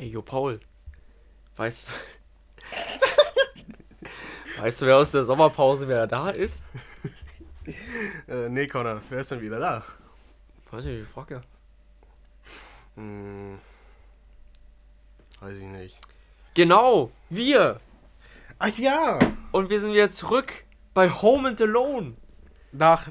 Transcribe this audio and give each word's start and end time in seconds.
Ey, 0.00 0.08
jo, 0.08 0.22
Paul. 0.22 0.58
Weißt 1.56 1.90
du. 1.90 1.92
weißt 4.62 4.80
du, 4.80 4.86
wer 4.86 4.96
aus 4.96 5.10
der 5.10 5.24
Sommerpause 5.26 5.86
wieder 5.86 6.06
da 6.06 6.30
ist? 6.30 6.64
Äh, 8.26 8.48
nee, 8.48 8.66
Connor, 8.66 9.02
wer 9.10 9.20
ist 9.20 9.30
denn 9.30 9.42
wieder 9.42 9.60
da? 9.60 9.84
Weiß 10.70 10.86
ich, 10.86 11.02
ich 11.02 11.06
frag 11.08 11.30
ja. 11.30 11.42
Hm, 12.96 13.58
weiß 15.40 15.58
ich 15.58 15.66
nicht. 15.66 15.98
Genau, 16.54 17.12
wir. 17.28 17.78
Ach 18.58 18.78
ja! 18.78 19.18
Und 19.52 19.68
wir 19.68 19.80
sind 19.80 19.92
wieder 19.92 20.10
zurück 20.10 20.64
bei 20.94 21.10
Home 21.10 21.50
and 21.50 21.60
Alone. 21.60 22.16
Nach 22.72 23.08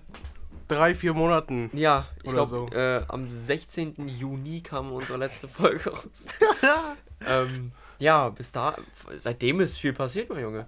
drei, 0.70 0.96
vier 0.96 1.14
Monaten. 1.14 1.70
Ja, 1.74 2.08
ich 2.24 2.32
glaube, 2.32 2.48
so. 2.48 2.70
äh, 2.72 3.04
am 3.10 3.30
16. 3.30 4.08
Juni 4.08 4.62
kam 4.62 4.92
unsere 4.94 5.18
letzte 5.18 5.48
Folge 5.50 5.90
raus. 5.90 6.28
ähm, 7.28 7.72
ja, 8.00 8.30
bis 8.30 8.52
da, 8.54 8.78
seitdem 9.18 9.60
ist 9.60 9.78
viel 9.78 9.92
passiert, 9.94 10.30
mein 10.30 10.42
Junge. 10.42 10.68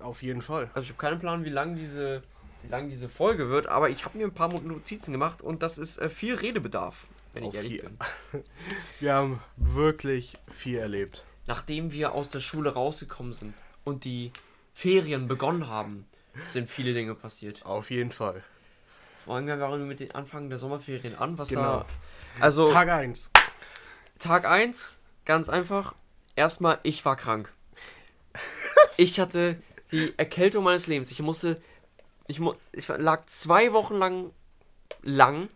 Auf 0.00 0.22
jeden 0.22 0.42
Fall. 0.42 0.70
Also 0.74 0.82
ich 0.84 0.88
habe 0.90 0.98
keinen 0.98 1.20
Plan, 1.20 1.44
wie 1.44 1.50
lang 1.50 1.76
diese, 1.76 2.22
wie 2.62 2.68
lang 2.68 2.90
diese 2.90 3.08
Folge 3.08 3.48
wird, 3.48 3.68
aber 3.68 3.88
ich 3.90 4.04
habe 4.04 4.18
mir 4.18 4.26
ein 4.26 4.34
paar 4.34 4.48
Notizen 4.60 5.12
gemacht 5.12 5.40
und 5.40 5.62
das 5.62 5.78
ist 5.78 5.98
äh, 5.98 6.10
viel 6.10 6.34
Redebedarf, 6.34 7.06
wenn 7.32 7.44
ich 7.44 7.48
Auf 7.50 7.54
ehrlich 7.54 7.72
je- 7.72 7.82
bin. 7.82 7.98
Wir 9.00 9.14
haben 9.14 9.40
wirklich 9.56 10.34
viel 10.52 10.78
erlebt. 10.78 11.24
Nachdem 11.46 11.92
wir 11.92 12.12
aus 12.12 12.28
der 12.28 12.40
Schule 12.40 12.74
rausgekommen 12.74 13.32
sind 13.32 13.54
und 13.84 14.04
die 14.04 14.32
Ferien 14.74 15.28
begonnen 15.28 15.68
haben, 15.68 16.04
sind 16.46 16.68
viele 16.68 16.92
Dinge 16.92 17.14
passiert. 17.14 17.64
Auf 17.64 17.90
jeden 17.90 18.10
Fall. 18.10 18.42
Fangen 19.28 19.46
wir 19.46 19.56
mal 19.56 19.78
mit 19.78 20.00
den 20.00 20.12
Anfang 20.14 20.48
der 20.48 20.58
Sommerferien 20.58 21.14
an, 21.14 21.36
was 21.36 21.50
Genau. 21.50 21.80
da... 21.80 21.86
Also 22.40 22.66
Tag 22.66 22.88
1. 22.88 23.30
Tag 24.18 24.46
1, 24.46 24.98
ganz 25.26 25.50
einfach. 25.50 25.94
Erstmal, 26.34 26.78
ich 26.82 27.04
war 27.04 27.14
krank. 27.16 27.52
Ich 28.96 29.20
hatte 29.20 29.62
die 29.92 30.12
Erkältung 30.16 30.64
meines 30.64 30.88
Lebens. 30.88 31.12
Ich 31.12 31.20
musste. 31.22 31.62
Ich, 32.26 32.40
mu 32.40 32.54
ich 32.72 32.88
lag 32.88 33.26
zwei 33.26 33.72
Wochen 33.72 33.94
lang. 33.94 34.32
lang. 35.02 35.48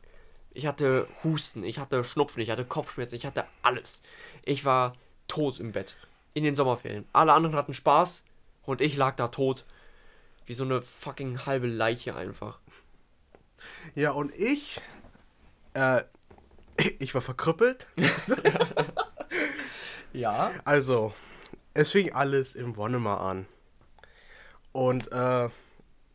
Ich 0.53 0.67
hatte 0.67 1.09
Husten, 1.25 1.65
ich 1.65 1.81
hatte 1.81 2.05
Schnupfen, 2.05 2.41
ich 2.41 2.51
hatte 2.51 2.65
Kopfschmerzen, 2.65 3.17
ich 3.17 3.27
hatte 3.27 3.45
alles. 3.63 4.01
Ich 4.45 4.65
war 4.65 4.95
tot 5.27 5.59
im 5.59 5.73
Bett. 5.73 5.97
In 6.35 6.45
den 6.45 6.55
Sommerferien. 6.55 7.05
Alle 7.13 7.33
anderen 7.33 7.57
hatten 7.57 7.75
Spaß 7.75 8.23
und 8.65 8.81
ich 8.81 8.97
lag 8.97 9.17
da 9.17 9.27
tot. 9.27 9.65
Wie 10.47 10.55
so 10.55 10.63
eine 10.63 10.83
fucking 10.83 11.45
halbe 11.45 11.67
Leiche 11.67 12.15
einfach. 12.15 12.61
Ja, 13.95 14.13
und 14.13 14.35
ich. 14.35 14.81
Äh, 15.75 16.03
ich 16.99 17.15
war 17.15 17.23
verkrüppelt. 17.23 17.87
Ja. 20.13 20.53
Also, 20.65 21.15
es 21.75 21.91
fing 21.91 22.13
alles 22.13 22.55
im 22.55 22.77
Wonnemar 22.77 23.21
an. 23.21 23.47
Und, 24.73 25.11
äh, 25.11 25.49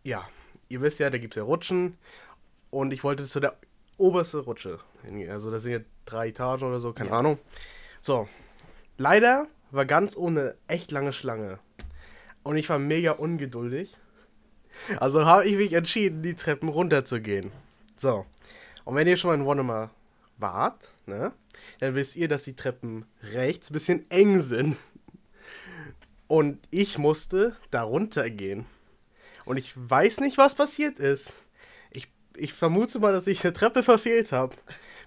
ja, 0.04 0.30
ihr 0.70 0.81
wisst 0.81 1.00
ja, 1.00 1.09
da 1.09 1.17
gibt 1.17 1.34
es 1.34 1.38
ja 1.38 1.44
Rutschen. 1.44 1.98
Und 2.70 2.92
ich 2.92 3.04
wollte 3.04 3.26
zu 3.26 3.39
der 3.39 3.58
obersten 3.98 4.42
Rutsche 4.42 4.80
hingehen. 5.04 5.32
Also, 5.32 5.50
das 5.50 5.64
sind 5.64 5.72
ja 5.72 5.80
drei 6.06 6.28
Etagen 6.30 6.67
oder 6.67 6.80
so, 6.80 6.94
keine 6.94 7.09
Ja. 7.09 7.17
Ahnung. 7.20 7.39
So, 8.02 8.28
leider 8.98 9.48
war 9.72 9.86
ganz 9.86 10.16
ohne 10.16 10.56
echt 10.67 10.92
lange 10.92 11.11
Schlange. 11.14 11.59
Und 12.44 12.58
ich 12.58 12.70
war 12.70 12.80
mega 12.80 13.14
ungeduldig. 13.14 13.98
Also 15.00 15.25
habe 15.25 15.45
ich 15.45 15.58
mich 15.58 15.73
entschieden, 15.73 16.23
die 16.23 16.36
Treppen 16.36 16.70
runterzugehen. 16.70 17.52
So, 17.95 18.25
und 18.88 18.95
wenn 18.95 19.08
ihr 19.08 19.17
schon 19.17 19.31
mal 19.31 19.36
in 19.36 19.45
Wonnemar 19.45 19.92
wart, 20.38 20.92
ne, 21.06 21.33
dann 21.80 21.95
wisst 21.95 22.16
ihr, 22.16 22.28
dass 22.28 22.44
die 22.44 22.56
Treppen 22.56 23.05
rechts 23.22 23.70
ein 23.70 23.73
bisschen 23.73 24.09
eng 24.09 24.42
sind. 24.42 24.78
Und 26.28 26.59
ich 26.72 26.98
musste 26.98 27.55
da 27.72 27.83
runtergehen. 27.83 28.66
Und 29.45 29.58
ich 29.58 29.73
weiß 29.75 30.20
nicht, 30.20 30.38
was 30.38 30.55
passiert 30.55 30.99
ist. 30.99 31.33
Ich, 31.92 32.08
ich 32.36 32.54
vermute 32.54 32.99
mal, 32.99 33.14
dass 33.14 33.27
ich 33.27 33.43
eine 33.43 33.54
Treppe 33.54 33.83
verfehlt 33.83 34.32
habe. 34.32 34.55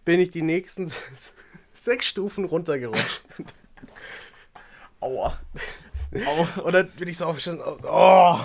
Bin 0.05 0.21
ich 0.21 0.31
die 0.31 0.43
nächsten 0.43 0.91
sechs 1.75 2.07
Stufen 2.07 2.45
runtergerutscht. 2.45 3.23
Aua. 5.01 5.39
Aua. 6.27 6.61
Und 6.63 6.73
dann 6.73 6.91
bin 6.93 7.09
ich 7.09 7.19
so 7.19 7.27
aufgestanden. 7.27 7.65
Oh! 7.85 8.41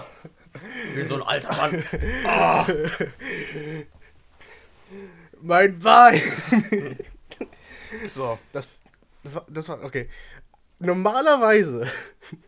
Wie 0.94 1.04
so 1.04 1.16
ein 1.16 1.22
alter 1.24 1.56
Mann. 1.56 1.84
Mein 5.42 5.80
Bein! 5.80 6.22
so, 8.14 8.38
das, 8.52 8.68
das, 9.24 9.36
war, 9.36 9.46
das 9.50 9.70
war. 9.70 9.84
Okay. 9.84 10.10
Normalerweise 10.80 11.90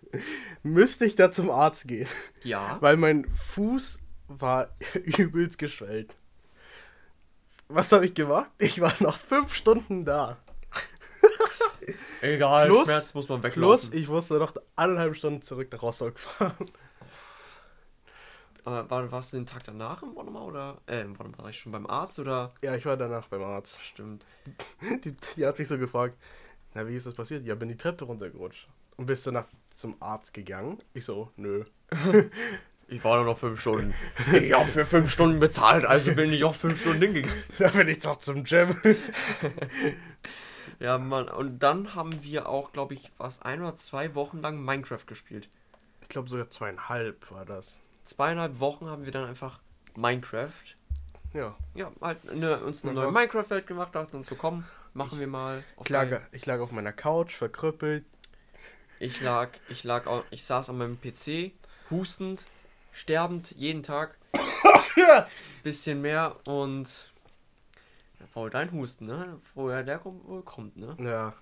müsste 0.63 1.05
ich 1.05 1.15
da 1.15 1.31
zum 1.31 1.49
Arzt 1.49 1.87
gehen, 1.87 2.07
Ja. 2.43 2.77
weil 2.81 2.97
mein 2.97 3.25
Fuß 3.53 3.99
war 4.27 4.69
übelst 4.93 5.57
geschwellt. 5.57 6.13
Was 7.69 7.91
habe 7.91 8.05
ich 8.05 8.13
gemacht? 8.13 8.49
Ich 8.57 8.79
war 8.81 8.93
noch 8.99 9.17
fünf 9.17 9.53
Stunden 9.53 10.05
da. 10.05 10.37
Egal, 12.21 12.67
Plus- 12.69 12.87
Schmerz 12.87 13.13
muss 13.13 13.29
man 13.29 13.41
Plus, 13.41 13.51
weglaufen. 13.91 13.93
ich 13.93 14.07
musste 14.07 14.35
noch 14.35 14.53
eineinhalb 14.75 15.15
Stunden 15.15 15.41
zurück 15.41 15.69
nach 15.71 15.81
Rostock 15.81 16.19
fahren. 16.19 16.55
Aber 18.67 18.89
war, 18.89 19.11
warst 19.13 19.31
du 19.31 19.37
den 19.37 19.45
Tag 19.45 19.63
danach 19.63 20.03
im 20.03 20.13
Wonnemar 20.13 20.43
oder? 20.43 20.77
Äh, 20.87 20.99
im 20.99 21.17
Wonnemar 21.17 21.43
war 21.43 21.49
ich 21.49 21.57
schon 21.57 21.71
beim 21.71 21.87
Arzt 21.87 22.19
oder? 22.19 22.51
Ja, 22.61 22.75
ich 22.75 22.85
war 22.85 22.97
danach 22.97 23.29
beim 23.29 23.41
Arzt. 23.41 23.81
Stimmt. 23.81 24.25
Die, 25.05 25.15
die 25.15 25.45
hat 25.45 25.57
mich 25.57 25.69
so 25.69 25.77
gefragt, 25.77 26.17
na, 26.73 26.85
wie 26.85 26.95
ist 26.97 27.07
das 27.07 27.13
passiert? 27.13 27.45
Ja, 27.45 27.55
bin 27.55 27.69
die 27.69 27.77
Treppe 27.77 28.03
runtergerutscht. 28.03 28.67
Und 28.97 29.05
bist 29.05 29.25
du 29.25 29.31
nach 29.31 29.47
zum 29.69 29.95
Arzt 30.01 30.33
gegangen? 30.33 30.79
Ich 30.93 31.05
so, 31.05 31.31
nö. 31.37 31.63
Ich 32.89 33.03
war 33.03 33.17
nur 33.17 33.25
noch 33.25 33.37
fünf 33.37 33.59
Stunden. 33.59 33.93
Ich 34.31 34.53
habe 34.53 34.69
für 34.69 34.85
fünf 34.85 35.11
Stunden 35.11 35.41
bezahlt, 35.41 35.83
also 35.83 36.15
bin 36.15 36.31
ich 36.31 36.45
auch 36.45 36.55
fünf 36.55 36.79
Stunden 36.79 37.01
hingegangen. 37.01 37.43
Da 37.57 37.67
bin 37.67 37.89
ich 37.89 37.99
doch 37.99 38.15
zum 38.15 38.45
Gym. 38.45 38.77
Ja, 40.79 40.97
Mann. 40.97 41.27
Und 41.27 41.59
dann 41.59 41.95
haben 41.95 42.23
wir 42.23 42.47
auch, 42.47 42.71
glaube 42.71 42.93
ich, 42.93 43.11
was 43.17 43.41
ein 43.41 43.61
oder 43.61 43.75
zwei 43.75 44.15
Wochen 44.15 44.39
lang 44.39 44.63
Minecraft 44.63 45.05
gespielt. 45.05 45.49
Ich 46.01 46.07
glaube 46.07 46.29
sogar 46.29 46.49
zweieinhalb 46.49 47.29
war 47.29 47.43
das. 47.43 47.77
Zweieinhalb 48.07 48.59
Wochen 48.59 48.87
haben 48.87 49.05
wir 49.05 49.11
dann 49.11 49.25
einfach 49.27 49.59
Minecraft. 49.95 50.51
Ja. 51.33 51.55
Ja, 51.75 51.91
halt 52.01 52.27
eine, 52.29 52.59
uns 52.63 52.83
eine 52.83 52.93
neue 52.93 53.11
Minecraft-Welt 53.11 53.67
gemacht, 53.67 53.93
dachten 53.93 54.15
uns 54.15 54.27
so, 54.27 54.35
komm, 54.35 54.63
machen 54.93 55.19
wir 55.19 55.27
mal. 55.27 55.63
Ich 55.83 55.89
lag, 55.89 56.07
ich 56.31 56.45
lag 56.45 56.59
auf 56.59 56.71
meiner 56.71 56.93
Couch, 56.93 57.35
verkrüppelt. 57.35 58.05
Ich 58.99 59.21
lag, 59.21 59.49
ich 59.69 59.83
lag, 59.83 60.07
au- 60.07 60.23
ich 60.31 60.45
saß 60.45 60.69
an 60.69 60.77
meinem 60.79 60.97
PC, 60.99 61.51
hustend, 61.91 62.45
sterbend, 62.93 63.51
jeden 63.51 63.83
Tag. 63.83 64.17
Bisschen 65.63 66.01
mehr 66.01 66.35
und. 66.47 67.11
Paul, 68.33 68.49
dein 68.49 68.71
Husten, 68.71 69.05
ne? 69.05 69.39
Woher 69.53 69.83
der 69.83 69.99
kommt, 69.99 70.27
wohl 70.27 70.41
kommt, 70.43 70.77
ne? 70.77 70.95
Ja, 70.99 71.33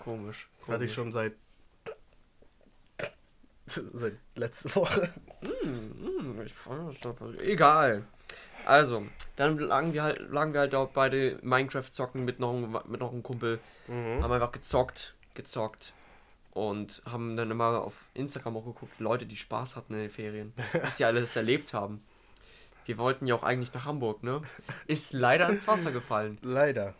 Komisch. 0.00 0.48
hatte 0.62 0.72
ich 0.72 0.78
komisch. 0.78 0.94
schon 0.94 1.12
seit. 1.12 1.34
seit 3.94 4.14
letzter 4.34 4.74
Woche. 4.76 5.12
Hm, 5.42 6.40
ich 6.44 6.52
fand 6.52 6.88
das 6.88 7.00
doch 7.00 7.16
passiert. 7.16 7.42
Egal. 7.42 8.04
Also, 8.66 9.04
dann 9.36 9.58
lagen 9.58 9.92
wir 9.94 10.02
halt, 10.02 10.20
lagen 10.30 10.52
wir 10.52 10.60
halt 10.60 10.74
auch 10.74 10.90
beide 10.90 11.38
Minecraft 11.42 11.90
zocken 11.90 12.24
mit 12.24 12.40
noch, 12.40 12.52
einem- 12.54 12.78
mit 12.88 13.00
noch 13.00 13.12
einem 13.12 13.22
Kumpel. 13.22 13.58
Mhm. 13.88 14.22
Haben 14.22 14.32
einfach 14.32 14.52
gezockt, 14.52 15.14
gezockt. 15.34 15.92
Und 16.52 17.00
haben 17.08 17.36
dann 17.36 17.50
immer 17.50 17.80
auf 17.82 18.04
Instagram 18.14 18.56
auch 18.56 18.64
geguckt, 18.64 18.98
Leute, 18.98 19.24
die 19.24 19.36
Spaß 19.36 19.76
hatten 19.76 19.94
in 19.94 20.00
den 20.00 20.10
Ferien. 20.10 20.52
Was 20.82 20.96
die 20.96 21.04
alles 21.04 21.34
erlebt 21.36 21.72
haben. 21.72 22.02
Wir 22.86 22.98
wollten 22.98 23.26
ja 23.26 23.36
auch 23.36 23.44
eigentlich 23.44 23.72
nach 23.72 23.84
Hamburg, 23.84 24.22
ne? 24.24 24.40
Ist 24.88 25.12
leider 25.12 25.48
ins 25.48 25.68
Wasser 25.68 25.92
gefallen. 25.92 26.38
Leider. 26.42 26.94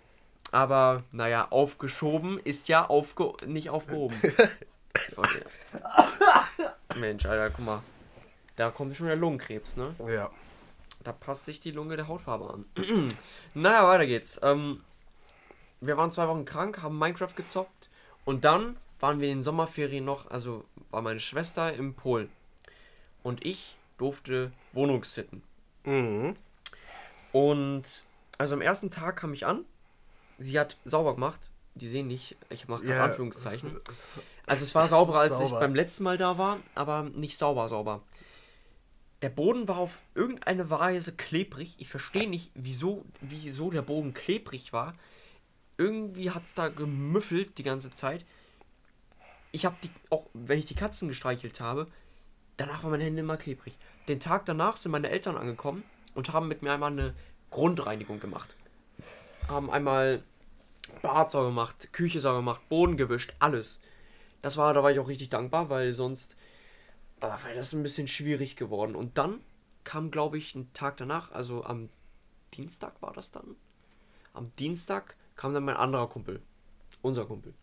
Aber, 0.53 1.03
naja, 1.11 1.49
aufgeschoben 1.51 2.39
ist 2.39 2.69
ja 2.69 2.87
aufge 2.89 3.33
nicht 3.47 3.71
aufgehoben. 3.71 4.17
Wollte- 5.17 5.47
Mensch, 6.97 7.27
Alter, 7.27 7.51
guck 7.51 7.65
mal. 7.65 7.83
Da 8.57 8.71
kommt 8.71 8.97
schon 8.97 9.07
der 9.07 9.17
Lungenkrebs, 9.17 9.77
ne? 9.77 9.95
Ja. 10.07 10.31
Da 11.03 11.13
passt 11.13 11.47
sich 11.47 11.61
die 11.61 11.71
Lunge 11.71 11.97
der 11.97 12.09
Hautfarbe 12.09 12.53
an. 12.53 12.65
naja, 13.55 13.89
weiter 13.89 14.07
geht's. 14.07 14.39
Ähm, 14.43 14.83
wir 15.81 15.97
waren 15.97 16.13
zwei 16.13 16.29
Wochen 16.29 16.45
krank, 16.45 16.83
haben 16.83 16.99
Minecraft 16.99 17.35
gezockt 17.35 17.89
und 18.25 18.45
dann 18.45 18.77
waren 19.01 19.21
wir 19.21 19.29
in 19.31 19.39
den 19.39 19.43
Sommerferien 19.43 20.05
noch, 20.05 20.31
also 20.31 20.65
war 20.91 21.01
meine 21.01 21.21
Schwester 21.21 21.73
in 21.73 21.95
Polen. 21.95 22.31
Und 23.23 23.47
ich 23.47 23.79
durfte 23.97 24.53
Wohnungssitten. 24.73 25.43
Mhm. 25.85 26.37
Und 27.33 27.85
also 28.37 28.55
am 28.55 28.61
ersten 28.61 28.91
Tag 28.91 29.17
kam 29.17 29.33
ich 29.33 29.47
an. 29.47 29.65
Sie 30.39 30.59
hat 30.59 30.77
sauber 30.85 31.15
gemacht. 31.15 31.41
Die 31.77 31.89
sehen 31.89 32.09
nicht, 32.09 32.37
ich 32.51 32.69
mache 32.69 32.85
Ja. 32.85 33.05
Anführungszeichen. 33.05 33.79
Also 34.51 34.65
es 34.65 34.75
war 34.75 34.89
sauberer, 34.89 35.21
als 35.21 35.39
ich 35.39 35.47
Sauber. 35.47 35.61
beim 35.61 35.77
letzten 35.77 36.03
Mal 36.03 36.17
da 36.17 36.37
war, 36.37 36.59
aber 36.75 37.05
nicht 37.05 37.39
sauber, 37.39 37.69
sauber. 37.69 38.03
Der 39.23 39.29
Boden 39.29 39.69
war 39.69 39.77
auf 39.77 40.01
irgendeine 40.17 40.71
Weise 40.71 41.13
klebrig. 41.13 41.77
Ich 41.79 41.89
verstehe 41.89 42.29
nicht, 42.29 42.51
wieso, 42.55 43.05
wieso 43.21 43.71
der 43.71 43.83
Boden 43.83 44.13
klebrig 44.13 44.73
war. 44.73 44.95
irgendwie 45.79 46.31
hat 46.31 46.45
es 46.45 46.55
da 46.55 46.69
gemüffelt 46.69 47.59
die 47.59 47.63
ganze 47.63 47.91
Zeit. 47.91 48.27
Ich 49.53 49.65
habe 49.65 49.77
die, 49.85 49.91
auch 50.11 50.27
wenn 50.35 50.59
ich 50.59 50.67
die 50.67 50.75
Katzen 50.75 51.07
gestreichelt 51.07 51.61
habe, 51.61 51.87
danach 52.57 52.83
waren 52.83 52.91
meine 52.91 53.05
Hände 53.05 53.21
immer 53.21 53.37
klebrig. 53.37 53.79
Den 54.09 54.19
Tag 54.19 54.47
danach 54.47 54.77
sind 54.77 54.91
meine 54.91 55.11
Eltern 55.11 55.37
angekommen 55.37 55.85
und 56.15 56.33
haben 56.33 56.49
mit 56.49 56.63
mir 56.63 56.73
einmal 56.73 56.91
eine 56.91 57.15
Grundreinigung 57.51 58.19
gemacht. 58.19 58.57
Haben 59.49 59.71
einmal 59.71 60.23
Bad 61.03 61.31
sauber 61.31 61.49
gemacht, 61.49 61.93
Küche 61.93 62.21
sauber 62.21 62.39
gemacht, 62.39 62.69
Boden 62.69 62.97
gewischt, 62.97 63.33
alles. 63.39 63.81
Das 64.43 64.57
war, 64.57 64.73
da 64.75 64.83
war 64.83 64.91
ich 64.91 64.99
auch 64.99 65.09
richtig 65.09 65.29
dankbar, 65.29 65.69
weil 65.69 65.95
sonst 65.95 66.37
ah, 67.21 67.39
wäre 67.45 67.57
das 67.57 67.73
ein 67.73 67.83
bisschen 67.83 68.09
schwierig 68.09 68.57
geworden. 68.57 68.95
Und 68.95 69.19
dann 69.19 69.41
kam, 69.85 70.11
glaube 70.11 70.39
ich, 70.39 70.55
ein 70.55 70.73
Tag 70.73 70.97
danach, 70.97 71.33
also 71.33 71.65
am 71.65 71.89
Dienstag 72.55 73.01
war 73.03 73.13
das 73.13 73.31
dann. 73.31 73.57
Am 74.33 74.51
Dienstag 74.53 75.17
kam 75.37 75.55
dann 75.55 75.65
mein 75.65 75.77
anderer 75.77 76.09
Kumpel, 76.09 76.41
unser 77.03 77.27
Kumpel. 77.27 77.55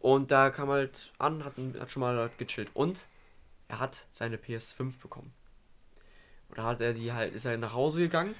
Und 0.00 0.30
da 0.30 0.50
kam 0.50 0.68
halt 0.68 1.12
an, 1.18 1.44
hat, 1.44 1.54
hat 1.78 1.90
schon 1.90 2.00
mal 2.00 2.30
gechillt. 2.38 2.70
Und 2.74 3.08
er 3.68 3.80
hat 3.80 4.06
seine 4.12 4.36
PS5 4.36 4.98
bekommen. 5.00 5.32
Oder 6.50 6.64
hat 6.64 6.80
er 6.80 6.94
die 6.94 7.12
halt, 7.12 7.34
ist 7.34 7.44
er 7.44 7.56
nach 7.58 7.74
Hause 7.74 8.00
gegangen, 8.02 8.34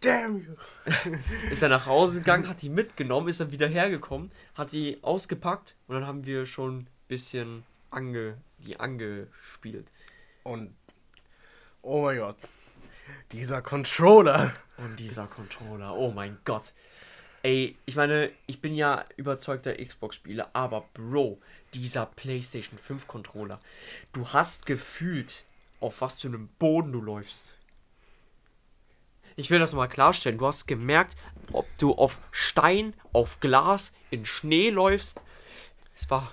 Damn 0.00 0.36
you. 0.36 0.54
ist 1.50 1.62
er 1.62 1.68
nach 1.68 1.86
Hause 1.86 2.20
gegangen, 2.20 2.48
hat 2.48 2.62
die 2.62 2.68
mitgenommen, 2.68 3.28
ist 3.28 3.40
dann 3.40 3.50
wieder 3.50 3.66
hergekommen, 3.66 4.30
hat 4.54 4.72
die 4.72 4.98
ausgepackt 5.02 5.74
und 5.88 5.96
dann 5.96 6.06
haben 6.06 6.24
wir 6.24 6.46
schon 6.46 6.78
ein 6.78 6.88
bisschen 7.08 7.64
ange, 7.90 8.38
die 8.58 8.78
angespielt. 8.78 9.90
Und 10.44 10.74
oh 11.82 12.02
mein 12.02 12.18
Gott. 12.18 12.36
Dieser 13.32 13.60
Controller. 13.62 14.52
Und 14.76 15.00
dieser 15.00 15.26
Controller, 15.26 15.96
oh 15.96 16.12
mein 16.12 16.38
Gott. 16.44 16.72
Ey, 17.42 17.76
ich 17.86 17.96
meine, 17.96 18.30
ich 18.46 18.60
bin 18.60 18.74
ja 18.74 19.04
überzeugter 19.16 19.74
Xbox-Spieler, 19.74 20.50
aber 20.52 20.88
Bro, 20.94 21.40
dieser 21.74 22.06
PlayStation 22.06 22.78
5 22.78 23.06
Controller, 23.06 23.60
du 24.12 24.28
hast 24.28 24.66
gefühlt, 24.66 25.44
auf 25.80 26.00
was 26.00 26.20
für 26.20 26.28
einem 26.28 26.48
Boden 26.58 26.92
du 26.92 27.00
läufst. 27.00 27.57
Ich 29.38 29.50
will 29.50 29.60
das 29.60 29.72
mal 29.72 29.86
klarstellen. 29.86 30.36
Du 30.36 30.46
hast 30.48 30.66
gemerkt, 30.66 31.16
ob 31.52 31.64
du 31.78 31.94
auf 31.94 32.20
Stein, 32.32 32.92
auf 33.12 33.38
Glas, 33.38 33.92
in 34.10 34.24
Schnee 34.26 34.70
läufst. 34.70 35.20
Es 35.96 36.10
war, 36.10 36.32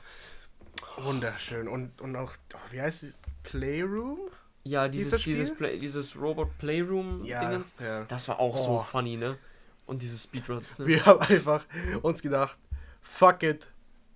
Wunderschön. 0.97 1.67
Und, 1.67 2.01
und 2.01 2.15
auch, 2.15 2.33
oh, 2.55 2.57
wie 2.71 2.81
heißt 2.81 3.03
es? 3.03 3.19
Playroom? 3.43 4.17
ja, 4.63 4.87
dieses, 4.87 5.21
Dieses? 5.21 5.53
Play, 5.53 5.77
dieses 5.77 6.15
Robot 6.19 6.57
Playroom 6.57 7.23
Ja, 7.23 7.61
ja. 7.79 8.05
Das 8.05 8.27
war 8.27 8.39
auch 8.39 8.57
so 8.57 8.79
Oh. 8.79 8.81
funny, 8.81 9.17
ne? 9.17 9.37
Und 9.85 10.01
diese 10.01 10.17
Speedruns, 10.17 10.79
ne? 10.79 10.87
Wir 10.87 11.05
haben 11.05 11.19
einfach 11.19 11.63
uns 12.01 12.23
gedacht, 12.23 12.57
fuck 13.01 13.43
it, 13.43 13.69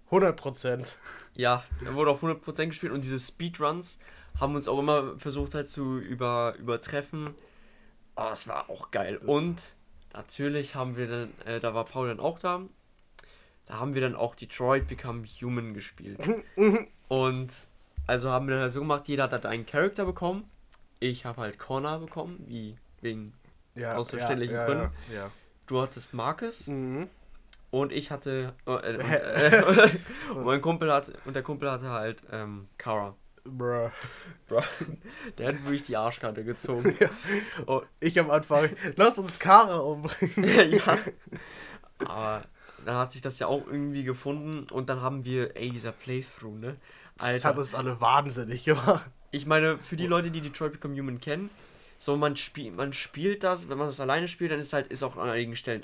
100%. 0.09 0.87
Ja, 1.35 1.63
er 1.85 1.93
wurde 1.93 2.09
auf 2.09 2.23
100% 2.23 2.65
gespielt 2.65 2.91
und 2.91 3.03
diese 3.03 3.19
Speedruns 3.19 3.99
haben 4.39 4.55
uns 4.55 4.67
auch 4.67 4.79
immer 4.79 5.19
versucht 5.19 5.53
halt 5.53 5.69
zu 5.69 5.99
über, 5.99 6.55
übertreffen. 6.57 7.35
Aber 8.19 8.31
es 8.31 8.47
war 8.47 8.69
auch 8.69 8.91
geil. 8.91 9.17
Das- 9.19 9.27
und 9.29 9.73
natürlich 10.13 10.75
haben 10.75 10.97
wir 10.97 11.07
dann, 11.07 11.33
äh, 11.45 11.59
da 11.59 11.73
war 11.73 11.85
Paul 11.85 12.09
dann 12.09 12.19
auch 12.19 12.39
da, 12.39 12.61
da 13.65 13.79
haben 13.79 13.93
wir 13.93 14.01
dann 14.01 14.15
auch 14.15 14.35
Detroit 14.35 14.87
Become 14.87 15.23
Human 15.41 15.73
gespielt. 15.73 16.19
und 17.07 17.49
also 18.07 18.29
haben 18.31 18.47
wir 18.47 18.55
dann 18.55 18.63
halt 18.63 18.73
so 18.73 18.79
gemacht, 18.81 19.07
jeder 19.07 19.23
hat 19.23 19.31
halt 19.31 19.45
einen 19.45 19.65
Charakter 19.65 20.05
bekommen. 20.05 20.49
Ich 20.99 21.25
habe 21.25 21.41
halt 21.41 21.59
Connor 21.59 21.99
bekommen, 21.99 22.43
wie 22.47 22.75
wegen, 23.01 23.33
Ja, 23.75 23.95
Aus 23.95 24.09
verständlichen 24.09 24.55
ja, 24.55 24.65
Gründen. 24.65 24.91
Ja, 25.13 25.15
ja. 25.15 25.31
du 25.67 25.81
hattest 25.81 26.13
Marcus 26.13 26.67
Mhm. 26.67 27.07
und 27.71 27.93
ich 27.93 28.11
hatte, 28.11 28.53
äh, 28.67 28.71
äh, 28.71 29.63
und, 29.63 29.77
äh, 29.77 29.89
und 30.35 30.43
mein 30.43 30.59
Kumpel 30.61 30.91
hat, 30.91 31.13
und 31.25 31.35
der 31.35 31.43
Kumpel 31.43 31.71
hatte 31.71 31.89
halt 31.89 32.23
ähm, 32.31 32.67
Kara. 32.77 33.15
Bruh. 33.57 33.89
Bro, 34.47 34.63
der 35.37 35.49
hat 35.49 35.63
wirklich 35.63 35.83
die 35.83 35.97
Arschkarte 35.97 36.43
gezogen. 36.43 36.97
Oh, 37.67 37.81
Ich 37.99 38.19
am 38.19 38.31
Anfang, 38.31 38.69
lass 38.95 39.17
uns 39.17 39.39
Kara 39.39 39.79
umbringen. 39.79 40.71
ja. 40.71 40.97
Aber 41.99 42.43
dann 42.85 42.95
hat 42.95 43.11
sich 43.11 43.21
das 43.21 43.39
ja 43.39 43.47
auch 43.47 43.65
irgendwie 43.67 44.03
gefunden 44.03 44.67
und 44.71 44.89
dann 44.89 45.01
haben 45.01 45.25
wir, 45.25 45.55
ey, 45.55 45.69
dieser 45.69 45.91
Playthrough, 45.91 46.57
ne? 46.57 46.77
Das 47.17 47.43
hat 47.43 47.57
uns 47.57 47.75
alle 47.75 47.99
wahnsinnig 47.99 48.63
gemacht. 48.63 49.05
Ich 49.31 49.45
meine, 49.45 49.77
für 49.77 49.97
die 49.97 50.07
Leute, 50.07 50.31
die 50.31 50.41
Detroit 50.41 50.73
Become 50.73 50.97
Human 50.97 51.19
kennen, 51.19 51.49
so 51.97 52.15
man 52.15 52.37
spielt, 52.37 52.77
man 52.77 52.93
spielt 52.93 53.43
das, 53.43 53.67
wenn 53.67 53.77
man 53.77 53.87
das 53.87 53.99
alleine 53.99 54.29
spielt, 54.29 54.51
dann 54.51 54.59
ist 54.59 54.71
halt, 54.71 54.87
ist 54.87 55.03
auch 55.03 55.17
an 55.17 55.29
einigen 55.29 55.57
Stellen 55.57 55.83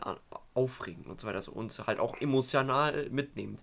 aufregend 0.53 1.07
und 1.07 1.19
so 1.19 1.27
weiter 1.27 1.41
so, 1.41 1.51
und 1.51 1.77
halt 1.85 1.99
auch 1.99 2.19
emotional 2.21 3.09
mitnehmend. 3.09 3.61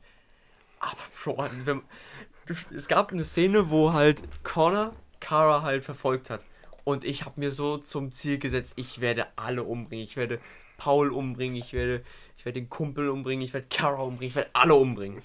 Aber 0.78 0.98
Bro, 1.24 1.48
wenn, 1.64 1.82
es 2.74 2.88
gab 2.88 3.12
eine 3.12 3.24
Szene, 3.24 3.70
wo 3.70 3.92
halt 3.92 4.22
Connor 4.42 4.94
Kara 5.22 5.62
halt 5.62 5.84
verfolgt 5.84 6.28
hat. 6.28 6.44
Und 6.84 7.04
ich 7.04 7.24
habe 7.24 7.38
mir 7.38 7.52
so 7.52 7.78
zum 7.78 8.10
Ziel 8.10 8.38
gesetzt, 8.38 8.72
ich 8.76 9.00
werde 9.00 9.26
alle 9.36 9.62
umbringen. 9.62 10.04
Ich 10.04 10.16
werde 10.16 10.40
Paul 10.76 11.12
umbringen, 11.12 11.56
ich 11.56 11.72
werde, 11.72 12.02
ich 12.36 12.44
werde 12.44 12.60
den 12.60 12.68
Kumpel 12.68 13.08
umbringen, 13.08 13.44
ich 13.44 13.54
werde 13.54 13.68
Kara 13.68 14.02
umbringen, 14.02 14.30
ich 14.30 14.34
werde 14.34 14.50
alle 14.52 14.74
umbringen. 14.74 15.22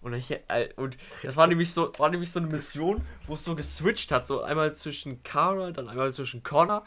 Und, 0.00 0.12
ich, 0.12 0.30
äh, 0.30 0.68
und 0.76 0.96
das 1.22 1.36
war 1.36 1.46
nämlich 1.46 1.72
so, 1.72 1.90
war 1.98 2.10
nämlich 2.10 2.30
so 2.30 2.38
eine 2.38 2.48
Mission, 2.48 3.00
wo 3.26 3.34
es 3.34 3.42
so 3.42 3.56
geswitcht 3.56 4.12
hat, 4.12 4.26
so 4.26 4.42
einmal 4.42 4.74
zwischen 4.74 5.22
Kara, 5.22 5.72
dann 5.72 5.88
einmal 5.88 6.12
zwischen 6.12 6.42
Connor. 6.42 6.84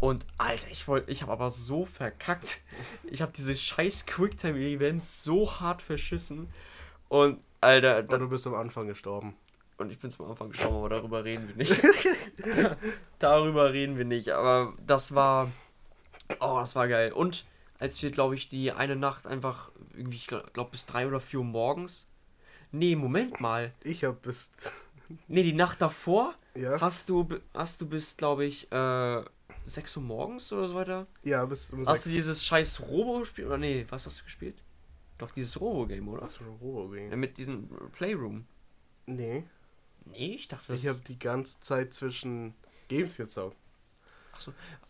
Und 0.00 0.26
Alter, 0.36 0.68
ich 0.70 0.86
wollte, 0.88 1.10
ich 1.10 1.22
habe 1.22 1.32
aber 1.32 1.50
so 1.50 1.86
verkackt. 1.86 2.58
Ich 3.04 3.22
habe 3.22 3.32
diese 3.34 3.54
scheiß 3.54 4.04
Quicktime-Events 4.06 5.22
so 5.22 5.60
hart 5.60 5.80
verschissen. 5.80 6.48
Und 7.08 7.38
Alter, 7.60 7.98
Und 7.98 8.10
du 8.20 8.28
bist 8.28 8.46
am 8.46 8.54
Anfang 8.54 8.86
gestorben. 8.86 9.34
und 9.78 9.90
ich 9.90 9.98
bin 9.98 10.10
zum 10.10 10.26
Anfang 10.30 10.50
gestorben, 10.50 10.76
aber 10.76 10.88
darüber 10.90 11.24
reden 11.24 11.48
wir 11.48 11.56
nicht. 11.56 11.76
darüber 13.18 13.72
reden 13.72 13.96
wir 13.98 14.04
nicht, 14.04 14.30
aber 14.30 14.74
das 14.86 15.14
war. 15.14 15.50
Oh, 16.40 16.58
das 16.60 16.74
war 16.74 16.88
geil. 16.88 17.12
Und 17.12 17.44
als 17.78 18.02
wir, 18.02 18.10
glaube 18.10 18.34
ich, 18.34 18.48
die 18.48 18.72
eine 18.72 18.96
Nacht 18.96 19.26
einfach 19.26 19.70
irgendwie, 19.96 20.16
ich 20.16 20.26
glaube, 20.26 20.70
bis 20.70 20.86
drei 20.86 21.06
oder 21.06 21.20
vier 21.20 21.40
Uhr 21.40 21.44
morgens. 21.44 22.06
Nee, 22.72 22.96
Moment 22.96 23.40
mal. 23.40 23.72
Ich 23.82 24.04
hab 24.04 24.22
bis. 24.22 24.52
Nee, 25.28 25.44
die 25.44 25.52
Nacht 25.52 25.80
davor 25.80 26.34
Ja? 26.56 26.80
hast 26.80 27.08
du, 27.08 27.28
hast 27.54 27.80
du 27.80 27.86
bis, 27.86 28.16
glaube 28.16 28.44
ich, 28.44 28.72
äh, 28.72 29.22
6 29.64 29.98
Uhr 29.98 30.02
morgens 30.02 30.52
oder 30.52 30.66
so 30.66 30.74
weiter. 30.74 31.06
Ja, 31.22 31.44
bis 31.44 31.72
um 31.72 31.86
Hast 31.86 32.06
du 32.06 32.10
dieses 32.10 32.44
scheiß 32.44 32.80
Robo 32.88 33.20
gespielt? 33.20 33.46
Oder 33.46 33.56
nee, 33.58 33.86
was 33.88 34.04
hast 34.04 34.18
du 34.18 34.24
gespielt? 34.24 34.56
Doch, 35.18 35.30
dieses 35.30 35.60
Robo-Game, 35.60 36.08
oder? 36.08 36.22
Was 36.22 36.36
für 36.36 36.44
ein 36.44 36.56
Robo 36.60 36.94
Ja, 36.94 37.16
mit 37.16 37.38
diesem 37.38 37.68
Playroom. 37.92 38.46
Nee. 39.06 39.44
Nee, 40.04 40.34
ich 40.34 40.48
dachte, 40.48 40.72
das 40.72 40.82
Ich 40.82 40.88
habe 40.88 41.00
die 41.06 41.18
ganze 41.18 41.60
Zeit 41.60 41.94
zwischen 41.94 42.54
Games 42.88 43.16
gezockt. 43.16 43.56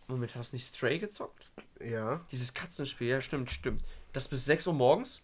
Moment, 0.09 0.35
hast 0.35 0.52
du 0.52 0.56
nicht 0.56 0.66
Stray 0.66 0.99
gezockt? 0.99 1.52
Ja. 1.80 2.25
Dieses 2.33 2.52
Katzenspiel, 2.52 3.09
ja, 3.09 3.21
stimmt, 3.21 3.50
stimmt. 3.50 3.83
Das 4.12 4.28
bis 4.28 4.45
6 4.45 4.66
Uhr 4.68 4.75
morgens? 4.75 5.23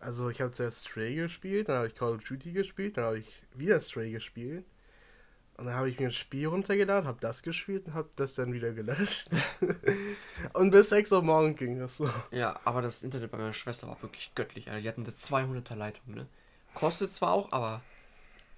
Also 0.00 0.28
ich 0.28 0.40
habe 0.40 0.50
zuerst 0.50 0.86
Stray 0.86 1.14
gespielt, 1.14 1.68
dann 1.68 1.76
habe 1.76 1.86
ich 1.86 1.94
Call 1.94 2.14
of 2.14 2.24
Duty 2.24 2.52
gespielt, 2.52 2.96
dann 2.96 3.04
habe 3.04 3.18
ich 3.20 3.42
wieder 3.54 3.80
Stray 3.80 4.10
gespielt. 4.10 4.64
Und 5.56 5.66
dann 5.66 5.74
habe 5.74 5.88
ich 5.88 6.00
mir 6.00 6.08
ein 6.08 6.12
Spiel 6.12 6.48
runtergeladen, 6.48 7.06
habe 7.06 7.20
das 7.20 7.42
gespielt 7.42 7.86
und 7.86 7.94
habe 7.94 8.08
das 8.16 8.34
dann 8.34 8.52
wieder 8.52 8.72
gelöscht. 8.72 9.28
und 10.52 10.70
bis 10.70 10.88
6 10.88 11.12
Uhr 11.12 11.22
morgens 11.22 11.58
ging 11.58 11.78
das 11.78 11.96
so. 11.96 12.10
Ja, 12.32 12.58
aber 12.64 12.82
das 12.82 13.04
Internet 13.04 13.30
bei 13.30 13.38
meiner 13.38 13.52
Schwester 13.52 13.86
war 13.86 14.02
wirklich 14.02 14.34
göttlich. 14.34 14.68
Alter. 14.68 14.80
Die 14.80 14.88
hatten 14.88 15.04
eine 15.04 15.12
200er 15.12 15.76
Leitung, 15.76 16.14
ne? 16.14 16.26
Kostet 16.74 17.12
zwar 17.12 17.32
auch, 17.32 17.52
aber. 17.52 17.82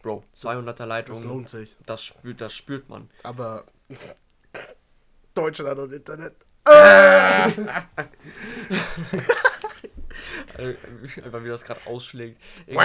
Bro, 0.02 0.24
200er 0.34 0.72
Das 0.72 0.86
Leitung, 0.88 1.22
lohnt 1.24 1.48
sich. 1.50 1.76
das 1.84 2.02
spürt, 2.02 2.40
das 2.40 2.54
spürt 2.54 2.88
man. 2.88 3.10
Aber 3.22 3.64
Deutschland 5.34 5.78
und 5.78 5.92
Internet. 5.92 6.34
Äh, 6.64 6.70
Einfach 11.24 11.44
wie 11.44 11.48
das 11.48 11.64
gerade 11.64 11.80
ausschlägt. 11.86 12.40
Egal. 12.66 12.80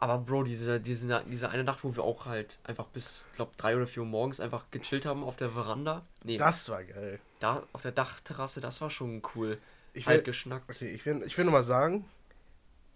Aber 0.00 0.18
Bro, 0.18 0.44
diese, 0.44 0.80
diese, 0.80 1.24
diese 1.26 1.50
eine 1.50 1.64
Nacht, 1.64 1.82
wo 1.82 1.94
wir 1.96 2.04
auch 2.04 2.26
halt 2.26 2.58
einfach 2.64 2.86
bis, 2.86 3.26
glaub, 3.34 3.56
drei 3.56 3.76
oder 3.76 3.86
vier 3.86 4.02
Uhr 4.02 4.08
morgens 4.08 4.38
einfach 4.38 4.64
gechillt 4.70 5.06
haben 5.06 5.24
auf 5.24 5.36
der 5.36 5.50
Veranda. 5.50 6.04
Nee, 6.22 6.36
Das 6.36 6.68
war 6.68 6.84
geil. 6.84 7.18
da 7.40 7.64
auf 7.72 7.82
der 7.82 7.92
Dachterrasse, 7.92 8.60
das 8.60 8.80
war 8.80 8.90
schon 8.90 9.22
cool. 9.34 9.58
Ich 9.94 10.06
halt 10.06 10.18
will, 10.18 10.24
geschnackt. 10.24 10.70
okay, 10.70 10.90
ich 10.90 11.04
will, 11.04 11.22
ich 11.26 11.36
will 11.36 11.44
nur 11.44 11.52
mal 11.52 11.64
sagen, 11.64 12.04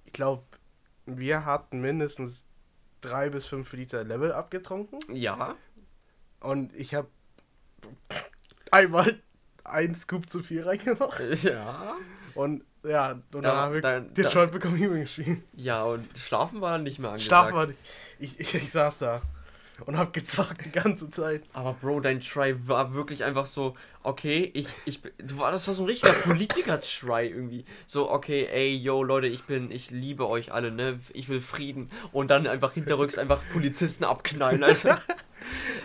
ich 0.04 0.12
glaube, 0.12 0.44
wir 1.06 1.44
hatten 1.44 1.80
mindestens 1.80 2.44
drei 3.00 3.30
bis 3.30 3.47
fünf 3.47 3.73
Liter 3.73 4.04
Level 4.04 4.30
abgetrunken. 4.30 5.00
Ja. 5.12 5.56
Und 6.38 6.73
ich 6.76 6.94
habe 6.94 7.09
einmal 8.71 9.21
ein 9.64 9.94
Scoop 9.94 10.28
zu 10.28 10.42
viel 10.42 10.62
reingemacht. 10.62 11.21
Ja. 11.42 11.97
Und 12.35 12.64
ja, 12.85 13.12
und 13.12 13.23
dann 13.33 13.43
Da- 13.43 13.57
haben 13.57 13.75
wir 13.75 13.81
da- 13.81 14.01
den 14.01 14.25
da- 14.25 14.47
Become 14.47 14.79
Human 14.79 15.01
gespielt. 15.03 15.43
Ja, 15.57 15.85
und 15.85 16.07
schlafen 16.19 16.61
war 16.61 16.79
nicht 16.79 16.99
mehr 16.99 17.11
angesagt. 17.11 17.27
Schlafen 17.29 17.55
war 17.57 17.67
nicht. 17.67 17.79
Ich, 18.19 18.39
ich, 18.41 18.55
ich 18.55 18.71
saß 18.71 18.99
da. 18.99 19.23
und 19.87 19.99
hab 19.99 20.12
gezockt 20.12 20.65
die 20.65 20.71
ganze 20.71 21.11
Zeit. 21.11 21.43
Aber 21.55 21.73
Bro, 21.73 22.01
dein 22.01 22.21
Try 22.21 22.55
war 22.69 22.95
wirklich 22.95 23.25
einfach 23.25 23.47
so, 23.47 23.75
okay, 24.05 24.49
ich, 24.55 24.69
ich, 24.85 25.01
du 25.19 25.39
war, 25.39 25.51
das 25.51 25.67
war 25.67 25.75
so 25.75 25.83
ein 25.83 25.87
richtiger 25.87 26.12
Politiker-Try 26.12 27.27
irgendwie. 27.29 27.65
So, 27.89 28.09
okay, 28.11 28.47
ey, 28.53 28.77
yo, 28.77 29.03
Leute, 29.03 29.27
ich 29.27 29.43
bin, 29.45 29.73
ich 29.73 29.91
liebe 29.91 30.29
euch 30.29 30.53
alle, 30.53 30.71
ne, 30.71 31.01
ich 31.15 31.29
will 31.29 31.41
Frieden. 31.41 31.91
Und 32.12 32.31
dann 32.31 32.47
einfach 32.47 32.75
hinterrücks 32.75 33.19
einfach 33.19 33.41
Polizisten 33.53 34.05
abknallen, 34.05 34.62
Alter. 34.62 35.01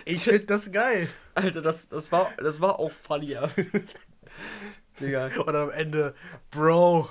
Ich 0.06 0.24
find 0.26 0.50
das 0.52 0.72
geil. 0.72 1.10
Alter, 1.34 1.64
das, 1.64 1.90
das 1.90 2.12
war, 2.12 2.32
das 2.38 2.62
war 2.62 2.78
auch 2.80 2.92
funnier. 2.92 3.50
Digga. 5.00 5.30
Und 5.46 5.56
am 5.56 5.70
Ende, 5.72 6.16
Bro, 6.52 7.10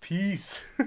Peace. 0.00 0.62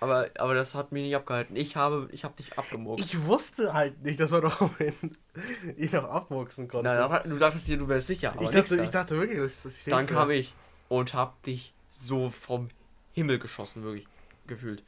Aber, 0.00 0.30
aber 0.38 0.54
das 0.54 0.74
hat 0.74 0.92
mich 0.92 1.02
nicht 1.02 1.14
abgehalten. 1.14 1.56
Ich 1.56 1.76
habe, 1.76 2.08
ich 2.10 2.24
habe 2.24 2.34
dich 2.34 2.58
abgemurkt. 2.58 3.02
Ich 3.02 3.26
wusste 3.26 3.74
halt 3.74 4.02
nicht, 4.02 4.18
dass 4.18 4.30
man 4.30 4.42
noch 4.44 4.70
ihn 4.80 5.90
noch 5.92 6.04
abwuchsen 6.04 6.68
konnte. 6.68 6.90
Nein, 6.90 7.30
du 7.30 7.36
dachtest 7.36 7.68
dir, 7.68 7.76
du 7.76 7.86
wärst 7.86 8.06
sicher. 8.06 8.34
Ich, 8.40 8.48
dachte, 8.48 8.82
ich 8.82 8.88
dachte 8.88 9.18
wirklich, 9.18 9.38
dass, 9.38 9.62
dass 9.62 9.76
ich 9.76 9.84
Dann 9.84 10.06
kam 10.06 10.30
ich 10.30 10.54
und 10.88 11.12
hab 11.12 11.42
dich 11.42 11.74
so 11.90 12.30
vom 12.30 12.70
Himmel 13.12 13.38
geschossen, 13.38 13.82
wirklich 13.82 14.06
gefühlt. 14.46 14.82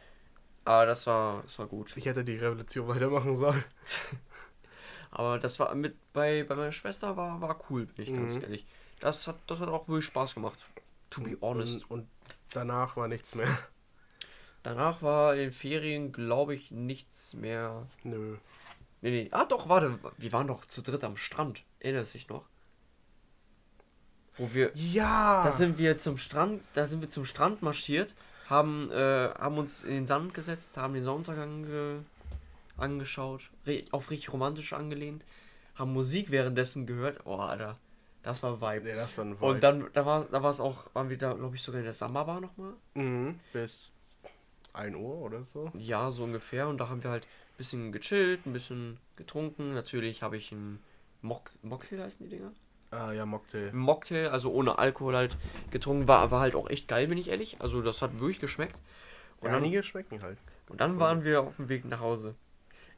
Aber 0.65 0.87
das 0.87 1.07
war, 1.07 1.43
das 1.43 1.59
war 1.59 1.67
gut. 1.67 1.95
Ich 1.97 2.07
hätte 2.07 2.25
die 2.25 2.37
Revolution 2.37 2.89
weitermachen 2.89 3.37
sollen. 3.37 3.65
Aber 5.11 5.39
das 5.39 5.61
war 5.61 5.75
mit 5.75 5.95
bei, 6.15 6.43
bei 6.45 6.55
meiner 6.55 6.73
Schwester 6.73 7.19
war, 7.19 7.39
war 7.43 7.61
cool, 7.69 7.85
bin 7.85 8.05
ich 8.07 8.11
mhm. 8.13 8.21
ganz 8.21 8.37
ehrlich. 8.37 8.65
Das 9.03 9.27
hat, 9.27 9.37
das 9.49 9.61
hat 9.61 9.69
auch 9.69 9.89
wirklich 9.89 10.07
Spaß 10.07 10.35
gemacht. 10.35 10.59
To 11.11 11.23
be 11.23 11.37
honest. 11.41 11.91
Und, 11.91 12.03
und 12.03 12.09
danach 12.51 12.97
war 12.97 13.09
nichts 13.09 13.35
mehr. 13.35 13.59
Danach 14.63 15.03
war 15.03 15.35
in 15.35 15.41
den 15.41 15.53
Ferien, 15.53 16.13
glaube 16.13 16.55
ich, 16.55 16.71
nichts 16.71 17.35
mehr. 17.35 17.89
Nö. 18.05 18.37
Nee, 19.01 19.11
nee. 19.11 19.29
Ah, 19.33 19.45
doch, 19.45 19.69
warte. 19.69 19.99
Wir 20.19 20.33
waren 20.33 20.47
doch 20.47 20.65
zu 20.67 20.83
dritt 20.83 21.03
am 21.03 21.17
Strand. 21.17 21.65
Erinnerst 21.81 22.15
du 22.15 22.19
dich 22.19 22.29
noch? 22.29 22.45
Wo 24.37 24.55
wir. 24.55 24.71
Ja! 24.77 25.43
Da 25.43 25.51
sind 25.51 25.79
wir 25.79 25.99
zum 25.99 26.17
Strand, 26.17 26.63
da 26.75 26.87
sind 26.87 27.01
wir 27.01 27.09
zum 27.09 27.27
Strand 27.27 27.61
marschiert, 27.61 28.15
haben, 28.49 28.89
äh, 28.93 29.31
haben 29.35 29.59
uns 29.59 29.83
in 29.83 29.95
den 29.95 30.07
Sand 30.07 30.33
gesetzt, 30.33 30.77
haben 30.77 30.95
den 30.95 31.03
Sonnenuntergang 31.03 31.65
ge 31.65 31.99
angeschaut, 32.77 33.51
auf 33.91 34.11
richtig 34.11 34.33
romantisch 34.33 34.73
angelehnt, 34.73 35.25
haben 35.75 35.93
Musik 35.93 36.31
währenddessen 36.31 36.87
gehört. 36.87 37.21
Oh, 37.25 37.37
Alter. 37.37 37.79
Das 38.23 38.43
war 38.43 38.61
Vibe. 38.61 38.85
Nee, 38.85 38.95
das 38.95 39.19
war 39.19 39.25
ein 39.25 39.35
Vibe. 39.35 39.47
Und 39.47 39.63
dann, 39.63 39.89
da 39.93 40.07
war 40.07 40.25
da 40.27 40.49
es 40.49 40.61
auch, 40.61 40.87
waren 40.95 41.11
wir 41.11 41.19
da, 41.19 41.33
glaube 41.33 41.57
ich, 41.57 41.63
sogar 41.63 41.81
in 41.81 41.85
der 41.85 41.95
Samba-Bar 41.95 42.41
nochmal. 42.41 42.75
Mhm, 42.95 43.41
bis 43.53 43.93
1 44.73 44.97
Uhr 44.97 45.19
oder 45.19 45.45
so. 45.45 45.71
Ja, 45.75 46.11
so 46.11 46.25
ungefähr. 46.25 46.69
Und 46.69 46.79
da 46.79 46.89
haben 46.89 47.03
wir 47.03 47.11
halt 47.11 47.25
ein 47.25 47.57
bisschen 47.59 47.93
gechillt, 47.93 48.47
ein 48.47 48.53
bisschen 48.53 48.99
getrunken. 49.17 49.75
Natürlich 49.75 50.23
habe 50.23 50.37
ich 50.37 50.53
einen 50.53 50.79
Mock 51.21 51.51
Mocktail 51.63 52.03
heißen 52.03 52.25
die 52.29 52.37
Dinger? 52.37 52.53
Ah 52.91 53.13
ja, 53.13 53.25
Mocktail. 53.25 53.73
Mocktail, 53.73 54.29
also 54.29 54.53
ohne 54.53 54.79
Alkohol 54.79 55.17
halt 55.17 55.37
getrunken. 55.71 56.09
War, 56.09 56.31
war 56.31 56.41
halt 56.41 56.55
auch 56.55 56.69
echt 56.69 56.89
geil, 56.89 57.09
bin 57.09 57.19
ich 57.19 57.29
ehrlich. 57.29 57.57
Also 57.61 57.81
das 57.81 58.03
hat 58.03 58.21
wirklich 58.21 58.41
geschmeckt. 58.41 58.79
Und 59.41 59.51
ja, 59.51 59.57
einige 59.57 59.83
schmecken 59.83 60.23
halt. 60.23 60.39
Und 60.69 60.81
dann 60.81 60.99
waren 60.99 61.25
wir 61.25 61.43
auf 61.43 61.57
dem 61.57 61.69
Weg 61.69 61.85
nach 61.85 62.01
Hause. 62.01 62.35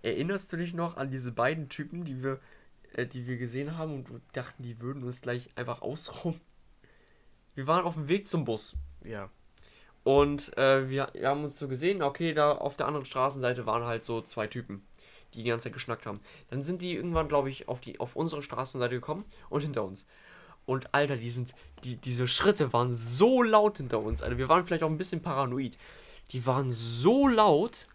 Erinnerst 0.03 0.53
du 0.53 0.57
dich 0.57 0.75
noch 0.75 0.97
an 0.97 1.11
diese 1.11 1.33
beiden 1.33 1.69
Typen, 1.69 2.05
die 2.05 2.23
wir, 2.23 2.39
die 2.97 3.27
wir 3.27 3.37
gesehen 3.37 3.77
haben 3.77 3.95
und 3.95 4.09
dachten, 4.33 4.63
die 4.63 4.81
würden 4.81 5.03
uns 5.03 5.21
gleich 5.21 5.51
einfach 5.57 5.83
ausrauben? 5.83 6.41
Wir 7.55 7.67
waren 7.67 7.85
auf 7.85 7.95
dem 7.95 8.09
Weg 8.09 8.27
zum 8.27 8.45
Bus. 8.45 8.75
Ja. 9.05 9.31
Und 10.03 10.57
äh, 10.59 10.89
wir, 10.89 11.09
wir, 11.15 11.29
haben 11.29 11.45
uns 11.45 11.57
so 11.57 11.69
gesehen, 11.69 12.03
okay, 12.03 12.35
da 12.35 12.53
auf 12.53 12.77
der 12.77 12.87
anderen 12.87 13.07
Straßenseite 13.07 13.67
waren 13.67 13.85
halt 13.85 14.05
so 14.05 14.21
zwei 14.21 14.47
Typen, 14.47 14.83
die 15.33 15.43
die 15.43 15.49
ganze 15.49 15.65
Zeit 15.65 15.73
geschnackt 15.73 16.05
haben. 16.05 16.21
Dann 16.51 16.63
sind 16.63 16.83
die 16.83 16.95
irgendwann, 16.95 17.29
glaube 17.29 17.49
ich, 17.49 17.69
auf, 17.69 17.81
die, 17.81 18.01
auf 18.01 18.15
unsere 18.17 18.43
Straßenseite 18.43 18.95
gekommen 18.95 19.25
und 19.49 19.63
hinter 19.63 19.85
uns. 19.85 20.07
Und 20.67 20.95
Alter, 20.95 21.17
die 21.17 21.31
sind, 21.31 21.55
die, 21.85 21.97
diese 21.97 22.29
Schritte 22.29 22.73
waren 22.73 22.93
so 22.93 23.43
laut 23.43 23.79
hinter 23.79 24.01
uns. 24.01 24.23
Also 24.23 24.39
wir 24.39 24.49
waren 24.49 24.67
vielleicht 24.67 24.83
auch 24.83 24.91
ein 24.91 24.99
bisschen 24.99 25.23
paranoid. 25.23 25.79
Die 26.31 26.45
waren 26.47 26.73
so 26.73 27.29
laut. 27.29 27.87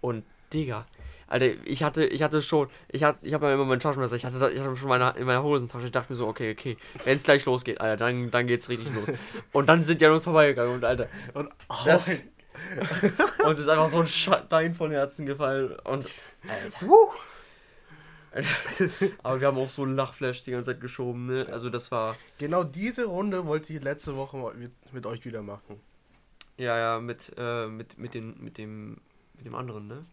Und 0.00 0.24
Digga, 0.52 0.86
Alter, 1.28 1.46
ich 1.64 1.82
hatte, 1.82 2.04
ich 2.06 2.22
hatte 2.22 2.42
schon, 2.42 2.68
ich 2.88 3.04
hatte, 3.04 3.18
ich 3.22 3.34
habe 3.34 3.46
ja 3.46 3.54
immer 3.54 3.64
mein 3.64 3.80
Taschenmesser, 3.80 4.16
ich 4.16 4.24
hatte, 4.24 4.50
ich 4.50 4.60
hatte 4.60 4.76
schon 4.76 4.88
meine, 4.88 5.14
in 5.16 5.24
meiner 5.24 5.42
Hosentasche, 5.42 5.86
ich 5.86 5.92
dachte 5.92 6.12
mir 6.12 6.16
so, 6.16 6.26
okay, 6.26 6.52
okay, 6.52 6.76
wenn 7.04 7.16
es 7.16 7.22
gleich 7.22 7.44
losgeht, 7.44 7.80
Alter, 7.80 7.96
dann, 7.96 8.30
dann 8.30 8.46
geht's 8.46 8.68
richtig 8.68 8.94
los. 8.94 9.08
Und 9.52 9.66
dann 9.66 9.82
sind 9.82 10.00
die 10.00 10.06
an 10.06 10.12
uns 10.12 10.24
vorbeigegangen 10.24 10.74
und 10.74 10.84
Alter, 10.84 11.08
und 11.34 11.50
oh, 11.68 11.74
das, 11.84 12.08
und 13.44 13.58
ist 13.58 13.68
einfach 13.68 13.88
so 13.88 14.00
ein 14.00 14.06
Stein 14.06 14.74
von 14.74 14.90
Herzen 14.90 15.26
gefallen 15.26 15.76
und 15.84 16.06
Alter. 16.48 16.86
Aber 19.22 19.40
wir 19.40 19.46
haben 19.46 19.58
auch 19.58 19.70
so 19.70 19.84
ein 19.84 19.96
Lachflash 19.96 20.42
die 20.42 20.50
ganze 20.50 20.66
Zeit 20.66 20.80
geschoben, 20.80 21.26
ne? 21.26 21.46
Also 21.50 21.70
das 21.70 21.90
war. 21.90 22.16
Genau 22.36 22.62
diese 22.62 23.06
Runde 23.06 23.46
wollte 23.46 23.72
ich 23.72 23.82
letzte 23.82 24.16
Woche 24.16 24.36
mit, 24.54 24.72
mit 24.92 25.06
euch 25.06 25.24
wieder 25.24 25.42
machen. 25.42 25.80
Ja, 26.58 26.78
ja, 26.78 27.00
mit, 27.00 27.32
äh, 27.38 27.66
mit, 27.68 27.98
mit, 27.98 28.14
den, 28.14 28.36
mit 28.42 28.58
dem 28.58 28.98
mit 29.38 29.46
dem 29.46 29.54
anderen, 29.54 29.86
ne? 29.86 30.04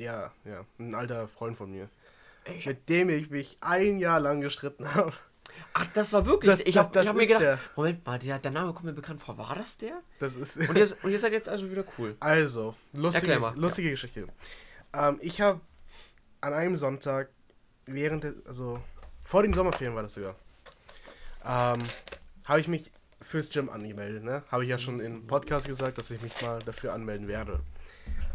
Ja, 0.00 0.32
ja. 0.44 0.64
Ein 0.78 0.94
alter 0.94 1.28
Freund 1.28 1.56
von 1.56 1.70
mir. 1.70 1.88
Echt? 2.44 2.66
Mit 2.66 2.88
dem 2.88 3.10
ich 3.10 3.30
mich 3.30 3.58
ein 3.60 3.98
Jahr 3.98 4.18
lang 4.18 4.40
gestritten 4.40 4.94
habe. 4.94 5.12
Ach, 5.74 5.86
das 5.92 6.12
war 6.12 6.26
wirklich. 6.26 6.50
Das, 6.50 6.60
ich 6.60 6.78
habe 6.78 7.06
hab 7.06 7.16
mir 7.16 7.26
gedacht, 7.26 7.42
der. 7.42 7.58
Moment 7.76 8.06
mal, 8.06 8.18
der, 8.18 8.38
der 8.38 8.50
Name 8.50 8.72
kommt 8.72 8.86
mir 8.86 8.92
bekannt 8.92 9.20
vor. 9.20 9.36
War 9.36 9.54
das 9.54 9.76
der? 9.78 10.00
Das 10.18 10.36
ist. 10.36 10.56
Und 10.56 10.76
ihr, 10.76 10.88
und 11.02 11.10
ihr 11.10 11.18
seid 11.18 11.32
jetzt 11.32 11.48
also 11.48 11.70
wieder 11.70 11.84
cool. 11.98 12.16
Also, 12.20 12.74
lustige, 12.92 13.36
lustige 13.56 13.88
ja. 13.88 13.92
Geschichte. 13.92 14.26
Ähm, 14.94 15.18
ich 15.20 15.40
habe 15.40 15.60
an 16.40 16.54
einem 16.54 16.76
Sonntag 16.76 17.28
während, 17.84 18.24
des, 18.24 18.34
also 18.46 18.80
vor 19.26 19.42
den 19.42 19.52
Sommerferien 19.52 19.94
war 19.94 20.02
das 20.02 20.14
sogar, 20.14 20.34
ähm, 21.44 21.84
habe 22.44 22.60
ich 22.60 22.68
mich 22.68 22.90
fürs 23.20 23.50
Gym 23.50 23.68
angemeldet. 23.68 24.24
Ne? 24.24 24.42
Habe 24.50 24.64
ich 24.64 24.70
ja 24.70 24.78
schon 24.78 25.00
im 25.00 25.26
Podcast 25.26 25.66
gesagt, 25.66 25.98
dass 25.98 26.10
ich 26.10 26.22
mich 26.22 26.40
mal 26.40 26.60
dafür 26.60 26.94
anmelden 26.94 27.28
werde. 27.28 27.60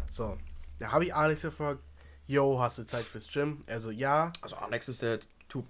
So, 0.08 0.38
da 0.78 0.92
habe 0.92 1.04
ich 1.04 1.14
Alex 1.14 1.42
gefragt, 1.42 1.80
yo, 2.26 2.60
hast 2.60 2.78
du 2.78 2.84
Zeit 2.84 3.04
fürs 3.04 3.28
Gym? 3.28 3.64
Also 3.66 3.90
ja. 3.90 4.32
Also 4.40 4.56
Alex 4.56 4.88
ist 4.88 5.02
der 5.02 5.20
Dude, 5.48 5.66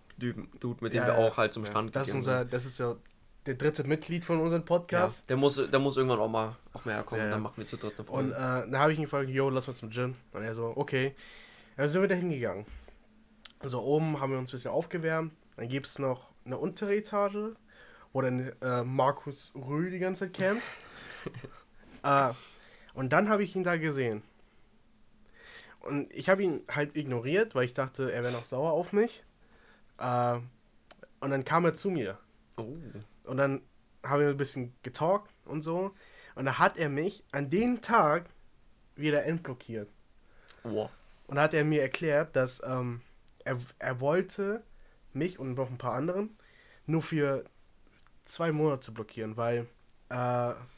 mit 0.80 0.92
dem 0.92 1.02
ja, 1.02 1.06
wir 1.06 1.18
auch 1.18 1.36
halt 1.36 1.52
zum 1.52 1.66
Strand 1.66 1.94
das 1.94 2.06
gehen. 2.06 2.20
Ist 2.20 2.26
unser, 2.26 2.44
das 2.44 2.64
ist 2.64 2.78
ja 2.78 2.96
der 3.44 3.54
dritte 3.54 3.84
Mitglied 3.84 4.24
von 4.24 4.40
unserem 4.40 4.64
Podcast. 4.64 5.20
Ja, 5.20 5.24
der, 5.28 5.36
muss, 5.36 5.56
der 5.56 5.78
muss 5.78 5.96
irgendwann 5.96 6.18
auch 6.18 6.28
mal 6.28 6.56
auch 6.72 6.84
mehr 6.84 7.02
kommen, 7.02 7.20
ja, 7.20 7.30
dann 7.30 7.42
machen 7.42 7.58
wir 7.58 7.66
zu 7.66 7.76
dritt 7.76 7.94
eine 7.96 8.04
Folge. 8.04 8.30
Und 8.30 8.32
äh, 8.32 8.36
dann 8.36 8.78
habe 8.78 8.92
ich 8.92 8.98
ihn 8.98 9.04
gefragt, 9.04 9.28
yo, 9.28 9.50
lass 9.50 9.66
mal 9.66 9.74
zum 9.74 9.90
Gym. 9.90 10.14
Und 10.32 10.42
er 10.42 10.54
so, 10.54 10.72
okay. 10.76 11.14
Dann 11.76 11.88
sind 11.88 12.00
wir 12.00 12.08
da 12.08 12.14
hingegangen. 12.14 12.66
Also 13.60 13.82
oben 13.82 14.20
haben 14.20 14.32
wir 14.32 14.38
uns 14.38 14.50
ein 14.50 14.52
bisschen 14.52 14.70
aufgewärmt. 14.70 15.32
Dann 15.56 15.68
gibt 15.68 15.86
es 15.86 15.98
noch 15.98 16.28
eine 16.44 16.58
untere 16.58 16.94
Etage, 16.94 17.54
wo 18.12 18.22
dann 18.22 18.52
äh, 18.62 18.82
Markus 18.82 19.52
Rühl 19.54 19.90
die 19.90 19.98
ganze 19.98 20.24
Zeit 20.24 20.34
campt. 20.34 20.62
äh, 22.02 22.32
und 22.94 23.12
dann 23.12 23.28
habe 23.28 23.44
ich 23.44 23.54
ihn 23.54 23.62
da 23.62 23.76
gesehen. 23.76 24.22
Und 25.86 26.12
ich 26.12 26.28
habe 26.28 26.42
ihn 26.42 26.62
halt 26.68 26.96
ignoriert, 26.96 27.54
weil 27.54 27.64
ich 27.64 27.74
dachte, 27.74 28.12
er 28.12 28.22
wäre 28.22 28.32
noch 28.32 28.44
sauer 28.44 28.72
auf 28.72 28.92
mich. 28.92 29.24
Äh, 29.98 30.38
und 31.20 31.30
dann 31.30 31.44
kam 31.44 31.64
er 31.64 31.74
zu 31.74 31.90
mir. 31.90 32.18
Oh. 32.56 32.76
Und 33.24 33.36
dann 33.36 33.62
haben 34.02 34.20
wir 34.20 34.28
ein 34.28 34.36
bisschen 34.36 34.74
getalkt 34.82 35.32
und 35.44 35.62
so. 35.62 35.92
Und 36.34 36.44
da 36.44 36.58
hat 36.58 36.76
er 36.76 36.88
mich 36.88 37.24
an 37.32 37.50
dem 37.50 37.80
Tag 37.80 38.26
wieder 38.94 39.24
entblockiert. 39.24 39.88
Oh. 40.64 40.88
Und 41.26 41.36
da 41.36 41.42
hat 41.42 41.54
er 41.54 41.64
mir 41.64 41.82
erklärt, 41.82 42.36
dass 42.36 42.62
ähm, 42.64 43.00
er, 43.44 43.58
er 43.78 44.00
wollte 44.00 44.62
mich 45.12 45.38
und 45.38 45.54
noch 45.54 45.70
ein 45.70 45.78
paar 45.78 45.94
anderen 45.94 46.36
nur 46.86 47.02
für 47.02 47.44
zwei 48.24 48.52
Monate 48.52 48.92
blockieren, 48.92 49.36
weil 49.36 49.66
äh, 50.08 50.14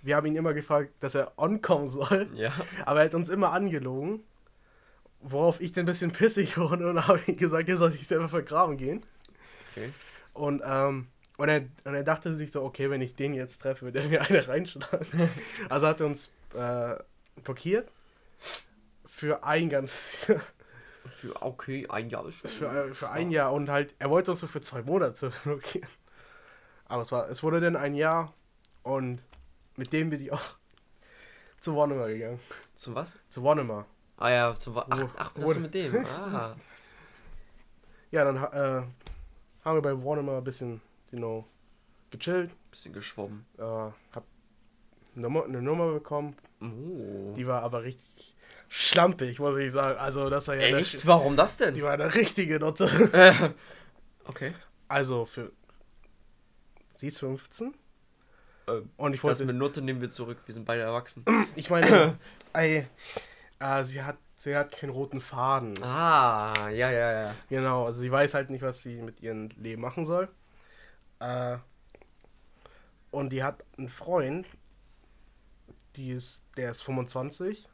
wir 0.03 0.17
haben 0.17 0.27
ihn 0.27 0.37
immer 0.37 0.55
gefragt, 0.55 0.93
dass 1.01 1.15
er 1.15 1.33
onkommen 1.37 1.87
soll. 1.89 2.29
Ja. 2.35 2.53
Aber 2.85 3.01
er 3.01 3.07
hat 3.07 3.15
uns 3.15 3.29
immer 3.29 3.53
angelogen. 3.53 4.23
Worauf 5.21 5.61
ich 5.61 5.73
dann 5.73 5.83
ein 5.83 5.87
bisschen 5.87 6.13
pissig 6.13 6.59
wurde 6.59 6.89
und 6.89 7.07
habe 7.09 7.21
gesagt, 7.33 7.69
er 7.69 7.77
soll 7.77 7.93
sich 7.93 8.07
selber 8.07 8.29
vergraben 8.29 8.77
gehen. 8.77 9.05
Okay. 9.73 9.93
Und, 10.33 10.63
ähm, 10.65 11.09
und, 11.37 11.49
er, 11.49 11.63
und 11.85 11.95
er 11.95 12.05
dachte 12.05 12.35
sich 12.35 12.53
so, 12.53 12.63
okay, 12.63 12.91
wenn 12.91 13.01
ich 13.01 13.15
den 13.15 13.35
jetzt 13.35 13.59
treffe, 13.59 13.87
wird 13.87 13.97
er 13.97 14.09
mir 14.09 14.23
eine 14.29 14.47
reinschlagen. 14.47 15.31
also 15.69 15.87
hat 15.87 16.01
er 16.01 16.07
uns 16.07 16.31
äh, 16.55 16.97
blockiert. 17.43 17.91
Für 19.05 19.43
ein 19.45 19.69
ganzes 19.69 20.29
Jahr. 20.29 20.41
Für, 21.15 21.43
okay, 21.43 21.87
ein 21.89 22.11
Jahr 22.11 22.27
ist 22.29 22.37
schon. 22.37 22.51
Für, 22.51 22.95
für 22.95 23.11
ein 23.11 23.31
Jahr 23.31 23.53
und 23.53 23.71
halt, 23.71 23.95
er 23.99 24.11
wollte 24.11 24.31
uns 24.31 24.41
so 24.41 24.47
für 24.47 24.61
zwei 24.61 24.83
Monate 24.83 25.33
blockieren. 25.43 25.89
Aber 26.87 27.03
es, 27.03 27.13
war, 27.13 27.29
es 27.29 27.43
wurde 27.43 27.61
dann 27.61 27.77
ein 27.77 27.95
Jahr 27.95 28.33
und 28.83 29.21
mit 29.77 29.93
dem 29.93 30.11
bin 30.11 30.21
ich 30.21 30.33
auch 30.33 30.43
zu 31.61 31.75
Wonnemar 31.75 32.09
gegangen. 32.09 32.41
Zu 32.75 32.95
was? 32.95 33.17
Zu 33.29 33.43
Wonnemar. 33.43 33.87
Ah 34.19 34.31
ja, 34.31 34.55
zu 34.55 34.75
Wa 34.75 34.87
Ach, 34.91 35.07
ach 35.17 35.33
das 35.35 35.57
mit 35.59 35.75
dem. 35.75 36.05
Ah. 36.07 36.55
ja, 38.11 38.25
dann 38.25 38.37
äh, 38.37 38.83
haben 39.65 39.77
wir 39.77 39.83
bei 39.83 40.03
Wonnemar 40.03 40.39
ein 40.39 40.45
bisschen, 40.45 40.81
you 41.13 41.19
know, 41.19 41.45
gechillt. 42.11 42.51
Bisschen 42.71 42.93
geschwommen. 42.93 43.47
Äh, 43.59 43.63
hab 43.63 44.25
eine 45.15 45.23
Nummer, 45.23 45.45
eine 45.45 45.63
Nummer 45.63 45.93
bekommen. 45.93 46.37
Oh. 46.61 47.33
Die 47.37 47.47
war 47.47 47.63
aber 47.63 47.85
richtig, 47.85 48.35
schlampig, 48.69 49.39
muss 49.39 49.57
ich 49.57 49.73
sagen. 49.73 49.99
Also, 49.99 50.29
das 50.31 50.49
war 50.49 50.57
ja 50.57 50.67
eine- 50.67 50.79
Echt? 50.79 51.07
Warum 51.07 51.37
das 51.37 51.57
denn? 51.57 51.75
die 51.75 51.83
war 51.83 51.93
eine 51.93 52.13
richtige 52.15 52.59
Note. 52.59 52.85
Äh, 53.13 53.51
okay. 54.29 54.53
Also, 54.89 55.25
für. 55.27 55.53
Sie 56.97 57.07
ist 57.07 57.19
15. 57.21 57.75
Ähm, 58.67 58.91
Und 58.97 59.13
ich 59.15 59.21
Das 59.21 59.25
wollte. 59.29 59.45
mit 59.45 59.57
Note 59.57 59.81
nehmen 59.83 60.01
wir 60.01 60.11
zurück. 60.11 60.39
Wir 60.47 60.53
sind 60.55 60.65
beide 60.67 60.83
erwachsen. 60.83 61.25
Ich 61.55 61.71
meine, 61.71 62.19
ey, 62.53 62.87
äh, 63.61 63.85
sie 63.85 64.03
hat, 64.03 64.17
sie 64.37 64.57
hat 64.57 64.73
keinen 64.73 64.91
roten 64.91 65.21
Faden. 65.21 65.83
Ah, 65.83 66.69
ja, 66.71 66.91
ja, 66.91 67.13
ja. 67.23 67.35
Genau, 67.49 67.87
also 67.87 68.01
sie 68.01 68.11
weiß 68.11 68.35
halt 68.35 68.51
nicht, 68.51 68.63
was 68.63 68.83
sie 68.83 69.03
mit 69.03 69.21
ihrem 69.21 69.49
Leben 69.57 69.83
machen 69.83 70.05
soll. 70.05 70.29
Äh, 71.21 71.59
und 73.11 73.31
die 73.31 73.43
hat 73.43 73.65
einen 73.77 73.89
Freund, 73.89 74.47
die 75.97 76.11
ist, 76.13 76.45
der 76.57 76.71
ist 76.71 76.83
25 76.83 77.69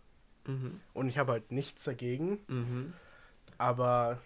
Mhm. 0.46 0.80
und 0.92 1.08
ich 1.08 1.16
habe 1.18 1.32
halt 1.32 1.50
nichts 1.52 1.84
dagegen, 1.84 2.38
Mhm. 2.48 2.92
aber 3.56 4.20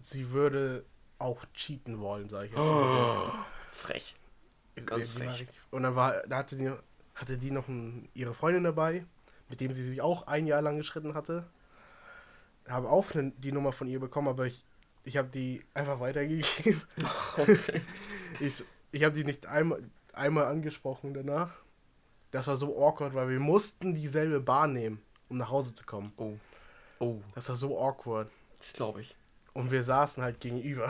sie 0.00 0.30
würde 0.30 0.84
auch 1.18 1.44
cheaten 1.54 2.00
wollen, 2.00 2.28
sage 2.28 2.46
ich 2.46 2.50
jetzt 2.52 2.60
mal 2.60 3.32
Frech. 3.70 4.14
ganz 4.86 5.10
frech. 5.10 5.46
Und 5.70 5.84
dann 5.84 5.94
war, 5.94 6.22
da 6.26 6.38
hatte 6.38 6.56
die, 6.56 6.72
hatte 7.14 7.38
die 7.38 7.50
noch 7.52 7.68
ein, 7.68 8.08
ihre 8.14 8.34
Freundin 8.34 8.64
dabei, 8.64 9.04
mit 9.50 9.60
dem 9.60 9.74
sie 9.74 9.82
sich 9.82 10.00
auch 10.00 10.26
ein 10.26 10.46
Jahr 10.46 10.62
lang 10.62 10.78
geschritten 10.78 11.12
hatte. 11.14 11.44
Habe 12.68 12.88
auch 12.88 13.12
ne, 13.14 13.32
die 13.36 13.52
Nummer 13.52 13.72
von 13.72 13.88
ihr 13.88 14.00
bekommen, 14.00 14.28
aber 14.28 14.46
ich, 14.46 14.64
ich 15.04 15.16
habe 15.16 15.28
die 15.28 15.62
einfach 15.74 16.00
weitergegeben. 16.00 16.80
Okay. 17.36 17.82
Ich, 18.40 18.64
ich 18.92 19.02
habe 19.04 19.14
die 19.14 19.24
nicht 19.24 19.46
einmal, 19.46 19.82
einmal 20.12 20.44
angesprochen 20.46 21.12
danach. 21.12 21.50
Das 22.30 22.46
war 22.46 22.56
so 22.56 22.80
awkward, 22.80 23.12
weil 23.12 23.28
wir 23.28 23.40
mussten 23.40 23.92
dieselbe 23.92 24.38
Bahn 24.40 24.72
nehmen, 24.72 25.02
um 25.28 25.36
nach 25.36 25.50
Hause 25.50 25.74
zu 25.74 25.84
kommen. 25.84 26.12
Oh. 26.16 26.34
Oh, 27.00 27.20
Das 27.34 27.48
war 27.48 27.56
so 27.56 27.78
awkward. 27.80 28.30
das 28.58 28.72
glaube 28.72 29.00
ich. 29.00 29.16
Und 29.52 29.72
wir 29.72 29.82
saßen 29.82 30.22
halt 30.22 30.38
gegenüber 30.38 30.88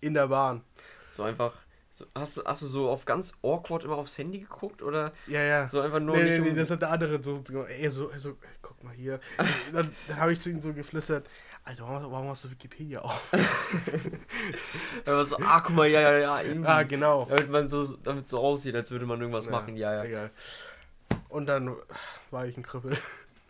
in 0.00 0.14
der 0.14 0.28
Bahn. 0.28 0.62
So 1.10 1.24
einfach. 1.24 1.52
So, 1.98 2.06
hast, 2.14 2.36
du, 2.36 2.44
hast 2.44 2.62
du 2.62 2.66
so 2.66 2.88
auf 2.88 3.06
ganz 3.06 3.32
awkward 3.42 3.82
immer 3.82 3.96
aufs 3.96 4.16
Handy 4.18 4.38
geguckt 4.38 4.82
oder 4.82 5.10
Ja, 5.26 5.42
ja. 5.42 5.66
so 5.66 5.80
einfach 5.80 5.98
nur 5.98 6.16
nee, 6.16 6.22
nee, 6.22 6.38
nee, 6.38 6.50
um- 6.50 6.56
das 6.56 6.70
hat 6.70 6.80
der 6.80 6.92
andere 6.92 7.20
so, 7.20 7.42
so, 7.44 7.64
ey, 7.64 7.90
so, 7.90 8.12
so 8.16 8.36
guck 8.62 8.84
mal 8.84 8.94
hier. 8.94 9.18
dann 9.72 9.92
dann 10.06 10.16
habe 10.16 10.32
ich 10.32 10.40
zu 10.40 10.48
ihm 10.48 10.60
so 10.60 10.72
geflüstert, 10.72 11.28
Alter, 11.64 11.88
warum, 11.88 12.12
warum 12.12 12.28
hast 12.28 12.44
du 12.44 12.50
Wikipedia 12.52 13.00
auf? 13.00 13.32
Aber 15.06 15.24
so, 15.24 15.38
ah, 15.38 15.60
guck 15.60 15.74
mal, 15.74 15.88
ja, 15.88 16.00
ja, 16.00 16.18
ja. 16.18 16.40
Irgendwie. 16.40 16.68
ah, 16.68 16.84
genau. 16.84 17.24
Damit 17.28 17.50
man 17.50 17.66
so, 17.66 17.84
damit 17.96 18.28
so 18.28 18.38
aussieht, 18.38 18.76
als 18.76 18.92
würde 18.92 19.04
man 19.04 19.20
irgendwas 19.20 19.50
machen, 19.50 19.76
ja, 19.76 19.92
ja. 19.92 20.04
Egal. 20.04 20.30
Und 21.28 21.46
dann 21.46 21.74
war 22.30 22.46
ich 22.46 22.56
ein 22.56 22.62
Krüppel. 22.62 22.96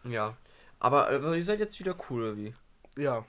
Ja. 0.04 0.38
Aber 0.80 1.10
äh, 1.10 1.36
ihr 1.36 1.44
seid 1.44 1.60
jetzt 1.60 1.78
wieder 1.80 1.94
cool, 2.08 2.22
oder 2.22 2.36
wie? 2.38 2.54
Ja. 2.96 3.26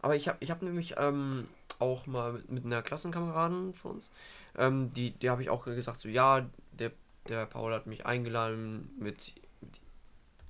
Aber 0.00 0.16
ich 0.16 0.28
habe 0.28 0.38
ich 0.40 0.50
hab 0.50 0.62
nämlich 0.62 0.94
ähm, 0.96 1.46
auch 1.78 2.06
mal 2.06 2.32
mit, 2.32 2.50
mit 2.50 2.64
einer 2.64 2.82
Klassenkameradin 2.82 3.74
von 3.74 3.92
uns, 3.92 4.10
ähm, 4.56 4.90
die, 4.94 5.12
die 5.12 5.30
habe 5.30 5.42
ich 5.42 5.50
auch 5.50 5.64
gesagt, 5.64 6.00
so, 6.00 6.08
ja, 6.08 6.46
der, 6.72 6.92
der 7.28 7.46
Paul 7.46 7.72
hat 7.72 7.86
mich 7.86 8.06
eingeladen 8.06 8.90
mit, 8.98 9.32
mit 9.60 9.80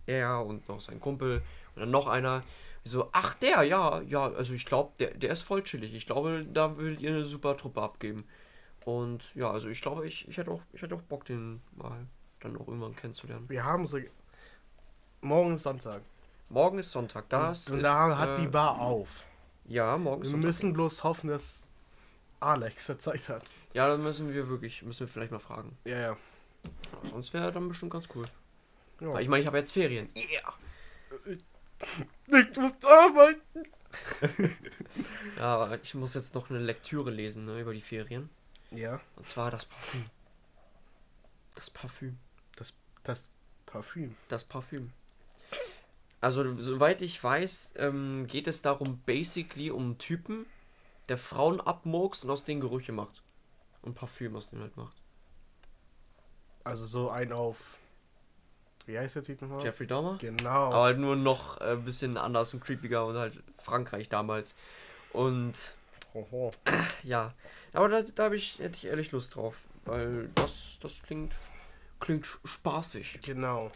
er 0.07 0.45
und 0.45 0.69
noch 0.69 0.81
sein 0.81 1.01
Kumpel 1.01 1.43
und 1.75 1.81
dann 1.81 1.91
noch 1.91 2.07
einer. 2.07 2.43
So, 2.85 3.11
ach 3.13 3.35
der, 3.35 3.63
ja, 3.63 4.01
ja, 4.03 4.33
also 4.33 4.55
ich 4.55 4.67
glaube, 4.67 4.93
der, 4.99 5.15
der 5.15 5.31
ist 5.31 5.43
voll 5.43 5.63
chillig. 5.63 5.95
Ich 5.95 6.07
glaube, 6.07 6.45
da 6.53 6.77
würdet 6.77 7.01
ihr 7.01 7.11
eine 7.11 7.25
super 7.25 7.57
Truppe 7.57 7.81
abgeben. 7.81 8.25
Und 8.85 9.33
ja, 9.37 9.51
also 9.51 9.69
ich 9.69 9.81
glaube, 9.81 10.07
ich, 10.07 10.27
ich 10.29 10.37
hätte 10.37 10.51
auch, 10.51 10.63
ich 10.73 10.83
hätte 10.83 10.97
auch 10.97 11.03
Bock, 11.03 11.25
den 11.25 11.63
mal 11.77 12.07
dann 12.41 12.57
auch 12.57 12.67
irgendwann 12.67 12.97
kennenzulernen. 12.97 13.49
Wir 13.49 13.65
haben 13.65 13.87
so. 13.87 13.99
Morgen 15.21 15.55
ist 15.55 15.63
Sonntag. 15.63 16.03
Morgen 16.49 16.81
ist 16.81 16.91
Sonntag, 16.91 17.29
das 17.29 17.71
und 17.71 17.79
ist, 17.79 17.85
da 17.85 18.19
hat 18.19 18.39
die 18.39 18.47
äh, 18.47 18.49
Bar 18.49 18.81
auf. 18.81 19.25
Ja, 19.67 19.97
morgen 19.97 20.23
ist 20.23 20.29
Wir 20.29 20.31
Sonntag. 20.33 20.47
müssen 20.49 20.73
bloß 20.73 21.05
hoffen, 21.05 21.31
dass 21.31 21.65
Alex 22.41 22.89
der 22.89 22.99
Zeit 22.99 23.29
hat. 23.29 23.45
Ja, 23.75 23.89
dann 23.89 24.03
müssen 24.03 24.33
wir 24.33 24.49
wirklich, 24.49 24.83
müssen 24.83 25.01
wir 25.01 25.09
vielleicht 25.09 25.33
mal 25.33 25.39
fragen. 25.39 25.77
Ja, 25.85 25.99
ja. 25.99 26.17
Aber 26.93 27.09
sonst 27.09 27.33
wäre 27.33 27.51
dann 27.53 27.69
bestimmt 27.69 27.93
ganz 27.93 28.09
cool. 28.15 28.25
ja. 29.01 29.13
Weil 29.13 29.23
ich 29.23 29.29
meine, 29.29 29.41
ich 29.41 29.47
habe 29.47 29.59
jetzt 29.59 29.73
Ferien. 29.73 30.09
Yeah! 30.17 30.53
Ich 32.27 32.57
muss 32.57 32.75
arbeiten. 32.85 33.63
Ja, 35.37 35.75
ich 35.83 35.95
muss 35.95 36.15
jetzt 36.15 36.35
noch 36.35 36.49
eine 36.49 36.59
Lektüre 36.61 37.11
lesen 37.11 37.45
ne, 37.47 37.61
über 37.61 37.75
die 37.75 37.81
Ferien. 37.83 38.31
Ja, 38.71 39.01
Und 39.17 39.29
zwar 39.29 39.51
das 39.51 39.67
Parfüm. 39.67 40.05
Das 41.55 41.69
Parfüm. 41.71 42.19
das, 42.57 42.75
das 43.03 43.29
Parfüm. 43.67 44.17
Das 44.29 44.45
Parfüm. 44.45 44.93
Also, 46.21 46.57
soweit 46.63 47.03
ich 47.03 47.23
weiß, 47.23 47.73
ähm, 47.77 48.27
geht 48.27 48.47
es 48.47 48.63
darum, 48.63 49.03
basically 49.05 49.71
um 49.71 49.99
Typen, 49.99 50.47
der 51.09 51.19
Frauen 51.19 51.61
abmurkst 51.61 52.25
und 52.25 52.31
aus 52.31 52.45
denen 52.45 52.61
Gerüche 52.61 52.93
macht. 52.93 53.23
Und 53.83 53.95
Parfüm 53.95 54.37
aus 54.37 54.51
denen 54.51 54.63
halt 54.63 54.77
macht. 54.77 54.97
Also 56.65 56.87
so 56.87 57.11
ein 57.11 57.33
auf. 57.33 57.57
Wie 58.87 58.99
heißt 58.99 59.17
der 59.17 59.23
Typ 59.23 59.43
nochmal? 59.43 59.63
Jeffrey 59.63 59.87
Dahmer? 59.87 60.19
Genau. 60.19 60.49
Aber 60.49 60.83
halt 60.83 60.99
nur 60.99 61.17
noch 61.17 61.61
äh, 61.61 61.73
ein 61.73 61.85
bisschen 61.85 62.17
anders 62.17 62.53
und 62.55 62.61
creepiger 62.65 63.07
und 63.07 63.17
halt 63.17 63.43
Frankreich 63.63 64.09
damals. 64.09 64.55
Und 65.13 65.55
Oho. 66.15 66.51
ja, 67.03 67.33
aber 67.73 67.89
da, 67.89 68.03
da 68.03 68.25
habe 68.25 68.37
ich, 68.37 68.59
hätte 68.59 68.77
ich 68.77 68.87
ehrlich 68.87 69.13
Lust 69.13 69.35
drauf, 69.35 69.61
weil 69.85 70.29
das, 70.35 70.79
das 70.81 71.03
klingt, 71.03 71.35
klingt 72.01 72.27
spaßig. 72.45 73.21
Genau. 73.23 73.71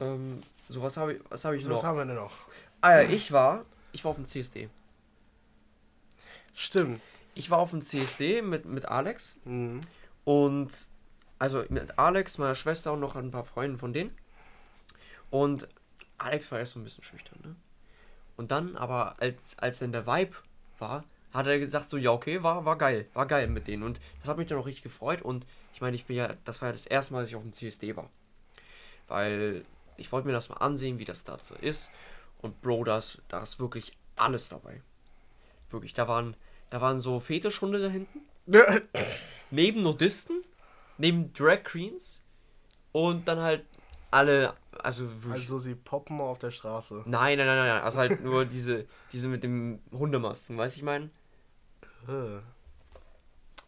Ähm, 0.00 0.42
so, 0.68 0.82
was 0.82 0.96
habe 0.96 1.14
ich, 1.14 1.20
was 1.28 1.44
habe 1.44 1.56
ich 1.56 1.64
So, 1.64 1.72
was 1.72 1.82
noch? 1.82 1.88
haben 1.88 1.98
wir 1.98 2.04
denn 2.04 2.16
noch? 2.16 2.34
Ah 2.80 3.00
ja, 3.00 3.08
ich 3.08 3.32
war, 3.32 3.64
ich 3.92 4.04
war 4.04 4.10
auf 4.10 4.16
dem 4.16 4.26
CSD. 4.26 4.68
Stimmt. 6.54 7.00
Ich 7.38 7.50
war 7.50 7.58
auf 7.58 7.70
dem 7.70 7.82
CSD 7.82 8.42
mit, 8.42 8.64
mit 8.66 8.86
Alex 8.86 9.36
Mhm. 9.44 9.80
und 10.24 10.70
also 11.38 11.64
mit 11.68 11.96
Alex, 11.96 12.36
meiner 12.38 12.56
Schwester 12.56 12.92
und 12.94 13.00
noch 13.00 13.14
ein 13.14 13.30
paar 13.30 13.44
Freunden 13.44 13.78
von 13.78 13.92
denen. 13.92 14.10
Und 15.30 15.68
Alex 16.18 16.50
war 16.50 16.58
erst 16.58 16.72
so 16.72 16.80
ein 16.80 16.84
bisschen 16.84 17.04
schüchtern, 17.04 17.38
ne? 17.44 17.54
Und 18.36 18.50
dann, 18.50 18.76
aber 18.76 19.20
als, 19.20 19.56
als 19.58 19.78
dann 19.78 19.92
der 19.92 20.04
Vibe 20.06 20.34
war, 20.80 21.04
hat 21.32 21.46
er 21.46 21.60
gesagt 21.60 21.88
so, 21.88 21.96
ja 21.96 22.10
okay, 22.10 22.42
war, 22.42 22.64
war 22.64 22.76
geil, 22.76 23.06
war 23.14 23.26
geil 23.26 23.46
mit 23.46 23.68
denen. 23.68 23.84
Und 23.84 24.00
das 24.20 24.28
hat 24.28 24.36
mich 24.36 24.48
dann 24.48 24.58
auch 24.58 24.66
richtig 24.66 24.82
gefreut. 24.82 25.22
Und 25.22 25.46
ich 25.74 25.80
meine, 25.80 25.94
ich 25.94 26.06
bin 26.06 26.16
ja, 26.16 26.34
das 26.44 26.60
war 26.60 26.70
ja 26.70 26.72
das 26.72 26.86
erste 26.86 27.12
Mal, 27.12 27.20
dass 27.20 27.28
ich 27.30 27.36
auf 27.36 27.42
dem 27.42 27.52
CSD 27.52 27.94
war. 27.94 28.10
Weil 29.06 29.64
ich 29.96 30.10
wollte 30.10 30.26
mir 30.26 30.32
das 30.32 30.48
mal 30.48 30.56
ansehen, 30.56 30.98
wie 30.98 31.04
das 31.04 31.22
da 31.22 31.38
so 31.38 31.54
ist. 31.54 31.90
Und 32.42 32.60
Bro, 32.62 32.82
das, 32.82 33.20
da 33.28 33.40
ist 33.42 33.60
wirklich 33.60 33.96
alles 34.16 34.48
dabei. 34.48 34.82
Wirklich, 35.70 35.94
da 35.94 36.08
waren, 36.08 36.34
da 36.70 36.80
waren 36.80 37.00
so 37.00 37.20
Fetischhunde 37.20 37.80
da 37.80 37.88
hinten 37.88 38.20
neben 39.50 39.82
Nudisten, 39.82 40.42
neben 40.96 41.32
Drag 41.32 41.62
Queens 41.64 42.22
und 42.92 43.28
dann 43.28 43.38
halt 43.40 43.64
alle, 44.10 44.54
also. 44.78 45.08
Also 45.30 45.58
sie 45.58 45.74
poppen 45.74 46.20
auf 46.20 46.38
der 46.38 46.50
Straße. 46.50 47.02
nein, 47.06 47.38
nein, 47.38 47.46
nein, 47.46 47.58
nein, 47.58 47.82
also 47.82 47.98
halt 47.98 48.22
nur 48.22 48.44
diese, 48.44 48.86
diese 49.12 49.28
mit 49.28 49.42
dem 49.42 49.80
Hundemasken, 49.92 50.56
weißt 50.56 50.76
du, 50.76 50.80
ich 50.80 50.84
meine? 50.84 51.10
Äh, 52.08 52.40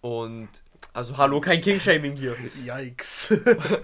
Und, 0.00 0.48
also 0.94 1.16
hallo, 1.18 1.40
kein 1.40 1.60
King-Shaming 1.60 2.16
hier. 2.16 2.36
Yikes. 2.64 3.38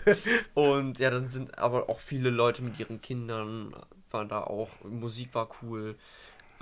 Und 0.55 0.99
ja, 0.99 1.11
dann 1.11 1.29
sind 1.29 1.59
aber 1.59 1.91
auch 1.91 2.01
viele 2.01 2.31
Leute 2.31 2.63
mit 2.63 2.79
ihren 2.81 3.03
Kindern, 3.03 3.75
waren 4.11 4.29
da 4.29 4.41
auch, 4.41 4.71
Musik 4.83 5.35
war 5.35 5.51
cool. 5.63 5.97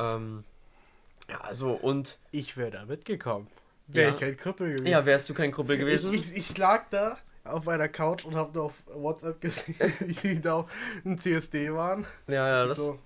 Ähm, 0.00 0.42
ja, 1.28 1.40
also 1.40 1.72
und, 1.72 2.18
ich 2.30 2.56
wäre 2.56 2.70
da 2.70 2.84
mitgekommen. 2.84 3.48
Wäre 3.86 4.08
Ja. 4.08 4.14
ich 4.14 4.20
kein 4.20 4.36
Krüppel 4.36 4.70
gewesen. 4.70 4.86
ja, 4.86 5.04
wärst 5.04 5.28
du 5.28 5.34
kein 5.34 5.52
Kumpel 5.52 5.76
gewesen? 5.76 6.12
Ich, 6.14 6.30
ich, 6.32 6.50
ich 6.50 6.58
lag 6.58 6.86
da 6.90 7.18
auf 7.44 7.68
einer 7.68 7.88
Couch 7.88 8.24
und 8.24 8.34
habe 8.34 8.52
nur 8.54 8.64
auf 8.64 8.74
WhatsApp 8.86 9.40
gesehen, 9.40 9.76
wie 10.00 10.12
sie 10.14 10.40
da 10.40 10.54
auf 10.60 10.72
einem 11.04 11.18
CSD 11.18 11.72
waren. 11.72 12.06
ja, 12.26 12.48
ja, 12.48 12.66
das, 12.66 12.78
so, 12.78 12.98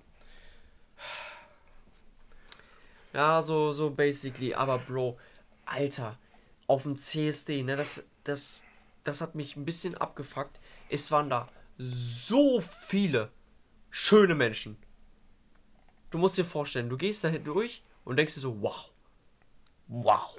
Ja, 3.13 3.41
so, 3.41 3.71
so 3.71 3.89
basically. 3.89 4.53
Aber 4.53 4.77
Bro, 4.79 5.17
Alter, 5.65 6.17
auf 6.67 6.83
dem 6.83 6.97
CSD, 6.97 7.63
ne, 7.63 7.75
das, 7.75 8.03
das, 8.23 8.63
das 9.03 9.21
hat 9.21 9.35
mich 9.35 9.55
ein 9.55 9.65
bisschen 9.65 9.95
abgefuckt. 9.97 10.59
Es 10.89 11.11
waren 11.11 11.29
da 11.29 11.49
so 11.77 12.61
viele 12.61 13.29
schöne 13.89 14.35
Menschen. 14.35 14.77
Du 16.11 16.17
musst 16.17 16.37
dir 16.37 16.45
vorstellen, 16.45 16.89
du 16.89 16.97
gehst 16.97 17.23
da 17.23 17.29
durch 17.31 17.83
und 18.05 18.17
denkst 18.17 18.33
dir 18.35 18.39
so, 18.41 18.61
wow. 18.61 18.89
Wow. 19.87 20.37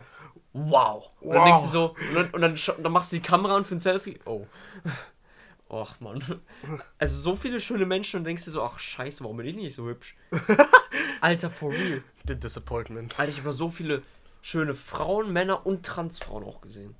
Wow. 0.52 1.10
Und 1.20 1.30
dann 1.30 1.38
Wow. 1.38 1.44
denkst 1.46 1.62
du 1.62 1.68
so, 1.68 1.90
und 2.08 2.14
dann, 2.14 2.30
und 2.30 2.40
dann, 2.40 2.54
scha- 2.56 2.80
dann 2.80 2.92
machst 2.92 3.12
du 3.12 3.16
die 3.16 3.22
Kamera 3.22 3.56
an 3.56 3.64
für 3.64 3.74
ein 3.76 3.80
Selfie. 3.80 4.18
Oh. 4.24 4.46
Och, 5.68 6.00
Mann. 6.00 6.40
Also 6.98 7.20
so 7.20 7.36
viele 7.36 7.60
schöne 7.60 7.86
Menschen 7.86 8.16
und 8.18 8.24
denkst 8.24 8.44
dir 8.44 8.50
so, 8.50 8.62
ach 8.62 8.78
scheiße, 8.80 9.22
warum 9.22 9.36
bin 9.36 9.46
ich 9.46 9.54
nicht 9.56 9.74
so 9.76 9.86
hübsch? 9.86 10.16
Alter, 11.20 11.48
for 11.50 11.70
real. 11.70 12.02
The 12.26 12.34
Disappointment. 12.34 13.18
Alter, 13.20 13.30
ich 13.30 13.38
habe 13.38 13.52
so 13.52 13.70
viele 13.70 14.02
schöne 14.42 14.74
Frauen, 14.74 15.32
Männer 15.32 15.64
und 15.66 15.86
Transfrauen 15.86 16.42
auch 16.44 16.60
gesehen. 16.60 16.96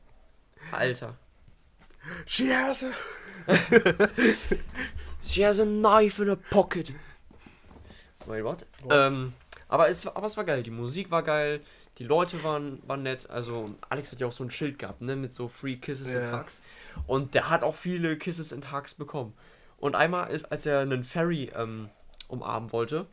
Alter. 0.71 1.17
She 2.27 2.55
has 2.55 2.85
a... 2.85 2.91
She 5.23 5.45
has 5.45 5.61
a 5.61 5.65
knife 5.65 6.21
in 6.23 6.29
her 6.29 6.37
pocket. 6.37 6.93
Mein 8.27 8.45
Wort. 8.45 8.67
Ja. 8.89 9.07
Ähm, 9.09 9.33
aber, 9.71 9.89
es, 9.89 10.07
aber 10.07 10.27
es 10.27 10.37
war 10.37 10.45
geil. 10.45 10.63
Die 10.63 10.71
Musik 10.71 11.11
war 11.11 11.23
geil. 11.23 11.61
Die 11.99 12.05
Leute 12.05 12.43
waren, 12.45 12.83
waren 12.87 13.03
nett. 13.03 13.29
Also, 13.31 13.67
Alex 13.89 14.13
hat 14.13 14.21
ja 14.21 14.27
auch 14.27 14.33
so 14.33 14.45
ein 14.45 14.51
Schild 14.51 14.79
gehabt, 14.79 15.01
ne? 15.03 15.17
Mit 15.17 15.35
so 15.35 15.49
Free 15.49 15.77
Kisses 15.77 16.13
Ja. 16.13 16.31
and 16.31 16.39
Hugs. 16.41 16.63
Und 17.07 17.35
der 17.35 17.51
hat 17.51 17.63
auch 17.63 17.75
viele 17.75 18.17
Kisses 18.17 18.53
and 18.53 18.73
Hugs 18.73 18.95
bekommen. 18.95 19.33
Und 19.79 19.95
einmal 19.97 20.31
ist, 20.31 20.51
als 20.53 20.67
er 20.67 20.81
einen 20.81 21.05
Ferry 21.05 21.51
ähm, 21.55 21.89
umarmen 22.29 22.73
wollte, 22.73 23.07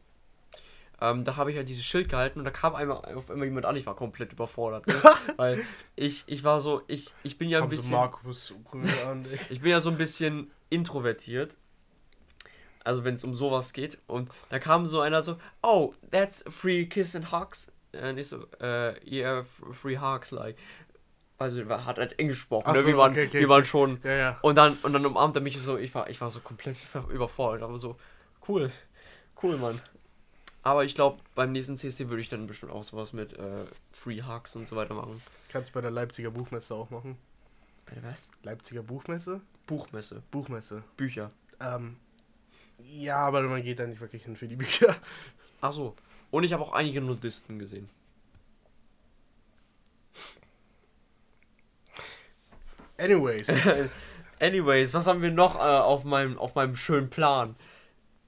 ähm, 1.00 1.24
da 1.24 1.36
habe 1.36 1.52
ich 1.52 1.58
halt 1.58 1.70
dieses 1.70 1.86
Schild 1.86 2.10
gehalten 2.10 2.40
und 2.40 2.46
da 2.46 2.52
kam 2.52 2.74
einmal 2.76 2.98
auf 3.16 3.30
einmal 3.30 3.46
jemand 3.48 3.66
an. 3.66 3.76
Ich 3.76 3.86
war 3.86 3.96
komplett 3.96 4.34
überfordert. 4.34 4.88
Ne? 4.88 4.96
Weil 5.38 5.64
ich, 5.96 6.24
ich 6.28 6.44
war 6.44 6.60
so, 6.60 6.82
ich, 6.88 7.14
ich 7.24 7.38
bin 7.38 7.50
ja 7.50 7.60
ein 7.60 7.62
Kommt 7.62 7.74
so 7.74 7.78
bisschen. 7.78 7.92
Markus 7.92 8.54
an. 9.08 9.26
Ich 9.50 9.62
bin 9.62 9.72
ja 9.72 9.80
so 9.80 9.90
ein 9.90 9.98
bisschen 9.98 10.50
introvertiert. 10.70 11.56
Also 12.88 13.04
wenn 13.04 13.16
es 13.16 13.24
um 13.24 13.34
sowas 13.34 13.74
geht. 13.74 14.00
Und 14.08 14.30
da 14.50 14.60
kam 14.60 14.88
so 14.88 15.02
einer 15.02 15.22
so, 15.22 15.38
oh, 15.62 15.94
that's 16.10 16.44
free 16.50 16.86
kiss 16.86 17.16
and 17.16 17.32
hugs. 17.32 17.72
Und 17.92 18.18
ich 18.18 18.30
so, 18.30 18.46
äh, 18.62 18.96
yeah, 19.10 19.46
free 19.74 19.98
hugs, 19.98 20.32
like. 20.32 20.58
Also 21.38 21.62
er 21.62 21.86
hat 21.86 21.98
halt 21.98 22.18
Englisch 22.18 22.40
gesprochen. 22.40 22.72
Ne? 22.72 22.82
so, 22.82 22.88
wir 22.88 22.98
waren, 22.98 23.12
okay, 23.12 23.28
okay, 23.28 23.42
wir 23.42 23.50
waren 23.50 23.66
schon. 23.66 24.00
Ja, 24.04 24.12
ja. 24.12 24.38
Und 24.42 24.56
dann, 24.56 24.78
und 24.82 24.94
dann 24.94 25.06
umarmt 25.06 25.36
er 25.36 25.42
mich 25.42 25.60
so, 25.62 25.78
ich 25.78 25.94
war, 25.94 26.10
ich 26.10 26.20
war 26.22 26.32
so 26.32 26.40
komplett 26.40 26.78
überfordert. 27.10 27.62
Aber 27.62 27.78
so, 27.78 27.98
cool. 28.48 28.72
Cool, 29.42 29.58
Mann. 29.58 29.80
Aber 30.64 30.84
ich 30.84 30.96
glaube, 30.96 31.22
beim 31.36 31.52
nächsten 31.52 31.78
CSD 31.78 32.10
würde 32.10 32.22
ich 32.22 32.30
dann 32.30 32.48
bestimmt 32.48 32.72
auch 32.72 32.84
sowas 32.84 33.14
mit 33.14 33.34
äh, 33.34 33.66
Free 33.92 34.24
Hugs 34.24 34.56
und 34.56 34.68
so 34.68 34.76
weiter 34.76 34.96
machen. 34.96 35.22
Kannst 35.50 35.70
du 35.70 35.74
bei 35.74 35.82
der 35.82 35.92
Leipziger 35.92 36.32
Buchmesse 36.32 36.74
auch 36.74 36.90
machen. 36.90 37.18
Bei 37.86 37.96
der 37.96 38.04
was? 38.04 38.30
Leipziger 38.44 38.82
Buchmesse? 38.82 39.42
Buchmesse. 39.66 40.24
Buchmesse. 40.32 40.84
Bücher. 40.98 41.30
Ähm, 41.60 41.98
ja, 42.80 43.18
aber 43.18 43.42
man 43.44 43.64
geht 43.64 43.80
da 43.80 43.88
nicht 43.88 44.02
wirklich 44.02 44.24
hin 44.24 44.36
für 44.36 44.48
die 44.48 44.56
Bücher. 44.56 44.96
Ach 45.62 45.74
so. 45.74 45.96
Und 46.32 46.44
ich 46.44 46.54
habe 46.54 46.64
auch 46.64 46.74
einige 46.74 47.02
Nudisten 47.02 47.60
gesehen. 47.60 47.90
Anyways. 52.98 53.48
Anyways, 54.40 54.94
was 54.94 55.08
haben 55.08 55.22
wir 55.22 55.32
noch 55.32 55.56
äh, 55.56 55.60
auf, 55.60 56.04
meinem, 56.04 56.38
auf 56.38 56.56
meinem 56.56 56.76
schönen 56.76 57.10
Plan? 57.10 57.56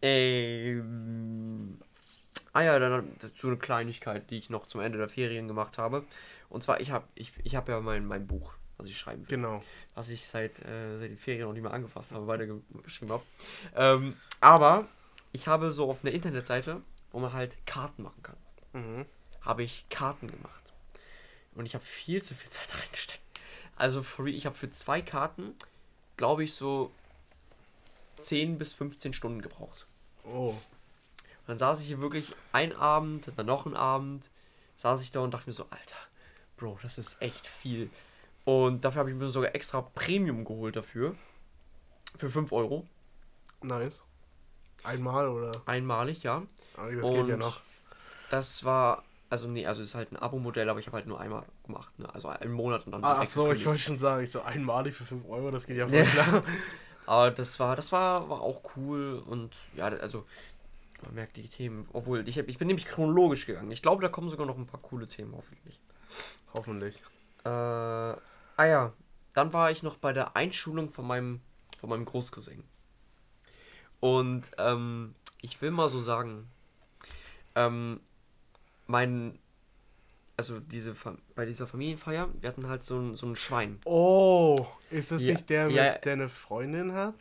Ähm, 0.02 1.78
ah 2.54 2.62
ja, 2.62 2.80
dann 2.80 3.12
dazu 3.20 3.48
eine 3.48 3.58
Kleinigkeit, 3.58 4.30
die 4.32 4.38
ich 4.38 4.50
noch 4.50 4.66
zum 4.66 4.82
Ende 4.82 4.98
der 4.98 5.10
Ferien 5.10 5.48
gemacht 5.48 5.78
habe. 5.78 6.06
Und 6.50 6.64
zwar, 6.64 6.80
ich 6.82 6.92
habe 6.92 7.06
ich, 7.16 7.34
ich 7.44 7.56
hab 7.56 7.70
ja 7.70 7.80
mein, 7.80 8.06
mein 8.06 8.26
Buch, 8.26 8.54
was 8.78 8.88
ich 8.88 8.98
schreiben 8.98 9.22
will, 9.22 9.38
genau. 9.38 9.62
was 9.94 10.10
ich 10.10 10.26
seit, 10.26 10.60
äh, 10.66 10.98
seit 11.00 11.12
den 11.12 11.18
Ferien 11.18 11.46
noch 11.46 11.54
nicht 11.54 11.62
mehr 11.62 11.74
angefasst 11.74 12.12
habe, 12.12 12.26
weitergeschrieben 12.28 13.14
habe. 13.14 13.24
Ähm, 13.76 14.16
aber 14.41 14.88
ich 15.32 15.47
habe 15.47 15.71
so 15.71 15.89
auf 15.89 16.04
einer 16.04 16.13
Internetseite, 16.13 16.82
wo 17.12 17.19
man 17.19 17.34
halt 17.34 17.58
Karten 17.65 18.04
machen 18.04 18.23
kann, 18.23 18.38
Mhm. 18.73 19.06
habe 19.41 19.63
ich 19.63 19.86
Karten 19.89 20.28
gemacht. 20.30 20.63
Und 21.56 21.65
ich 21.65 21.73
habe 21.75 21.84
viel 21.84 22.21
zu 22.21 22.36
viel 22.36 22.49
Zeit 22.52 22.73
reingesteckt. 22.82 23.21
Also 23.75 24.04
for, 24.04 24.25
ich 24.28 24.45
habe 24.45 24.56
für 24.56 24.69
zwei 24.71 25.02
Karten, 25.02 25.54
glaube 26.17 26.43
ich, 26.43 26.54
so 26.54 26.91
10 28.17 28.58
bis 28.58 28.73
15 28.73 29.13
Stunden 29.13 29.41
gebraucht. 29.41 29.86
Oh. 30.25 30.49
Und 30.49 30.60
dann 31.47 31.58
saß 31.58 31.80
ich 31.80 31.88
hier 31.88 32.02
wirklich 32.02 32.34
ein 32.52 32.75
Abend, 32.75 33.32
dann 33.36 33.45
noch 33.45 33.65
ein 33.65 33.75
Abend, 33.75 34.30
saß 34.78 35.02
ich 35.02 35.12
da 35.12 35.21
und 35.21 35.34
dachte 35.34 35.49
mir 35.49 35.54
so, 35.54 35.65
Alter, 35.69 35.95
Bro, 36.58 36.80
das 36.82 36.97
ist 36.97 37.21
echt 37.21 37.47
viel. 37.47 37.89
Und 38.45 38.84
dafür 38.84 38.99
habe 38.99 39.12
ich 39.12 39.15
mir 39.15 39.30
sogar 39.30 39.56
extra 39.56 39.82
Premium 39.82 40.43
geholt 40.43 40.75
dafür. 40.75 41.15
Für 42.17 42.30
5 42.30 42.52
Euro. 42.52 42.86
Nice. 43.62 44.04
Einmal 44.84 45.28
oder? 45.28 45.62
Einmalig, 45.65 46.24
ja. 46.24 46.44
Ah, 46.78 46.89
das 46.89 47.10
geht 47.10 47.28
ja 47.28 47.36
Und 47.36 47.39
noch. 47.39 47.60
Das 48.30 48.63
war, 48.63 49.04
also 49.30 49.48
nee, 49.48 49.65
also 49.65 49.82
es 49.82 49.89
ist 49.89 49.96
halt 49.96 50.12
ein 50.12 50.18
Abo-Modell, 50.18 50.70
aber 50.70 50.80
ich 50.80 50.88
habe 50.88 50.98
halt 50.98 51.08
nur 51.08 51.20
einmal 51.20 51.44
gemacht. 51.65 51.98
Ne? 52.00 52.13
Also 52.13 52.28
einen 52.30 52.54
Monat 52.54 52.86
und 52.86 52.94
dann 52.94 53.04
Ah, 53.04 53.20
ach 53.22 53.26
so, 53.26 53.52
ich 53.52 53.65
wollte 53.65 53.82
schon 53.82 54.00
sagen, 54.00 54.24
ich 54.24 54.32
so 54.32 54.42
einmalig 54.42 54.96
für 54.96 55.06
5 55.06 55.28
Euro, 55.28 55.52
das 55.52 55.65
geht 55.68 55.78
ja 55.78 55.88
voll 55.88 56.06
klar. 56.06 56.44
Aber 57.06 57.32
das 57.32 57.60
war, 57.60 57.76
das 57.76 57.92
war, 57.92 58.30
war 58.30 58.42
auch 58.42 58.62
cool 58.76 59.24
und 59.26 59.56
ja, 59.76 59.86
also 59.86 60.26
man 61.02 61.15
merkt 61.15 61.38
die 61.38 61.48
Themen, 61.48 61.88
obwohl 61.92 62.28
ich, 62.28 62.38
hab, 62.38 62.48
ich 62.48 62.60
bin 62.60 62.68
nämlich 62.68 62.86
chronologisch 62.86 63.46
gegangen. 63.48 63.72
Ich 63.72 63.82
glaube, 63.82 64.02
da 64.02 64.10
kommen 64.10 64.30
sogar 64.30 64.46
noch 64.46 64.58
ein 64.58 64.68
paar 64.68 64.82
coole 64.82 65.08
Themen, 65.08 65.34
hoffentlich. 65.36 65.80
Hoffentlich. 66.54 67.02
Äh, 67.46 67.50
ah 67.50 68.18
ja, 68.58 68.94
dann 69.34 69.54
war 69.54 69.72
ich 69.72 69.82
noch 69.82 69.98
bei 69.98 70.13
der 70.13 70.36
Einschulung 70.36 70.89
von 70.89 71.08
meinem, 71.08 71.42
von 71.80 71.89
meinem 71.89 72.06
Großcousin. 72.06 72.63
Und 74.00 74.52
ähm, 74.58 75.16
ich 75.42 75.62
will 75.62 75.72
mal 75.72 75.90
so 75.90 76.00
sagen, 76.02 76.48
ähm, 77.56 78.00
mein, 78.88 79.38
also 80.38 80.60
diese, 80.60 80.96
bei 81.36 81.46
dieser 81.46 81.68
Familienfeier, 81.68 82.30
wir 82.40 82.50
hatten 82.50 82.68
halt 82.68 82.84
so 82.84 82.98
ein, 82.98 83.16
so 83.16 83.28
ein 83.28 83.36
Schwein. 83.36 83.80
Oh, 83.86 84.66
ist 84.90 85.12
das 85.12 85.24
Ja, 85.24 85.34
nicht 85.34 85.50
der, 85.50 85.68
mit 85.68 85.76
ja. 85.76 85.98
der 85.98 86.14
eine 86.14 86.30
Freundin 86.30 86.94
hat? 86.94 87.14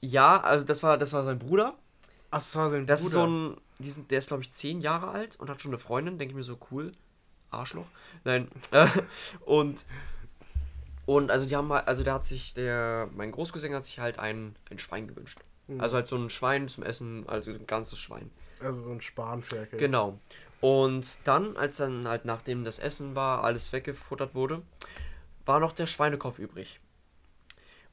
Ja, 0.00 0.40
also 0.40 0.64
das 0.64 0.82
war, 0.82 0.98
das 0.98 1.12
war 1.12 1.24
sein 1.24 1.38
Bruder. 1.38 1.74
Ach, 2.30 2.38
das 2.38 2.54
war 2.56 2.68
sein 2.70 2.86
Das 2.86 3.00
Bruder. 3.00 3.08
ist 3.08 3.12
so 3.14 3.26
ein, 3.26 3.60
die 3.78 3.90
sind, 3.90 4.10
der 4.10 4.18
ist 4.18 4.28
glaube 4.28 4.42
ich 4.42 4.52
zehn 4.52 4.80
Jahre 4.80 5.08
alt 5.08 5.36
und 5.40 5.48
hat 5.48 5.62
schon 5.62 5.70
eine 5.70 5.78
Freundin, 5.78 6.18
denke 6.18 6.32
ich 6.32 6.36
mir 6.36 6.42
so 6.44 6.58
cool. 6.70 6.92
Arschloch. 7.50 7.86
Nein. 8.24 8.48
Und 9.46 9.84
und 11.06 11.30
also 11.30 11.44
die 11.46 11.54
haben 11.54 11.70
halt, 11.72 11.86
also 11.86 12.02
der 12.02 12.14
hat 12.14 12.24
sich, 12.24 12.54
der, 12.54 13.08
mein 13.14 13.30
Großcousin 13.30 13.74
hat 13.74 13.84
sich 13.84 13.98
halt 14.00 14.18
ein, 14.18 14.56
ein 14.70 14.78
Schwein 14.78 15.06
gewünscht. 15.06 15.38
Mhm. 15.66 15.80
Also 15.80 15.96
halt 15.96 16.08
so 16.08 16.16
ein 16.16 16.30
Schwein 16.30 16.68
zum 16.68 16.84
Essen, 16.84 17.28
also 17.28 17.50
ein 17.50 17.66
ganzes 17.66 17.98
Schwein. 17.98 18.30
Also 18.60 18.80
so 18.80 18.92
ein 18.92 19.00
Spanferkel. 19.00 19.78
Genau. 19.78 20.18
Und 20.60 21.18
dann, 21.24 21.56
als 21.56 21.76
dann 21.76 22.08
halt 22.08 22.24
nachdem 22.24 22.64
das 22.64 22.78
Essen 22.78 23.14
war, 23.14 23.44
alles 23.44 23.72
weggefuttert 23.72 24.34
wurde, 24.34 24.62
war 25.44 25.60
noch 25.60 25.72
der 25.72 25.86
Schweinekopf 25.86 26.38
übrig. 26.38 26.80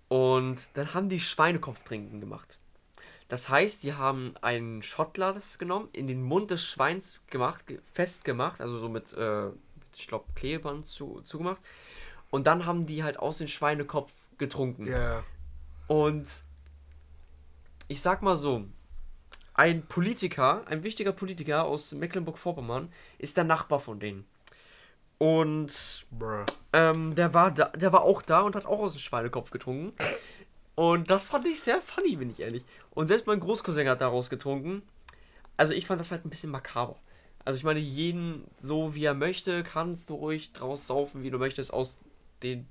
Und 0.08 0.70
dann 0.76 0.94
haben 0.94 1.10
die 1.10 1.20
Schweinekopf 1.20 1.84
trinken 1.84 2.20
gemacht. 2.20 2.60
Das 3.28 3.48
heißt, 3.50 3.84
die 3.84 3.94
haben 3.94 4.34
ein 4.42 4.84
Schottglas 4.84 5.58
genommen, 5.58 5.88
in 5.94 6.08
den 6.08 6.22
Mund 6.22 6.52
des 6.52 6.66
Schweins 6.66 7.24
gemacht, 7.28 7.66
ge- 7.66 7.80
festgemacht, 7.94 8.60
also 8.60 8.80
so 8.80 8.90
mit, 8.90 9.14
äh, 9.14 9.48
ich 9.96 10.08
glaube, 10.08 10.26
Klebeband 10.36 10.86
zu, 10.88 11.22
zugemacht. 11.24 11.62
Und 12.30 12.48
dann 12.48 12.66
haben 12.66 12.86
die 12.86 13.04
halt 13.04 13.18
aus 13.18 13.38
dem 13.38 13.48
Schweinekopf 13.48 14.12
getrunken. 14.38 14.88
Ja. 14.88 15.24
Und 15.88 16.30
ich 17.92 18.02
sag 18.02 18.22
mal 18.22 18.38
so, 18.38 18.64
ein 19.54 19.86
Politiker, 19.86 20.66
ein 20.68 20.84
wichtiger 20.84 21.12
Politiker 21.12 21.66
aus 21.66 21.92
Mecklenburg-Vorpommern 21.92 22.90
ist 23.18 23.36
der 23.36 23.44
Nachbar 23.44 23.82
von 23.82 24.00
denen. 24.00 24.26
Und 25.18 26.06
ähm, 26.72 27.16
der 27.16 27.34
war 27.34 27.52
da, 27.52 27.66
der 27.66 27.92
war 27.92 28.04
auch 28.04 28.22
da 28.22 28.42
und 28.42 28.56
hat 28.56 28.66
auch 28.66 28.80
aus 28.80 28.94
dem 28.94 29.00
Schweinekopf 29.00 29.52
getrunken. 29.52 29.94
Und 30.76 31.12
das 31.12 31.28
fand 31.28 31.46
ich 31.48 31.62
sehr 31.62 31.82
funny, 31.82 32.16
bin 32.16 32.32
ich 32.32 32.40
ehrlich. 32.40 32.64
Und 32.92 33.08
selbst 33.08 33.28
mein 33.28 33.42
Großcousin 33.42 33.90
hat 33.90 34.00
daraus 34.00 34.30
getrunken. 34.30 34.84
Also 35.58 35.74
ich 35.74 35.86
fand 35.86 36.00
das 36.00 36.12
halt 36.12 36.26
ein 36.26 36.30
bisschen 36.30 36.50
makaber. 36.50 36.96
Also 37.44 37.58
ich 37.58 37.66
meine, 37.66 37.82
jeden 37.82 38.46
so 38.58 38.96
wie 38.96 39.04
er 39.04 39.14
möchte, 39.14 39.64
kannst 39.64 40.10
du 40.10 40.16
ruhig 40.16 40.54
draus 40.54 40.88
saufen, 40.88 41.24
wie 41.24 41.30
du 41.30 41.38
möchtest, 41.38 41.74
aus 41.74 42.00
den, 42.42 42.68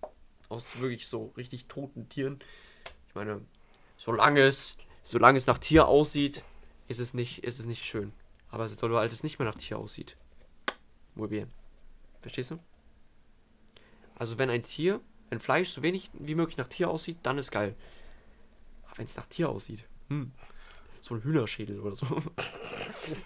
aus 0.49 0.81
wirklich 0.81 1.09
so 1.09 1.31
richtig 1.37 1.67
toten 1.67 2.09
Tieren. 2.09 2.41
Ich 3.07 3.15
meine, 3.15 3.43
solange 3.99 4.41
es, 4.41 4.77
solange 5.11 5.39
es 5.39 5.47
nach 5.47 5.59
Tier 5.59 5.89
aussieht, 5.89 6.45
ist 6.87 7.01
es 7.01 7.15
nicht, 7.15 7.43
ist 7.43 7.59
es 7.59 7.67
nicht 7.67 7.85
schön. 7.85 8.13
Aber 8.51 8.69
sobald 8.69 9.13
es 9.13 9.25
nicht 9.25 9.39
mehr 9.39 9.49
nach 9.49 9.59
Tier 9.59 9.79
aussieht, 9.79 10.17
muy 11.17 11.29
bien. 11.29 11.51
Verstehst 12.21 12.53
du? 12.53 12.59
Also 14.17 14.39
wenn 14.39 14.51
ein 14.51 14.63
Tier, 14.63 15.01
ein 15.31 15.41
Fleisch 15.41 15.71
so 15.71 15.83
wenig 15.83 16.11
wie 16.15 16.37
möglich 16.37 16.59
nach 16.59 16.69
Tier 16.69 16.91
aussieht, 16.91 17.19
dann 17.25 17.39
ist 17.39 17.51
geil. 17.51 17.75
Aber 18.87 18.99
wenn 18.99 19.07
es 19.07 19.17
nach 19.17 19.27
Tier 19.27 19.49
aussieht, 19.49 19.85
hm, 20.09 20.31
so 21.01 21.15
ein 21.15 21.23
Hühnerschädel 21.23 21.81
oder 21.81 21.97
so. 21.97 22.07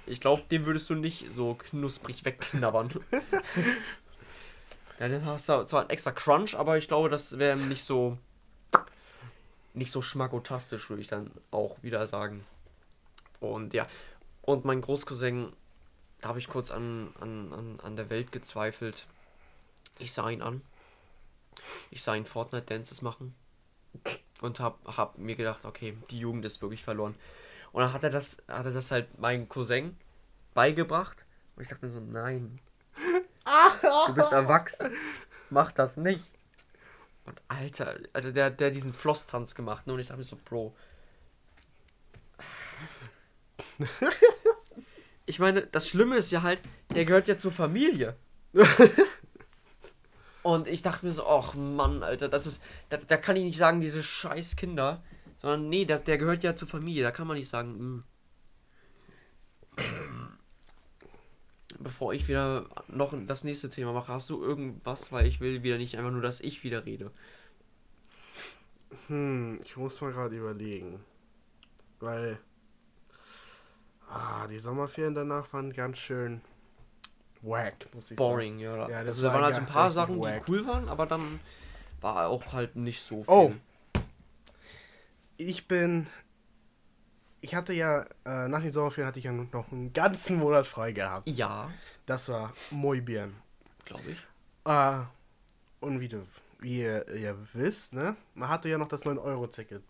Ich 0.07 0.21
glaube, 0.21 0.43
den 0.51 0.67
würdest 0.67 0.89
du 0.89 0.95
nicht 0.95 1.33
so 1.33 1.55
knusprig 1.55 2.25
wegknabbern. 2.25 2.91
ja, 5.01 5.09
das 5.09 5.25
hast 5.25 5.49
du 5.49 5.65
zwar 5.65 5.81
einen 5.81 5.91
extra 5.91 6.13
Crunch, 6.13 6.55
aber 6.55 6.79
ich 6.79 6.87
glaube, 6.87 7.09
das 7.09 7.39
wäre 7.39 7.57
nicht 7.57 7.83
so 7.83 8.19
nicht 9.75 9.91
so 9.91 10.03
schmackotastisch, 10.03 10.89
würde 10.89 11.03
ich 11.03 11.09
dann 11.09 11.31
auch 11.51 11.83
wieder 11.83 12.07
sagen. 12.07 12.45
Und 13.41 13.75
ja, 13.75 13.87
und 14.43 14.65
mein 14.65 14.81
Großcousin, 14.81 15.53
da 16.21 16.29
habe 16.29 16.39
ich 16.39 16.49
kurz 16.49 16.71
an, 16.71 17.13
an, 17.21 17.53
an, 17.53 17.81
an 17.81 17.97
der 17.97 18.09
Welt 18.09 18.33
gezweifelt. 18.33 19.07
Ich 19.99 20.13
sah 20.13 20.31
ihn 20.31 20.43
an. 20.43 20.63
Ich 21.91 22.03
sah 22.03 22.15
ihn 22.15 22.27
Fortnite-Dances 22.27 23.03
machen. 23.03 23.35
Und 24.41 24.61
hab, 24.61 24.85
hab 24.97 25.19
mir 25.19 25.37
gedacht, 25.37 25.65
okay, 25.65 25.97
die 26.11 26.19
Jugend 26.19 26.45
ist 26.45 26.63
wirklich 26.63 26.85
verloren. 26.85 27.15
Und 27.73 27.83
dann 27.83 27.93
hat 27.93 28.05
er 28.05 28.11
das, 28.11 28.39
hat 28.49 28.67
er 28.67 28.73
das 28.73 28.91
halt 28.91 29.19
meinem 29.19 29.49
Cousin 29.49 29.97
beigebracht. 30.55 31.25
Und 31.57 31.63
ich 31.63 31.69
dachte 31.69 31.87
mir 31.87 31.93
so, 31.93 32.01
nein. 32.01 32.61
Du 34.07 34.15
bist 34.15 34.33
erwachsen. 34.33 34.91
Mach 35.51 35.71
das 35.71 35.97
nicht. 35.97 36.25
Und 37.25 37.41
Alter, 37.49 37.99
also 38.13 38.33
der, 38.33 38.51
der 38.51 38.71
diesen 38.71 38.93
Floss-Tanz 38.93 39.55
gemacht, 39.55 39.87
ne? 39.87 39.95
Und 39.95 40.01
ich 40.01 40.09
dachte 40.09 40.19
mir 40.19 40.25
so, 40.25 40.37
Bro. 40.45 40.77
ich 45.27 45.39
meine, 45.39 45.63
das 45.67 45.89
Schlimme 45.89 46.17
ist 46.17 46.31
ja 46.31 46.43
halt, 46.43 46.61
der 46.95 47.05
gehört 47.05 47.29
ja 47.29 47.39
zur 47.39 47.53
Familie. 47.53 48.17
Und 50.43 50.69
ich 50.69 50.83
dachte 50.83 51.07
mir 51.07 51.13
so, 51.13 51.27
ach 51.27 51.55
Mann, 51.55 52.03
Alter, 52.03 52.29
das 52.29 52.47
ist, 52.47 52.63
da, 52.91 52.99
da 52.99 53.17
kann 53.17 53.37
ich 53.37 53.45
nicht 53.45 53.57
sagen, 53.57 53.81
diese 53.81 54.03
scheiß 54.03 54.57
Kinder, 54.57 55.03
sondern 55.39 55.71
nee, 55.71 55.87
der, 55.87 56.01
der 56.01 56.19
gehört 56.19 56.43
ja 56.43 56.55
zur 56.55 56.69
Familie, 56.69 57.03
da 57.03 57.11
kann 57.11 57.27
man 57.27 57.39
nicht 57.39 57.49
sagen, 57.49 58.05
mh. 59.79 59.85
Bevor 61.85 62.15
ich 62.15 62.27
wieder 62.29 62.65
noch 62.89 63.15
das 63.27 63.45
nächste 63.45 63.69
Thema 63.69 63.93
mache, 63.93 64.13
hast 64.13 64.31
du 64.31 64.43
irgendwas, 64.43 65.13
weil 65.13 65.27
ich 65.27 65.41
will 65.41 65.63
wieder 65.63 65.77
nicht 65.77 65.97
einfach 65.99 66.11
nur, 66.11 66.23
dass 66.23 66.41
ich 66.41 66.65
wieder 66.65 66.87
rede. 66.87 67.13
Hm, 69.09 69.61
ich 69.65 69.77
muss 69.77 70.01
mal 70.01 70.13
gerade 70.13 70.35
überlegen. 70.35 70.99
Weil. 72.01 72.39
Ah, 74.09 74.47
die 74.47 74.59
Sommerferien 74.59 75.15
danach 75.15 75.53
waren 75.53 75.73
ganz 75.73 75.99
schön 75.99 76.41
wack, 77.43 77.75
muss 77.93 78.11
ich 78.11 78.17
Boring, 78.17 78.59
ja. 78.59 78.89
Ja, 78.89 79.05
das 79.05 79.17
also 79.17 79.23
da 79.23 79.29
war 79.29 79.35
waren 79.35 79.45
halt 79.45 79.55
so 79.57 79.61
ein 79.61 79.67
paar 79.67 79.91
Sachen, 79.91 80.19
wack. 80.19 80.47
die 80.47 80.53
cool 80.53 80.67
waren, 80.67 80.89
aber 80.89 81.07
dann 81.07 81.41
war 82.01 82.29
auch 82.29 82.53
halt 82.53 82.77
nicht 82.77 83.03
so 83.03 83.25
viel. 83.25 83.33
Oh. 83.33 83.43
sagen. 83.49 83.61
Ich 85.37 85.69
bin. 85.69 86.07
Ich 87.45 87.55
hatte 87.55 87.75
ja, 87.75 88.07
äh, 88.25 88.49
nach 88.49 88.63
den 88.63 88.71
Sommerferien 88.71 89.07
hatte 89.07 89.19
ich 89.19 89.27
ja 89.27 89.33
noch 89.33 89.71
einen 89.71 89.93
ganzen 89.93 90.39
Monat 90.39 90.67
frei 90.67 90.93
gehabt. 90.93 91.29
Ja, 91.29 91.71
Das 92.07 92.31
war 92.31 92.55
muy 92.71 93.03
bien. 93.03 93.35
glaube 93.85 94.13
ich. 94.13 94.19
Äh, 94.65 95.03
und 95.81 96.01
wie, 96.01 96.09
du, 96.09 96.27
wie 96.61 96.79
ihr, 96.81 97.07
ihr 97.15 97.37
wisst, 97.53 97.93
ne, 97.93 98.17
man 98.35 98.49
hatte 98.49 98.71
ja 98.71 98.79
noch 98.79 98.89
das 98.89 99.05
9-Euro-Ticket 99.05 99.83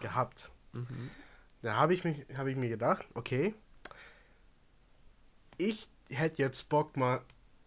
gehabt. 0.00 0.50
Mhm. 0.72 1.10
Da 1.60 1.74
habe 1.76 1.92
ich, 1.92 2.04
mich- 2.04 2.24
hab 2.38 2.46
ich 2.46 2.56
mir 2.56 2.70
gedacht, 2.70 3.04
okay, 3.14 3.54
ich 5.58 5.88
hätte 6.08 6.40
jetzt 6.40 6.70
Bock 6.70 6.96
mal 6.96 7.20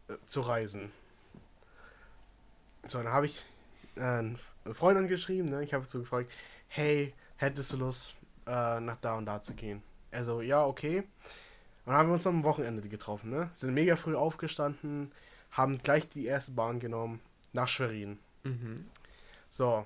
äh, 0.07 0.13
zu 0.25 0.41
reisen. 0.41 0.91
So, 2.87 2.97
dann 3.03 3.13
habe 3.13 3.27
ich 3.27 3.45
äh, 3.97 4.01
einen 4.01 4.39
Freund 4.71 4.97
angeschrieben, 4.97 5.51
ne? 5.51 5.63
ich 5.63 5.75
habe 5.75 5.85
so 5.85 5.99
gefragt, 5.99 6.31
hey, 6.69 7.13
hättest 7.35 7.71
du 7.73 7.77
Lust, 7.77 8.15
äh, 8.47 8.79
nach 8.79 8.97
da 8.97 9.15
und 9.15 9.25
da 9.25 9.41
zu 9.41 9.53
gehen? 9.53 9.81
Also, 10.11 10.41
ja, 10.41 10.65
okay. 10.65 10.99
Und 10.99 11.93
dann 11.93 11.95
haben 11.95 12.09
wir 12.09 12.13
uns 12.13 12.27
am 12.27 12.43
Wochenende 12.43 12.87
getroffen, 12.87 13.29
ne? 13.29 13.49
Sind 13.53 13.73
mega 13.73 13.95
früh 13.95 14.15
aufgestanden, 14.15 15.11
haben 15.51 15.77
gleich 15.79 16.09
die 16.09 16.25
erste 16.25 16.51
Bahn 16.51 16.79
genommen 16.79 17.21
nach 17.53 17.67
Schwerin. 17.67 18.19
Mhm. 18.43 18.87
So. 19.49 19.85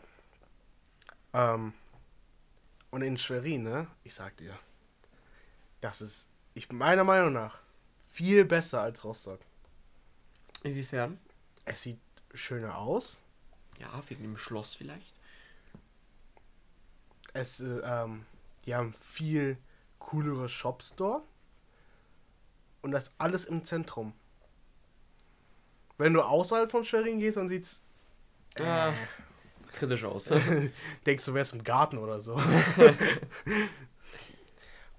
Ähm. 1.34 1.74
Und 2.92 3.02
in 3.02 3.18
Schwerin, 3.18 3.64
ne? 3.64 3.88
Ich 4.04 4.16
sag 4.16 4.38
dir. 4.38 4.58
Das 5.82 6.02
ist, 6.02 6.30
ich 6.54 6.72
meiner 6.72 7.04
Meinung 7.04 7.34
nach, 7.34 7.60
viel 8.08 8.46
besser 8.46 8.82
als 8.82 9.04
Rostock. 9.04 9.40
Inwiefern? 10.64 11.20
Es 11.66 11.84
sieht 11.84 12.00
schöner 12.34 12.78
aus. 12.78 13.20
Ja, 13.80 13.90
wegen 14.08 14.24
dem 14.24 14.38
Schloss 14.38 14.74
vielleicht. 14.76 15.14
Es, 17.34 17.60
äh, 17.60 17.82
ähm, 17.84 18.26
die 18.66 18.76
haben 18.76 18.94
viel 18.94 19.58
coolere 20.00 20.50
Shops 20.50 20.96
dort. 20.96 21.24
Und 22.82 22.92
das 22.92 23.14
alles 23.18 23.46
im 23.46 23.66
Zentrum. 23.66 24.14
Wenn 25.98 26.14
du 26.14 26.22
außerhalb 26.22 26.70
von 26.70 26.84
Schwerin 26.84 27.20
gehst, 27.20 27.38
dann 27.38 27.48
sieht's. 27.48 27.84
Ah. 28.60 28.92
Kritisch 29.74 30.04
aus. 30.04 30.26
denkst 31.06 31.26
du 31.26 31.34
wärst 31.34 31.54
im 31.54 31.64
Garten 31.64 31.98
oder 31.98 32.22
so. 32.22 32.36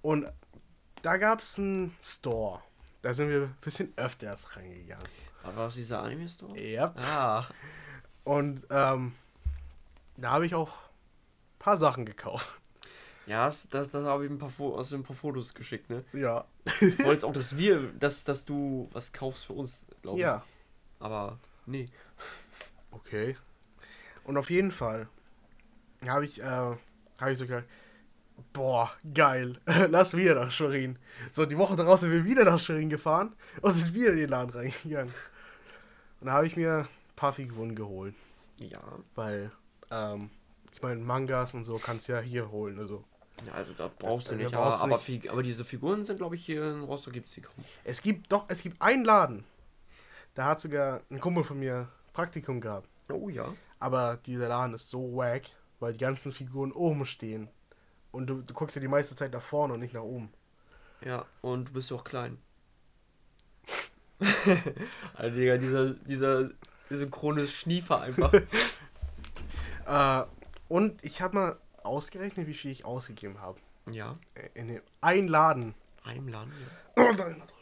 und 0.02 0.30
da 1.02 1.16
gab's 1.16 1.58
einen 1.58 1.94
Store. 2.02 2.62
Da 3.02 3.14
sind 3.14 3.28
wir 3.28 3.42
ein 3.42 3.56
bisschen 3.60 3.92
öfters 3.96 4.56
reingegangen. 4.56 5.06
War 5.42 5.66
das 5.66 5.74
dieser 5.74 6.02
Anime-Store? 6.02 6.58
Ja. 6.60 6.92
Ah, 6.96 7.46
Und 8.24 8.66
ähm, 8.70 9.14
da 10.16 10.30
habe 10.30 10.46
ich 10.46 10.54
auch 10.54 10.70
ein 10.70 11.58
paar 11.60 11.76
Sachen 11.76 12.04
gekauft. 12.04 12.48
Ja, 13.26 13.46
das, 13.46 13.68
das, 13.68 13.90
das 13.90 14.04
habe 14.04 14.24
ich 14.24 14.30
ein 14.30 14.38
paar, 14.38 14.52
hast 14.76 14.92
du 14.92 14.96
ein 14.96 15.02
paar 15.02 15.16
Fotos 15.16 15.54
geschickt, 15.54 15.90
ne? 15.90 16.04
Ja. 16.12 16.44
Du 16.80 17.04
wolltest 17.04 17.24
auch, 17.24 17.32
dass 17.32 17.56
wir, 17.56 17.92
dass, 17.98 18.24
dass 18.24 18.44
du 18.44 18.88
was 18.92 19.12
kaufst 19.12 19.46
für 19.46 19.52
uns, 19.54 19.84
glaube 20.02 20.18
ich. 20.18 20.22
Ja. 20.22 20.44
Aber, 21.00 21.38
nee. 21.66 21.88
Okay. 22.90 23.36
Und 24.24 24.36
auf 24.36 24.50
jeden 24.50 24.70
Fall 24.70 25.08
habe 26.06 26.24
ich, 26.24 26.40
äh, 26.40 26.44
habe 26.44 27.32
ich 27.32 27.38
so 27.38 27.46
gedacht, 27.46 27.64
boah, 28.52 28.90
geil, 29.14 29.58
lass 29.90 30.16
wieder 30.16 30.34
nach 30.34 30.50
Schwerin. 30.50 30.98
So, 31.32 31.46
die 31.46 31.56
Woche 31.58 31.76
daraus 31.76 32.00
sind 32.00 32.10
wir 32.12 32.24
wieder 32.24 32.44
nach 32.44 32.58
Schwerin 32.58 32.88
gefahren 32.90 33.34
und 33.60 33.72
sind 33.72 33.94
wieder 33.94 34.12
in 34.12 34.18
den 34.18 34.28
Laden 34.30 34.50
reingegangen. 34.50 35.12
Und 36.20 36.26
da 36.28 36.32
habe 36.32 36.46
ich 36.46 36.56
mir 36.56 36.78
ein 36.80 36.88
paar 37.16 37.32
Figuren 37.32 37.74
geholt, 37.74 38.14
Ja. 38.58 38.82
weil, 39.14 39.50
ähm, 39.90 40.30
ich 40.72 40.82
meine, 40.82 41.00
Mangas 41.00 41.54
und 41.54 41.64
so 41.64 41.78
kannst 41.78 42.08
du 42.08 42.12
ja 42.12 42.20
hier 42.20 42.50
holen, 42.50 42.78
also. 42.78 43.04
Ja, 43.44 43.52
also 43.52 43.72
da 43.74 43.88
brauchst 43.98 44.26
Das- 44.28 44.32
du 44.32 44.38
da 44.38 44.44
nicht, 44.44 44.52
brauchst 44.54 44.80
aber, 44.80 44.88
du 44.88 44.94
aber, 44.94 45.02
Fig 45.02 45.30
aber 45.30 45.42
diese 45.42 45.64
Figuren 45.64 46.04
sind, 46.04 46.16
glaube 46.16 46.36
ich, 46.36 46.44
hier 46.46 46.64
in 46.72 46.82
Rostock 46.84 47.12
gibt 47.12 47.26
es 47.28 47.34
die 47.34 47.42
kaum. 47.42 47.54
Es 47.84 48.00
gibt 48.00 48.32
doch, 48.32 48.44
es 48.48 48.62
gibt 48.62 48.80
einen 48.80 49.04
Laden, 49.04 49.44
da 50.34 50.46
hat 50.46 50.60
sogar 50.60 51.00
ein 51.10 51.20
Kumpel 51.20 51.44
von 51.44 51.58
mir 51.58 51.88
Praktikum 52.12 52.60
gehabt. 52.60 52.88
Oh 53.10 53.28
ja. 53.28 53.52
Aber 53.78 54.16
dieser 54.24 54.48
Laden 54.48 54.74
ist 54.74 54.88
so 54.88 55.14
wack, 55.16 55.42
weil 55.80 55.92
die 55.92 55.98
ganzen 55.98 56.32
Figuren 56.32 56.72
oben 56.72 57.04
stehen. 57.04 57.48
Und 58.10 58.28
du, 58.28 58.40
du 58.40 58.54
guckst 58.54 58.74
ja 58.74 58.80
die 58.80 58.88
meiste 58.88 59.14
Zeit 59.16 59.32
nach 59.32 59.42
vorne 59.42 59.74
und 59.74 59.80
nicht 59.80 59.92
nach 59.92 60.00
oben. 60.02 60.32
Ja, 61.02 61.26
und 61.42 61.68
du 61.68 61.72
bist 61.74 61.90
ja 61.90 61.96
auch 61.96 62.04
klein. 62.04 62.38
Alter, 65.14 65.30
Digga, 65.36 65.58
dieser, 65.58 65.90
dieser 65.94 66.50
synchrone 66.90 67.46
Schniefer 67.46 68.00
einfach. 68.00 68.32
Äh, 69.88 70.24
und 70.66 71.04
ich 71.04 71.22
habe 71.22 71.36
mal 71.36 71.56
ausgerechnet, 71.86 72.46
wie 72.46 72.54
viel 72.54 72.70
ich 72.70 72.84
ausgegeben 72.84 73.40
habe. 73.40 73.58
ja, 73.90 74.14
In 74.54 74.68
dem 74.68 74.82
einen 75.00 75.28
Laden. 75.28 75.74
einem 76.04 76.28
Land. 76.28 76.52
Ja. 76.96 77.04
Oh, 77.04 77.12
300 77.14 77.52
Euro. 77.52 77.56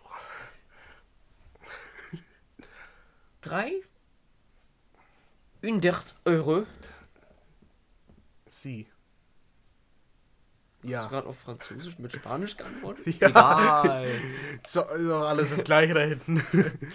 Drei? 3.41 3.73
100 5.63 6.15
Euro. 6.25 6.67
Sie. 8.49 8.87
Hast 10.83 10.85
du 10.85 10.89
Ja. 10.91 11.07
gerade 11.07 11.27
auf 11.29 11.39
Französisch 11.39 11.99
mit 11.99 12.13
Spanisch 12.13 12.57
geantwortet? 12.57 13.07
Ja. 13.21 13.29
Egal. 13.29 14.21
So, 14.67 14.83
ist 14.83 15.07
doch 15.09 15.23
alles 15.27 15.51
das 15.51 15.65
gleiche 15.65 15.95
da 15.95 16.01
hinten. 16.01 16.43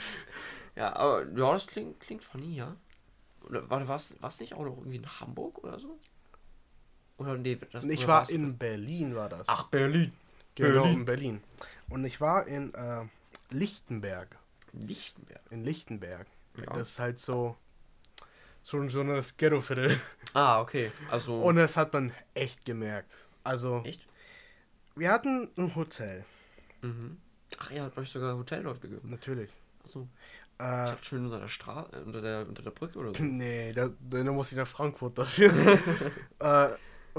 Ja, 0.76 0.96
aber 0.96 1.24
ja, 1.36 1.52
das 1.54 1.68
klingt, 1.68 2.00
klingt 2.00 2.24
funny, 2.24 2.56
ja. 2.56 2.74
Oder 3.44 3.70
war's, 3.70 4.16
war's 4.22 4.40
nicht 4.40 4.54
auch 4.54 4.64
noch 4.64 4.78
irgendwie 4.78 4.96
in 4.98 5.20
Hamburg 5.20 5.58
oder 5.62 5.78
so? 5.78 6.00
Oder 7.20 7.38
nee, 7.38 7.58
das 7.72 7.84
ich 7.84 8.00
oder 8.00 8.08
war 8.08 8.30
in 8.30 8.58
Berlin, 8.58 9.16
war 9.16 9.30
das. 9.30 9.48
Ach, 9.48 9.68
Berlin. 9.68 10.12
genau, 10.56 10.84
Berlin. 10.84 10.94
in 11.00 11.06
Berlin. 11.06 11.44
Und 11.90 12.06
ich 12.06 12.20
war 12.22 12.48
in 12.48 12.74
äh, 12.74 13.04
Lichtenberg. 13.52 14.38
Lichtenberg. 14.74 15.42
In 15.52 15.64
Lichtenberg. 15.64 16.28
Ja. 16.58 16.74
Das 16.74 16.90
ist 16.92 17.00
halt 17.00 17.20
so. 17.20 17.56
So, 18.64 18.88
so 18.90 19.04
das 19.04 19.36
Ghetto-Viertel. 19.38 20.00
Ah, 20.34 20.62
okay. 20.62 20.92
Also. 21.10 21.42
Und 21.42 21.56
das 21.56 21.76
hat 21.78 21.92
man 21.94 22.12
echt 22.36 22.66
gemerkt. 22.66 23.16
Also, 23.44 23.82
echt? 23.84 24.06
wir 24.96 25.12
hatten 25.12 25.50
ein 25.58 25.76
Hotel, 25.76 26.24
Mhm. 26.82 27.18
Ach, 27.58 27.72
ihr 27.72 27.82
habt 27.84 27.98
euch 27.98 28.10
sogar 28.10 28.32
ein 28.34 28.38
Hotel 28.38 28.64
dort 28.64 28.80
gegeben. 28.80 29.10
natürlich. 29.10 29.50
Achso. 29.84 30.08
Ich 30.60 30.66
Äh, 30.66 30.86
dachte 30.86 31.04
schön 31.06 31.26
unter 31.26 31.40
der 31.40 31.48
Straße, 31.48 32.04
unter 32.06 32.22
der, 32.22 32.48
unter 32.48 32.62
der 32.62 32.72
Brücke 32.72 33.00
oder 33.00 33.14
so. 33.14 33.24
nee, 33.26 33.72
da, 33.74 33.90
da 34.10 34.24
muss 34.32 34.52
ich 34.52 34.58
nach 34.58 34.68
Frankfurt 34.68 35.18
dafür. 35.18 35.52
äh, 36.40 36.70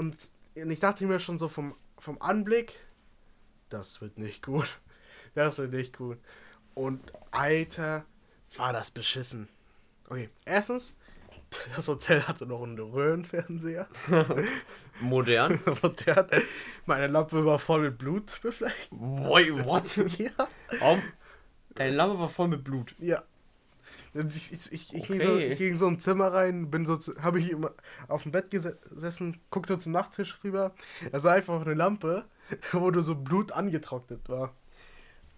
und, 0.01 0.31
ich 0.55 0.79
dachte 0.79 1.05
mir 1.05 1.19
schon 1.19 1.37
so 1.37 1.47
vom, 1.47 1.75
vom 1.99 2.19
Anblick, 2.21 2.73
das 3.69 4.01
wird 4.01 4.17
nicht 4.17 4.43
gut. 4.43 4.67
Das 5.33 5.59
wird 5.59 5.71
nicht 5.71 5.95
gut. 5.97 6.17
Und 6.73 7.13
Alter, 7.31 8.05
war 8.57 8.73
das 8.73 8.91
beschissen. 8.91 9.47
Okay, 10.09 10.27
erstens, 10.43 10.93
das 11.75 11.87
Hotel 11.87 12.27
hatte 12.27 12.45
noch 12.45 12.63
einen 12.63 12.77
Röhrenfernseher. 12.77 13.87
Modern. 14.99 15.57
Hat, 15.65 16.31
meine 16.85 17.07
Lampe 17.07 17.45
war 17.45 17.59
voll 17.59 17.83
mit 17.83 17.97
Blut 17.97 18.41
befleckt. 18.41 18.89
Wait, 18.91 19.63
what? 19.63 19.95
Ja. 20.19 20.31
Warum? 20.79 21.01
Deine 21.75 21.95
Lampe 21.95 22.19
war 22.19 22.27
voll 22.27 22.49
mit 22.49 22.65
Blut. 22.65 22.93
Ja. 22.99 23.23
Ich, 24.13 24.51
ich, 24.51 24.71
ich, 24.73 24.93
ich, 24.93 25.03
Okay. 25.03 25.17
ging 25.17 25.21
so, 25.21 25.37
ich 25.37 25.57
ging 25.57 25.77
so 25.77 25.87
im 25.87 25.99
Zimmer 25.99 26.33
rein, 26.33 26.69
bin 26.69 26.85
so, 26.85 26.97
habe 27.21 27.39
ich 27.39 27.49
immer 27.51 27.71
auf 28.09 28.23
dem 28.23 28.31
Bett 28.33 28.51
gese- 28.51 28.75
gesessen, 28.89 29.39
guckte 29.51 29.79
zum 29.79 29.93
Nachttisch 29.93 30.39
rüber. 30.43 30.71
Da 31.11 31.23
war 31.23 31.33
einfach 31.33 31.61
eine 31.61 31.73
Lampe, 31.75 32.25
wo 32.73 32.89
nur 32.91 33.03
so 33.03 33.15
Blut 33.15 33.51
angetrocknet 33.53 34.27
war. 34.27 34.53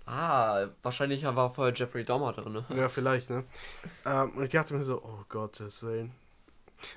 Ah, 0.06 0.68
wahrscheinlich 0.82 1.24
war 1.24 1.54
vorher 1.54 1.74
Jeffrey 1.74 2.04
Dahmer 2.04 2.34
drin. 2.34 2.52
Ne? 2.54 2.66
Ja, 2.76 2.90
vielleicht, 2.90 3.30
ne? 3.30 3.44
Ähm, 4.06 4.32
und 4.32 4.44
ich 4.44 4.50
dachte 4.50 4.74
mir 4.74 4.84
so, 4.84 5.02
oh 5.02 5.24
Gottes 5.30 5.82
Willen. 5.84 6.12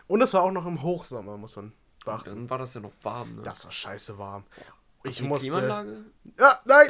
Und 0.09 0.23
es 0.23 0.35
war 0.35 0.43
auch 0.43 0.51
noch 0.51 0.67
im 0.67 0.83
Hochsommer, 0.83 1.37
muss 1.37 1.55
man 1.57 1.73
beachten. 2.05 2.31
Dann 2.31 2.51
war 2.51 2.59
das 2.59 2.75
ja 2.75 2.81
noch 2.81 2.91
warm, 3.03 3.37
ne? 3.37 3.43
Das 3.43 3.65
war 3.65 3.71
scheiße 3.71 4.19
warm. 4.19 4.43
Ich 5.05 5.19
Die 5.19 5.25
musste. 5.25 5.51
Klimaanlage? 5.53 5.99
Ja, 6.37 6.59
nein! 6.65 6.87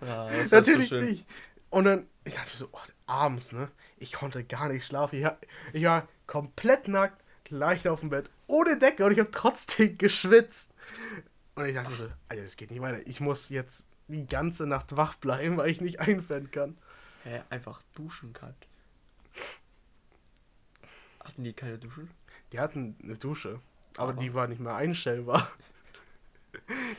Ja, 0.00 0.28
das 0.30 0.50
wär 0.52 0.60
Natürlich 0.60 0.88
schön. 0.88 1.04
nicht. 1.06 1.26
Und 1.72 1.84
dann, 1.84 2.06
ich 2.24 2.34
dachte 2.34 2.54
so, 2.54 2.68
oh, 2.70 2.78
abends, 3.06 3.50
ne? 3.52 3.70
Ich 3.96 4.12
konnte 4.12 4.44
gar 4.44 4.68
nicht 4.68 4.84
schlafen. 4.84 5.18
Ich, 5.18 5.26
ich 5.72 5.84
war 5.84 6.06
komplett 6.26 6.86
nackt, 6.86 7.22
leicht 7.48 7.88
auf 7.88 8.00
dem 8.00 8.10
Bett, 8.10 8.28
ohne 8.46 8.78
Decke 8.78 9.06
und 9.06 9.12
ich 9.12 9.18
habe 9.18 9.30
trotzdem 9.30 9.94
geschwitzt. 9.98 10.70
Und 11.54 11.64
ich 11.64 11.74
dachte 11.74 11.90
mir 11.90 11.96
so, 11.96 12.08
Alter, 12.28 12.42
das 12.42 12.56
geht 12.56 12.70
nicht 12.70 12.82
weiter. 12.82 13.06
Ich 13.06 13.20
muss 13.20 13.48
jetzt 13.48 13.86
die 14.08 14.26
ganze 14.26 14.66
Nacht 14.66 14.96
wach 14.98 15.14
bleiben, 15.14 15.56
weil 15.56 15.70
ich 15.70 15.80
nicht 15.80 16.00
einpennen 16.00 16.50
kann. 16.50 16.76
Hä, 17.24 17.40
einfach 17.48 17.80
duschen 17.94 18.34
kalt. 18.34 18.54
Hatten 21.24 21.44
die 21.44 21.54
keine 21.54 21.78
Duschen? 21.78 22.10
Die 22.52 22.60
hatten 22.60 22.96
eine 23.02 23.16
Dusche, 23.16 23.60
aber, 23.96 24.10
Aber- 24.12 24.20
die 24.20 24.34
war 24.34 24.46
nicht 24.46 24.60
mehr 24.60 24.74
einstellbar. 24.76 25.50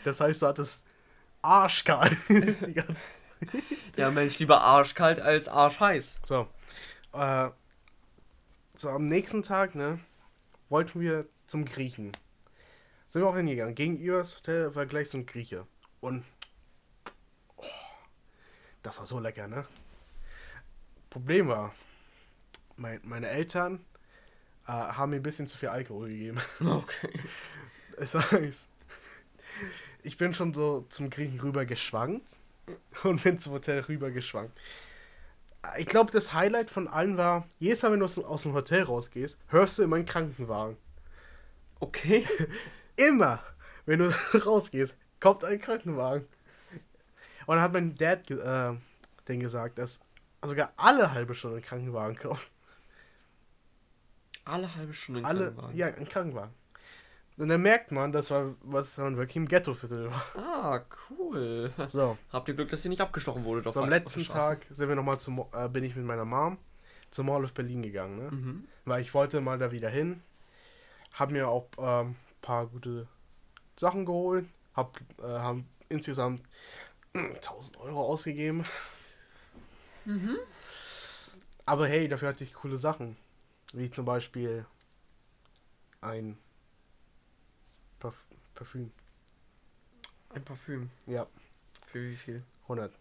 Das 0.03 0.19
heißt, 0.19 0.41
du 0.41 0.47
hattest 0.47 0.83
arschkalt. 1.43 2.17
die 2.27 2.73
ganze 2.73 2.95
Ja, 3.97 4.09
Mensch, 4.09 4.39
lieber 4.39 4.61
arschkalt 4.61 5.19
als 5.19 5.47
arschheiß. 5.47 6.19
So. 6.23 6.47
Äh, 7.13 7.49
so, 8.75 8.89
am 8.89 9.05
nächsten 9.05 9.43
Tag, 9.43 9.75
ne, 9.75 9.99
wollten 10.69 10.99
wir 10.99 11.27
zum 11.45 11.65
Griechen. 11.65 12.11
Sind 13.09 13.21
wir 13.21 13.27
auch 13.27 13.35
hingegangen. 13.35 13.75
Gegenüber 13.75 14.17
das 14.17 14.35
Hotel 14.35 14.73
war 14.73 14.87
gleich 14.87 15.09
so 15.09 15.17
ein 15.19 15.25
Grieche. 15.25 15.67
Und. 16.01 16.23
Oh, 17.57 17.65
das 18.81 18.97
war 18.97 19.05
so 19.05 19.19
lecker, 19.19 19.47
ne? 19.47 19.67
Problem 21.11 21.47
war, 21.47 21.75
mein, 22.75 22.99
meine 23.03 23.29
Eltern 23.29 23.85
äh, 24.65 24.71
haben 24.71 25.11
mir 25.11 25.17
ein 25.17 25.23
bisschen 25.23 25.45
zu 25.45 25.57
viel 25.57 25.69
Alkohol 25.69 26.09
gegeben. 26.09 26.39
Okay. 26.59 27.19
Das 27.95 28.15
heißt, 28.15 28.67
ich 30.01 30.17
bin 30.17 30.33
schon 30.33 30.51
so 30.51 30.87
zum 30.89 31.11
Griechen 31.11 31.39
rüber 31.39 31.65
geschwankt 31.65 32.39
und 33.03 33.23
bin 33.23 33.37
zum 33.39 33.53
Hotel 33.53 33.79
rüber 33.81 34.11
geschwankt. 34.11 34.57
Ich 35.77 35.85
glaube, 35.85 36.11
das 36.11 36.33
Highlight 36.33 36.69
von 36.69 36.87
allen 36.89 37.17
war, 37.17 37.47
jedes 37.59 37.83
Mal, 37.83 37.93
wenn 37.93 37.99
du 37.99 38.05
aus, 38.05 38.15
dem- 38.15 38.25
aus 38.25 38.43
dem 38.43 38.53
Hotel 38.53 38.83
rausgehst, 38.83 39.39
hörst 39.47 39.77
du 39.79 39.83
immer 39.83 39.95
einen 39.95 40.05
Krankenwagen. 40.05 40.77
Okay. 41.79 42.25
Immer, 42.95 43.41
wenn 43.85 43.99
du 43.99 44.13
rausgehst, 44.45 44.95
kommt 45.19 45.43
ein 45.43 45.59
Krankenwagen. 45.59 46.27
Und 47.47 47.55
dann 47.55 47.61
hat 47.61 47.73
mein 47.73 47.95
Dad 47.95 48.29
äh, 48.29 48.73
den 49.27 49.39
gesagt, 49.39 49.77
dass 49.79 49.99
sogar 50.43 50.71
alle 50.77 51.11
halbe 51.11 51.33
Stunde 51.33 51.57
ein 51.57 51.63
Krankenwagen 51.63 52.15
kommt. 52.17 52.49
Alle 54.45 54.73
halbe 54.75 54.93
Stunde 54.93 55.21
in 55.21 55.25
Alle, 55.25 55.45
Krankenwagen. 55.45 55.77
ja, 55.77 55.87
ein 55.87 56.07
Krankenwagen. 56.07 56.53
Und 57.37 57.49
dann 57.49 57.61
merkt 57.61 57.91
man, 57.91 58.11
das 58.11 58.29
war, 58.29 58.53
was 58.61 58.97
man 58.99 59.17
wirklich 59.17 59.37
im 59.37 59.47
Ghetto-Viertel 59.47 60.11
war. 60.11 60.23
Ah, 60.35 60.81
cool. 61.09 61.71
So. 61.89 62.17
Habt 62.31 62.47
ihr 62.47 62.53
Glück, 62.53 62.69
dass 62.69 62.85
ihr 62.85 62.89
nicht 62.89 63.01
abgestochen 63.01 63.43
wurde? 63.43 63.71
So, 63.71 63.81
am 63.81 63.89
letzten 63.89 64.25
Tag 64.27 64.65
sind 64.69 64.87
wir 64.87 64.95
noch 64.95 65.03
mal 65.03 65.17
zum, 65.17 65.43
äh, 65.51 65.67
bin 65.67 65.83
ich 65.83 65.95
mit 65.95 66.05
meiner 66.05 66.25
Mom 66.25 66.57
zum 67.09 67.27
Mall 67.27 67.43
of 67.43 67.53
Berlin 67.53 67.81
gegangen, 67.81 68.17
ne? 68.17 68.31
Mhm. 68.31 68.67
Weil 68.85 69.01
ich 69.01 69.13
wollte 69.13 69.41
mal 69.41 69.57
da 69.57 69.71
wieder 69.71 69.89
hin. 69.89 70.21
Hab 71.13 71.31
mir 71.31 71.47
auch 71.47 71.67
ein 71.77 72.07
ähm, 72.07 72.15
paar 72.41 72.67
gute 72.67 73.07
Sachen 73.75 74.05
geholt. 74.05 74.47
Hab, 74.75 74.99
äh, 75.19 75.23
haben 75.23 75.67
insgesamt 75.89 76.41
mm, 77.13 77.35
1000 77.35 77.77
Euro 77.77 78.03
ausgegeben. 78.03 78.63
Mhm. 80.05 80.37
Aber 81.65 81.87
hey, 81.87 82.07
dafür 82.07 82.29
hatte 82.29 82.43
ich 82.43 82.53
coole 82.53 82.77
Sachen. 82.77 83.15
Wie 83.73 83.89
zum 83.89 84.05
Beispiel 84.05 84.65
ein 86.01 86.37
Parfüm. 88.63 88.91
Ein 90.33 90.45
Parfüm. 90.45 90.89
Ja, 91.05 91.27
Für 91.87 92.01
wie 92.01 92.15
viel? 92.15 92.43
100. 92.63 92.93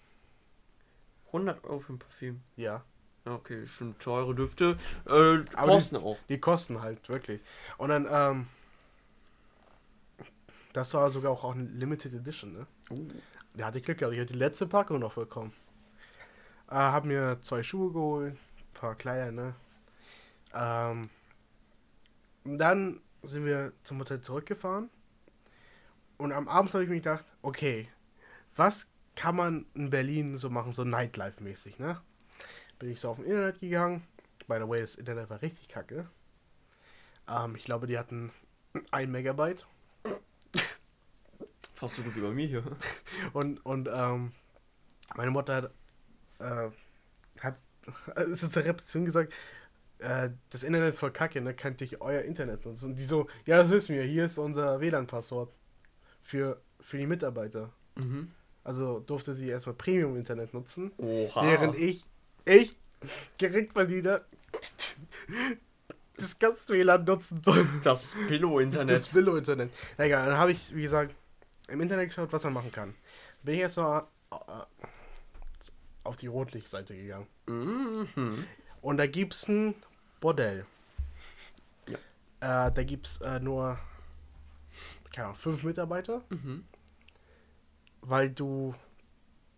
100 1.28 1.64
Euro 1.64 1.78
für 1.78 1.92
ein 1.92 1.98
Parfüm. 2.00 2.42
Ja. 2.56 2.82
Okay, 3.24 3.64
schon 3.68 3.96
teure 4.00 4.34
Düfte. 4.34 4.76
Äh, 5.06 5.44
kosten 5.54 5.96
auch. 5.98 6.18
Die 6.28 6.40
kosten 6.40 6.82
halt, 6.82 7.08
wirklich. 7.08 7.40
Und 7.78 7.90
dann, 7.90 8.08
ähm, 8.10 8.48
das 10.72 10.92
war 10.94 11.08
sogar 11.10 11.30
auch 11.30 11.44
eine 11.44 11.62
Limited 11.62 12.12
Edition, 12.12 12.52
ne? 12.52 12.66
Uh. 12.90 13.06
Da 13.54 13.66
hatte 13.66 13.78
ich 13.78 13.84
Glück. 13.84 14.02
Ich 14.02 14.18
hatte 14.18 14.32
die 14.32 14.38
letzte 14.38 14.66
Packung 14.66 14.98
noch 14.98 15.14
bekommen. 15.14 15.52
Äh, 16.68 16.74
hab 16.74 17.04
mir 17.04 17.38
zwei 17.40 17.62
Schuhe 17.62 17.92
geholt, 17.92 18.34
ein 18.34 18.74
paar 18.74 18.96
Kleider, 18.96 19.30
ne? 19.30 19.54
Ähm, 20.54 21.08
dann 22.44 23.00
sind 23.22 23.44
wir 23.44 23.72
zum 23.84 24.00
Hotel 24.00 24.20
zurückgefahren. 24.20 24.90
Und 26.18 26.32
am 26.32 26.48
Abend 26.48 26.72
habe 26.72 26.84
ich 26.84 26.90
mir 26.90 26.96
gedacht, 26.96 27.24
okay, 27.42 27.88
was 28.56 28.86
kann 29.16 29.36
man 29.36 29.66
in 29.74 29.90
Berlin 29.90 30.36
so 30.36 30.50
machen, 30.50 30.72
so 30.72 30.82
Nightlife-mäßig, 30.82 31.78
ne? 31.78 32.00
Bin 32.78 32.90
ich 32.90 33.00
so 33.00 33.10
auf 33.10 33.16
dem 33.16 33.26
Internet 33.26 33.60
gegangen. 33.60 34.02
By 34.48 34.58
the 34.58 34.68
way, 34.68 34.80
das 34.80 34.96
Internet 34.96 35.30
war 35.30 35.42
richtig 35.42 35.68
kacke. 35.68 36.08
Ähm, 37.28 37.54
ich 37.56 37.64
glaube, 37.64 37.86
die 37.86 37.98
hatten 37.98 38.32
ein 38.90 39.10
Megabyte. 39.10 39.66
Fast 41.74 41.96
so 41.96 42.02
gut 42.02 42.16
wie 42.16 42.20
bei 42.20 42.30
mir 42.30 42.46
hier. 42.46 42.64
Und, 43.32 43.64
und 43.64 43.88
ähm, 43.92 44.32
meine 45.16 45.30
Mutter 45.30 45.56
hat, 45.56 45.70
äh, 46.38 46.70
hat 47.40 47.56
es 48.16 48.42
ist 48.42 48.52
zur 48.52 48.64
Repetition 48.64 49.04
gesagt, 49.04 49.32
äh, 49.98 50.30
das 50.50 50.62
Internet 50.62 50.94
ist 50.94 51.00
voll 51.00 51.12
kacke, 51.12 51.40
ne? 51.40 51.54
Könnt 51.54 51.80
ihr 51.80 52.00
euer 52.00 52.22
Internet 52.22 52.64
nutzen? 52.64 52.90
Und 52.90 52.96
die 52.96 53.04
so, 53.04 53.28
ja, 53.46 53.58
das 53.58 53.70
wissen 53.70 53.94
wir, 53.94 54.04
hier 54.04 54.24
ist 54.24 54.38
unser 54.38 54.80
WLAN-Passwort 54.80 55.52
für, 56.22 56.60
für 56.80 56.98
die 56.98 57.06
Mitarbeiter. 57.06 57.70
Mhm. 57.96 58.30
Also 58.64 59.00
durfte 59.00 59.34
sie 59.34 59.48
erstmal 59.48 59.74
Premium-Internet 59.74 60.54
nutzen, 60.54 60.92
Oha. 60.98 61.44
während 61.44 61.76
ich, 61.76 62.04
ich, 62.44 62.76
Geringverdiener, 63.38 64.22
das 66.16 66.68
WLAN 66.68 67.04
nutzen 67.04 67.42
soll. 67.42 67.66
Das 67.82 68.14
Pillow-Internet. 68.28 68.94
Das 68.94 69.12
Willow-Internet. 69.12 69.72
Ja, 69.98 70.04
egal, 70.04 70.28
dann 70.28 70.38
habe 70.38 70.52
ich, 70.52 70.74
wie 70.74 70.82
gesagt, 70.82 71.14
im 71.68 71.80
Internet 71.80 72.08
geschaut, 72.08 72.32
was 72.32 72.44
man 72.44 72.52
machen 72.52 72.70
kann. 72.70 72.94
Bin 73.42 73.54
ich 73.54 73.60
erstmal 73.60 74.04
äh, 74.30 74.36
auf 76.04 76.16
die 76.16 76.26
Rotlichtseite 76.26 76.94
gegangen. 76.96 77.26
Mhm. 77.46 78.46
Und 78.80 78.96
da 78.96 79.06
gibt's 79.06 79.48
ein 79.48 79.74
Bordell. 80.20 80.66
Ja. 81.88 82.68
Äh, 82.68 82.72
da 82.72 82.82
gibt's 82.84 83.20
äh, 83.20 83.40
nur, 83.40 83.78
keine 85.12 85.26
Ahnung, 85.28 85.36
fünf 85.38 85.62
Mitarbeiter, 85.64 86.22
Mhm. 86.30 86.64
weil 88.00 88.30
du 88.30 88.74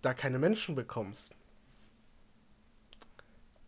da 0.03 0.15
keine 0.15 0.39
Menschen 0.39 0.75
bekommst. 0.75 1.35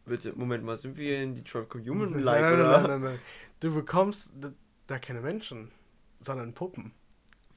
Bitte, 0.05 0.33
Moment 0.37 0.62
mal, 0.64 0.77
sind 0.77 0.96
wir 0.96 1.20
in 1.22 1.35
Detroit 1.35 1.68
Human 1.75 2.11
nein, 2.12 2.22
like 2.22 2.40
nein, 2.42 2.55
oder? 2.55 2.81
nein, 2.81 2.90
nein, 2.90 3.01
nein. 3.03 3.18
Du 3.61 3.75
bekommst 3.75 4.31
da, 4.40 4.53
da 4.87 4.99
keine 4.99 5.20
Menschen, 5.20 5.72
sondern 6.20 6.55
Puppen. 6.55 6.92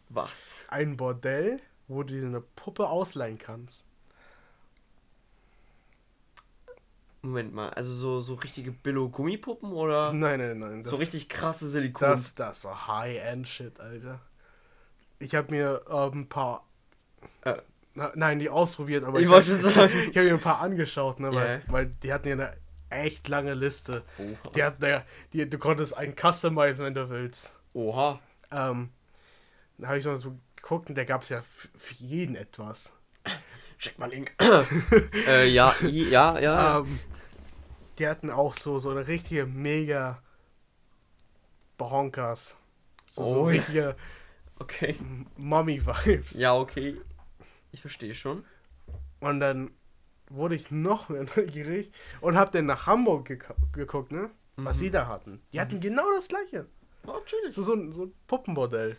Was? 0.10 0.66
Ein 0.70 0.98
Bordell, 0.98 1.58
wo 1.88 2.02
du 2.04 2.20
dir 2.20 2.26
eine 2.26 2.42
Puppe 2.42 2.90
ausleihen 2.90 3.38
kannst. 3.38 3.86
Moment 7.22 7.54
mal, 7.54 7.70
also 7.72 7.92
so, 7.94 8.20
so 8.22 8.36
richtige 8.36 8.72
Billo-Gummipuppen 8.72 9.74
oder 9.74 10.14
Nein, 10.14 10.40
nein, 10.40 10.60
nein. 10.60 10.84
so 10.86 10.96
richtig 10.96 11.28
krasse 11.28 11.68
Silikon? 11.68 12.10
Das, 12.10 12.34
das 12.36 12.64
war 12.64 12.88
High-End-Shit, 12.88 13.80
Alter. 13.82 14.22
Ich 15.20 15.36
habe 15.36 15.52
mir 15.52 15.82
ähm, 15.90 16.22
ein 16.22 16.30
paar. 16.30 16.66
Äh. 17.44 17.56
Na, 17.96 18.12
nein, 18.16 18.40
die 18.40 18.50
ausprobiert, 18.50 19.04
aber 19.04 19.20
Ich 19.20 19.26
hab- 19.26 19.34
wollte 19.34 19.48
schon 19.50 19.62
sagen. 19.74 19.92
Ich 20.10 20.16
habe 20.18 20.28
mir 20.28 20.34
ein 20.36 20.40
paar 20.40 20.62
angeschaut, 20.62 21.20
ne, 21.20 21.34
weil, 21.34 21.64
Ja. 21.68 21.74
weil 21.74 21.88
die 21.88 22.14
hatten 22.14 22.28
ja 22.30 22.34
eine 22.36 22.54
echt 22.90 23.28
lange 23.28 23.54
Liste. 23.54 24.04
Oha. 24.18 24.52
Die 24.56 24.64
hatten 24.64 24.86
ja, 24.86 25.04
die, 25.34 25.50
du 25.50 25.58
konntest 25.58 25.98
einen 25.98 26.16
customizen, 26.16 26.86
wenn 26.86 26.94
du 26.94 27.10
willst. 27.10 27.54
Oha. 27.74 28.22
Ähm, 28.52 28.90
da 29.78 29.88
habe 29.90 29.98
ich 29.98 30.04
so 30.06 30.16
so 30.16 30.38
geguckt 30.56 30.88
und 30.88 30.98
da 30.98 31.04
gab 31.04 31.24
es 31.24 31.30
ja 31.30 31.42
für 31.42 31.94
jeden 31.96 32.36
etwas. 32.38 32.94
Check 33.78 33.98
mal 34.00 34.10
Link. 34.10 34.34
äh, 35.28 35.48
ja, 35.50 35.76
ja, 35.82 36.40
ja. 36.40 36.80
Ähm, 36.80 37.00
die 38.00 38.08
hatten 38.08 38.30
auch 38.30 38.54
so, 38.54 38.80
so 38.80 38.90
eine 38.90 39.08
richtige 39.08 39.46
mega 39.46 40.22
Bonkers. 41.78 42.56
So, 43.10 43.24
so 43.24 43.36
Oh, 43.42 43.50
ja. 43.50 43.58
richtige 43.60 43.96
Okay. 44.62 44.96
Mommy-Vibes. 45.38 46.34
Ja, 46.34 46.54
okay. 46.56 46.98
Ich 47.72 47.82
verstehe 47.82 48.14
schon. 48.14 48.44
Und 49.22 49.40
dann 49.40 49.72
wurde 50.30 50.56
ich 50.56 50.70
noch 50.70 51.08
mehr 51.10 51.24
neugierig 51.36 51.92
und 52.22 52.38
hab 52.38 52.52
dann 52.52 52.66
nach 52.66 52.86
Hamburg 52.88 53.30
geko- 53.30 53.56
geguckt, 53.72 54.12
ne? 54.12 54.30
Was 54.58 54.78
Mhm. 54.78 54.80
sie 54.80 54.92
da 54.92 55.08
hatten. 55.08 55.42
Die 55.54 55.62
hatten 55.62 55.80
genau 55.80 56.04
das 56.16 56.28
gleiche. 56.28 56.66
Oh. 57.08 57.14
So, 57.48 57.64
so, 57.64 57.74
ein, 57.74 57.94
so 57.94 58.04
ein 58.08 58.14
Puppenbordell. 58.28 58.98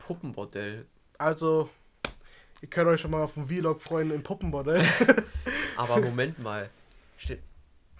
Puppenbordell. 0.00 0.86
Also, 1.16 1.70
ihr 2.60 2.68
könnt 2.68 2.88
euch 2.88 3.00
schon 3.00 3.10
mal 3.10 3.22
auf 3.22 3.32
dem 3.34 3.48
Vlog 3.48 3.80
freuen 3.80 4.10
im 4.10 4.22
Puppenbordell. 4.22 4.84
Aber 5.78 6.00
Moment 6.02 6.38
mal. 6.38 6.68
Ste 7.16 7.38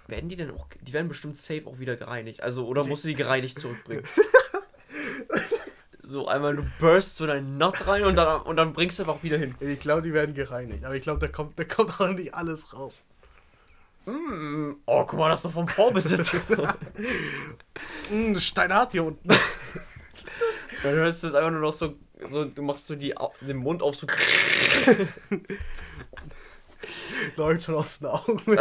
werden 0.09 0.29
die 0.29 0.37
denn 0.37 0.51
auch. 0.51 0.67
Die 0.81 0.93
werden 0.93 1.09
bestimmt 1.09 1.39
safe 1.39 1.67
auch 1.67 1.79
wieder 1.79 1.97
gereinigt. 1.97 2.43
Also, 2.43 2.67
oder 2.67 2.85
musst 2.85 3.05
du 3.05 3.09
die 3.09 3.15
gereinigt 3.15 3.61
zurückbringen? 3.61 4.05
so 6.01 6.27
einmal, 6.27 6.57
du 6.57 6.65
burst 6.81 7.17
so 7.17 7.27
deinen 7.27 7.59
Nut 7.59 7.87
rein 7.87 8.05
und 8.05 8.17
dann, 8.17 8.43
und 8.43 8.57
dann 8.57 8.73
bringst 8.73 8.99
du 8.99 9.03
einfach 9.03 9.17
auch 9.17 9.23
wieder 9.23 9.37
hin. 9.37 9.55
Ich 9.61 9.81
glaube, 9.81 10.03
die 10.03 10.13
werden 10.13 10.35
gereinigt. 10.35 10.85
Aber 10.85 10.95
ich 10.95 11.03
glaube, 11.03 11.21
da 11.21 11.29
kommt, 11.29 11.59
da 11.59 11.65
kommt 11.65 12.01
auch 12.01 12.09
nicht 12.09 12.35
alles 12.35 12.73
raus. 12.73 13.03
Mm, 14.07 14.77
oh, 14.87 15.05
guck 15.05 15.19
mal, 15.19 15.29
das 15.29 15.41
ist 15.41 15.45
doch 15.45 15.53
vom 15.53 15.69
Vorbesitzer. 15.69 16.41
Mm, 18.11 18.37
Steinhart 18.37 18.93
hier 18.93 19.05
unten. 19.05 19.29
Dann 20.83 20.95
hörst 20.95 21.23
du 21.23 21.29
es 21.29 21.35
einfach 21.35 21.51
nur 21.51 21.61
noch 21.61 21.73
so, 21.73 21.95
so 22.29 22.45
du 22.45 22.63
machst 22.63 22.87
so 22.87 22.97
die, 22.97 23.15
den 23.41 23.59
Mund 23.59 23.83
auf 23.83 23.95
so. 23.95 24.07
Läuft 27.37 27.65
schon 27.65 27.75
aus 27.75 27.99
den 27.99 28.09
Augen. 28.09 28.59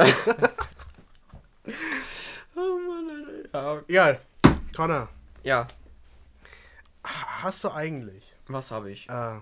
Oh 2.55 2.79
Mann, 2.79 3.25
Alter. 3.53 3.83
Egal. 3.87 4.21
Connor, 4.75 5.09
Ja. 5.43 5.61
ja, 5.61 5.67
hast 7.43 7.63
du 7.63 7.71
eigentlich. 7.71 8.33
was 8.47 8.71
habe 8.71 8.91
ich? 8.91 9.07
Äh, 9.09 9.39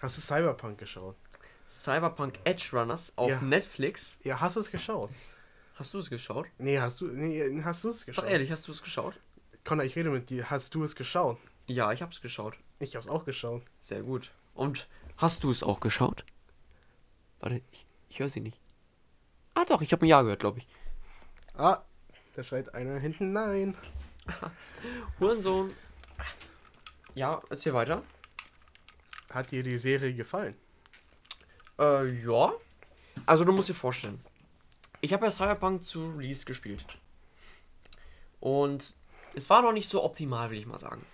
hast 0.00 0.16
du 0.16 0.20
Cyberpunk 0.20 0.78
geschaut? 0.78 1.16
Cyberpunk 1.66 2.38
Edge 2.44 2.68
Runners 2.72 3.12
auf 3.16 3.30
Ja. 3.30 3.40
Netflix. 3.40 4.18
Ja, 4.24 4.40
hast 4.40 4.56
du 4.56 4.60
es 4.60 4.70
geschaut? 4.70 5.10
Hast 5.74 5.92
du 5.94 5.98
es 5.98 6.08
geschaut? 6.10 6.46
Nee, 6.58 6.78
hast 6.78 7.00
du, 7.00 7.06
nee, 7.08 7.62
hast 7.62 7.84
du 7.84 7.90
es 7.90 8.04
geschaut? 8.06 8.24
Sag 8.24 8.32
ehrlich, 8.32 8.50
hast 8.50 8.66
du 8.68 8.72
es 8.72 8.82
geschaut? 8.82 9.14
Connor, 9.64 9.84
ich 9.84 9.96
rede 9.96 10.10
mit 10.10 10.30
dir. 10.30 10.50
Hast 10.50 10.74
du 10.74 10.82
es 10.82 10.96
geschaut? 10.96 11.38
Ja, 11.66 11.92
ich 11.92 12.00
hab's 12.02 12.20
geschaut. 12.20 12.54
Ich 12.78 12.96
hab's 12.96 13.08
auch 13.08 13.24
geschaut. 13.24 13.62
Sehr 13.78 14.02
gut. 14.02 14.30
Und 14.54 14.88
hast 15.18 15.44
du 15.44 15.50
es 15.50 15.62
auch 15.62 15.80
geschaut? 15.80 16.24
Warte, 17.40 17.60
ich, 17.70 17.86
ich 18.08 18.18
höre 18.18 18.28
sie 18.30 18.40
nicht. 18.40 18.58
Ah 19.58 19.64
doch, 19.64 19.82
ich 19.82 19.90
habe 19.90 20.06
ein 20.06 20.08
Ja 20.08 20.22
gehört, 20.22 20.38
glaube 20.38 20.60
ich. 20.60 20.68
Ah, 21.56 21.82
da 22.36 22.44
schreit 22.44 22.72
einer 22.74 23.00
hinten 23.00 23.32
nein. 23.32 23.76
Hurensohn. 25.18 25.72
Ja, 27.16 27.42
erzähl 27.50 27.74
weiter. 27.74 28.04
Hat 29.30 29.50
dir 29.50 29.64
die 29.64 29.76
Serie 29.76 30.14
gefallen? 30.14 30.54
Äh, 31.76 32.06
ja. 32.24 32.52
Also 33.26 33.44
du 33.44 33.50
musst 33.50 33.68
dir 33.68 33.74
vorstellen. 33.74 34.20
Ich 35.00 35.12
habe 35.12 35.26
ja 35.26 35.32
Cyberpunk 35.32 35.82
zu 35.82 36.08
Release 36.10 36.44
gespielt. 36.44 36.84
Und 38.38 38.94
es 39.34 39.50
war 39.50 39.62
noch 39.62 39.72
nicht 39.72 39.90
so 39.90 40.04
optimal, 40.04 40.50
will 40.50 40.58
ich 40.58 40.66
mal 40.66 40.78
sagen. 40.78 41.04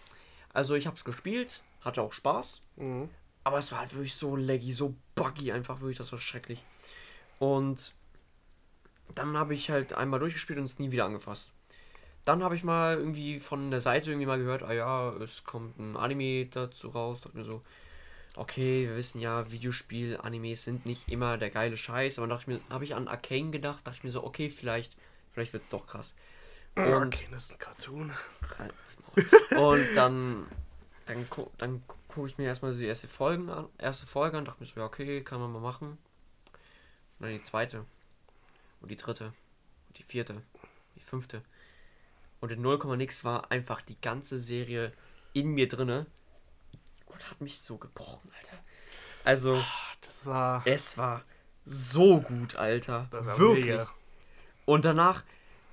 Also 0.53 0.75
ich 0.75 0.87
habe 0.87 0.99
es 0.99 1.05
gespielt, 1.07 1.63
hatte 1.81 2.03
auch 2.03 2.13
Spaß. 2.13 2.61
Mhm. 2.77 3.09
Aber 3.43 3.57
es 3.57 3.73
war 3.73 3.79
halt 3.79 3.95
wirklich 3.95 4.15
so 4.15 4.37
laggy, 4.37 4.75
so 4.75 4.95
buggy, 5.15 5.51
einfach 5.51 5.81
wirklich, 5.81 5.97
das 5.97 6.13
war 6.13 6.21
schrecklich. 6.21 6.63
Und 7.39 7.95
dann 9.15 9.37
habe 9.37 9.55
ich 9.55 9.71
halt 9.71 9.93
einmal 9.93 10.21
durchgespielt 10.21 10.59
und 10.59 10.65
es 10.65 10.79
nie 10.79 10.91
wieder 10.91 11.05
angefasst. 11.05 11.51
Dann 12.25 12.43
habe 12.43 12.57
ich 12.57 12.65
mal 12.65 12.97
irgendwie 12.97 13.39
von 13.39 13.71
der 13.71 13.81
Seite 13.83 14.11
irgendwie 14.11 14.27
mal 14.27 14.39
gehört, 14.39 14.63
ah 14.63 14.73
ja, 14.73 15.13
es 15.17 15.45
kommt 15.45 15.79
ein 15.79 15.97
Anime 15.97 16.47
dazu 16.47 16.89
raus. 16.89 17.21
Dachte 17.21 17.37
mir 17.37 17.45
so, 17.45 17.61
okay, 18.35 18.89
wir 18.89 18.97
wissen 18.97 19.21
ja, 19.21 19.51
Videospiel-Animes 19.51 20.63
sind 20.65 20.87
nicht 20.87 21.11
immer 21.11 21.37
der 21.37 21.51
geile 21.51 21.77
Scheiß. 21.77 22.19
Aber 22.19 22.27
dachte 22.27 22.43
ich 22.43 22.47
mir, 22.47 22.61
habe 22.71 22.85
ich 22.85 22.95
an 22.95 23.09
Arcane 23.09 23.51
gedacht, 23.51 23.87
dachte 23.87 23.99
ich 23.99 24.05
mir 24.05 24.11
so, 24.11 24.25
okay, 24.25 24.49
vielleicht, 24.49 24.97
vielleicht 25.33 25.53
wird 25.53 25.65
es 25.65 25.69
doch 25.69 25.87
krass. 25.87 26.15
Und 26.77 27.15
das 27.31 27.45
ist 27.45 27.53
ein 27.53 27.59
Cartoon. 27.59 28.13
Und 29.57 29.95
dann, 29.95 30.47
dann, 31.07 31.29
gu 31.29 31.47
dann 31.59 31.83
gu- 31.87 31.95
gucke 32.09 32.29
ich 32.29 32.39
mir 32.39 32.47
erstmal 32.47 32.73
so 32.73 32.79
die 32.79 32.87
erste 32.87 33.07
Folgen 33.07 33.51
an, 33.51 33.69
erste 33.79 34.07
Folge 34.07 34.39
an, 34.39 34.47
dachte 34.47 34.63
mir 34.63 34.67
so, 34.67 34.81
ja, 34.81 34.87
okay, 34.87 35.23
kann 35.23 35.41
man 35.41 35.53
mal 35.53 35.61
machen. 35.61 35.99
Und 37.19 37.27
dann 37.27 37.31
die 37.31 37.43
zweite. 37.43 37.85
Und 38.85 38.91
die 38.91 38.97
dritte. 38.97 39.33
Und 39.89 39.97
die 39.99 40.03
vierte. 40.03 40.43
Die 40.95 41.01
fünfte. 41.01 41.41
Und 42.41 42.53
in 42.53 42.61
0, 42.61 42.99
nix 42.99 43.25
war 43.25 43.51
einfach 43.51 43.81
die 43.81 43.99
ganze 43.99 44.39
Serie 44.39 44.93
in 45.33 45.49
mir 45.55 45.71
drinne. 45.71 46.05
Und 47.07 47.31
hat 47.31 47.41
mich 47.41 47.61
so 47.61 47.79
gebrochen, 47.79 48.31
Alter. 48.39 48.59
Also, 49.25 49.65
Das 50.03 50.27
war. 50.27 50.63
es 50.67 50.99
war 50.99 51.25
so 51.65 52.21
gut, 52.21 52.57
Alter. 52.57 53.09
Das 53.11 53.27
war 53.27 53.39
Wirklich. 53.39 53.69
mega. 53.69 53.89
Und 54.67 54.85
danach, 54.85 55.23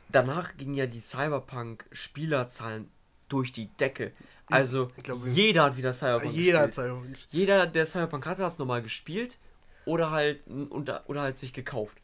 danach 0.08 0.56
gingen 0.56 0.76
ja 0.76 0.86
die 0.86 1.02
Cyberpunk-Spielerzahlen 1.02 2.90
durch 3.28 3.52
die 3.52 3.66
Decke. 3.76 4.14
Also 4.46 4.90
Ich 4.96 5.04
glaube, 5.04 5.28
jeder 5.28 5.64
hat 5.66 5.76
wieder 5.76 5.92
Cyberpunk 5.92 6.34
Jeder 6.34 6.60
hat 6.62 6.68
gespielt. 6.68 6.86
Cyberpunk 6.88 7.12
gespielt. 7.12 7.34
Jeder, 7.34 7.68
der 7.68 7.86
Cyberpunk 7.86 8.26
hatte, 8.26 8.46
hat 8.46 8.54
es 8.54 8.58
nochmal 8.58 8.82
gespielt 8.82 9.38
oder 9.84 10.12
halt 10.12 10.40
oder, 10.70 11.04
oder 11.10 11.22
halt 11.24 11.38
sich 11.38 11.52
gekauft. 11.52 11.98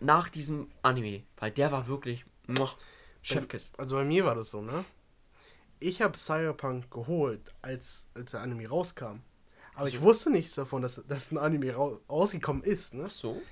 Nach 0.00 0.28
diesem 0.28 0.68
Anime, 0.82 1.22
weil 1.38 1.50
der 1.50 1.72
war 1.72 1.86
wirklich 1.86 2.24
Chefkiss. 3.22 3.72
Also 3.76 3.96
bei 3.96 4.04
mir 4.04 4.24
war 4.24 4.34
das 4.34 4.50
so, 4.50 4.60
ne? 4.60 4.84
Ich 5.80 6.00
habe 6.00 6.16
Cyberpunk 6.16 6.90
geholt, 6.90 7.54
als, 7.60 8.06
als 8.14 8.30
der 8.30 8.40
Anime 8.40 8.68
rauskam. 8.68 9.20
Aber 9.74 9.88
ich 9.88 10.00
wusste 10.00 10.30
nichts 10.30 10.54
davon, 10.54 10.80
dass, 10.80 11.02
dass 11.06 11.32
ein 11.32 11.38
Anime 11.38 11.74
rau 11.74 12.00
rausgekommen 12.08 12.62
ist, 12.62 12.94
ne? 12.94 13.04
Ach 13.06 13.10
so? 13.10 13.42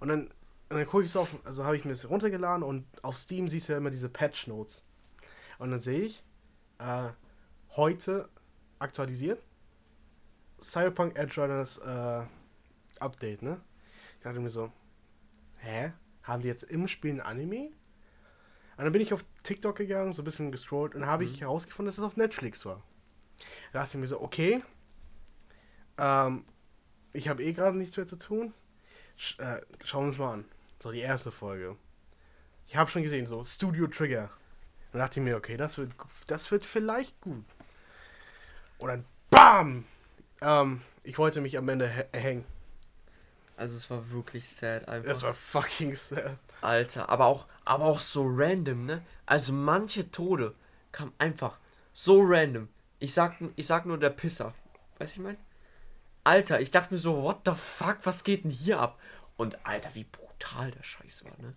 Und 0.00 0.08
dann, 0.08 0.26
und 0.70 0.76
dann 0.76 0.86
gucke 0.86 1.04
ich 1.04 1.12
so 1.12 1.20
auf, 1.20 1.28
also 1.44 1.64
habe 1.64 1.76
ich 1.76 1.84
mir 1.84 1.92
das 1.92 2.08
runtergeladen 2.08 2.62
und 2.62 2.84
auf 3.02 3.16
Steam 3.16 3.48
siehst 3.48 3.68
du 3.68 3.72
ja 3.72 3.78
immer 3.78 3.90
diese 3.90 4.08
Patch 4.08 4.46
Notes. 4.48 4.84
Und 5.58 5.70
dann 5.70 5.80
sehe 5.80 6.00
ich, 6.00 6.24
äh, 6.78 7.10
heute 7.76 8.28
aktualisiert, 8.78 9.42
Cyberpunk 10.60 11.16
Edge 11.16 11.40
Runners 11.40 11.78
äh, 11.78 12.22
Update, 12.98 13.42
ne? 13.42 13.60
Ich 14.16 14.24
dachte 14.24 14.40
mir 14.40 14.50
so, 14.50 14.72
hä? 15.68 15.92
Haben 16.22 16.42
die 16.42 16.48
jetzt 16.48 16.64
im 16.64 16.88
Spiel 16.88 17.12
ein 17.12 17.20
Anime? 17.20 17.70
Und 18.76 18.84
dann 18.84 18.92
bin 18.92 19.02
ich 19.02 19.12
auf 19.12 19.24
TikTok 19.42 19.76
gegangen, 19.76 20.12
so 20.12 20.22
ein 20.22 20.24
bisschen 20.24 20.52
gescrollt 20.52 20.94
und 20.94 21.06
habe 21.06 21.24
ich 21.24 21.40
herausgefunden, 21.40 21.88
dass 21.88 21.98
es 21.98 22.04
auf 22.04 22.16
Netflix 22.16 22.64
war. 22.64 22.82
Da 23.72 23.80
dachte 23.80 23.96
ich 23.96 24.00
mir 24.00 24.06
so, 24.06 24.20
okay, 24.20 24.62
ähm, 25.98 26.44
ich 27.12 27.28
habe 27.28 27.42
eh 27.42 27.52
gerade 27.52 27.76
nichts 27.76 27.96
mehr 27.96 28.06
zu 28.06 28.16
tun. 28.16 28.54
Sch 29.16 29.38
äh, 29.40 29.62
schauen 29.84 30.04
wir 30.04 30.08
uns 30.08 30.18
mal 30.18 30.32
an. 30.34 30.44
So, 30.80 30.92
die 30.92 31.00
erste 31.00 31.32
Folge. 31.32 31.76
Ich 32.68 32.76
habe 32.76 32.90
schon 32.90 33.02
gesehen, 33.02 33.26
so 33.26 33.42
Studio 33.42 33.88
Trigger. 33.88 34.30
Dann 34.92 35.00
dachte 35.00 35.18
ich 35.18 35.24
mir, 35.24 35.36
okay, 35.36 35.56
das 35.56 35.76
wird, 35.76 35.92
das 36.28 36.50
wird 36.50 36.64
vielleicht 36.64 37.20
gut. 37.20 37.44
Und 38.78 38.88
dann 38.88 39.04
BAM! 39.30 39.84
Ähm, 40.40 40.82
ich 41.02 41.18
wollte 41.18 41.40
mich 41.40 41.58
am 41.58 41.68
Ende 41.68 41.88
hä- 41.88 42.16
hängen. 42.16 42.44
Also 43.58 43.76
es 43.76 43.90
war 43.90 44.10
wirklich 44.10 44.48
sad 44.48 44.88
einfach. 44.88 45.08
Das 45.12 45.22
war 45.24 45.34
fucking 45.34 45.96
sad. 45.96 46.38
Alter, 46.60 47.08
aber 47.08 47.26
auch, 47.26 47.46
aber 47.64 47.86
auch 47.86 47.98
so 48.00 48.24
random, 48.26 48.86
ne? 48.86 49.02
Also 49.26 49.52
manche 49.52 50.10
Tode 50.12 50.54
kamen 50.92 51.12
einfach 51.18 51.58
so 51.92 52.20
random. 52.22 52.68
Ich 53.00 53.14
sag, 53.14 53.34
ich 53.56 53.66
sag 53.66 53.84
nur 53.84 53.98
der 53.98 54.10
Pisser. 54.10 54.54
Weißt 54.98 55.16
du, 55.16 55.20
ich 55.20 55.24
mein? 55.24 55.36
Alter, 56.22 56.60
ich 56.60 56.70
dachte 56.70 56.94
mir 56.94 57.00
so, 57.00 57.22
what 57.22 57.38
the 57.46 57.52
fuck, 57.54 57.98
was 58.04 58.22
geht 58.22 58.44
denn 58.44 58.50
hier 58.52 58.78
ab? 58.78 58.98
Und 59.36 59.58
Alter, 59.66 59.90
wie 59.94 60.04
brutal 60.04 60.70
der 60.70 60.82
Scheiß 60.84 61.24
war, 61.24 61.36
ne? 61.40 61.52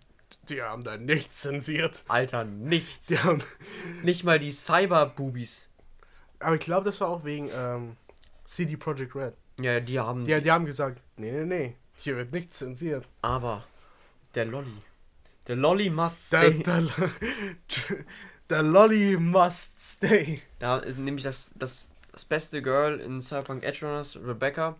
Die 0.48 0.60
haben 0.60 0.82
da 0.82 0.96
nichts 0.96 1.40
zensiert. 1.42 2.02
Alter, 2.08 2.42
nichts. 2.44 3.08
Die 3.08 3.18
haben, 3.18 3.42
Nicht 4.02 4.24
mal 4.24 4.40
die 4.40 4.50
Cyber-Boobies. 4.50 5.68
aber 6.40 6.54
ich 6.56 6.60
glaube, 6.60 6.84
das 6.84 7.00
war 7.00 7.08
auch 7.08 7.22
wegen 7.24 7.48
ähm, 7.54 7.96
CD 8.44 8.76
Projekt 8.76 9.14
Red. 9.14 9.34
Ja, 9.60 9.78
die 9.78 10.00
haben. 10.00 10.24
Die, 10.24 10.40
die 10.40 10.50
haben 10.50 10.64
gesagt, 10.66 11.00
nee, 11.16 11.30
nee, 11.30 11.44
nee, 11.44 11.76
hier 11.94 12.16
wird 12.16 12.32
nichts 12.32 12.58
zensiert. 12.58 13.06
aber 13.22 13.64
der 14.34 14.46
Lolly. 14.46 14.82
Der 15.46 15.56
Lolly 15.56 15.90
must 15.90 16.32
Der, 16.32 16.52
stay. 16.52 16.62
der, 16.62 16.82
der 18.50 18.62
Lolly 18.62 19.16
must 19.16 19.78
stay. 19.78 20.40
Da 20.58 20.78
ist 20.78 20.98
nämlich 20.98 21.24
das, 21.24 21.52
das, 21.56 21.90
das 22.12 22.24
beste 22.24 22.62
Girl 22.62 23.00
in 23.00 23.20
Cyberpunk 23.20 23.62
Edge 23.64 23.84
Runners, 23.86 24.16
Rebecca. 24.16 24.76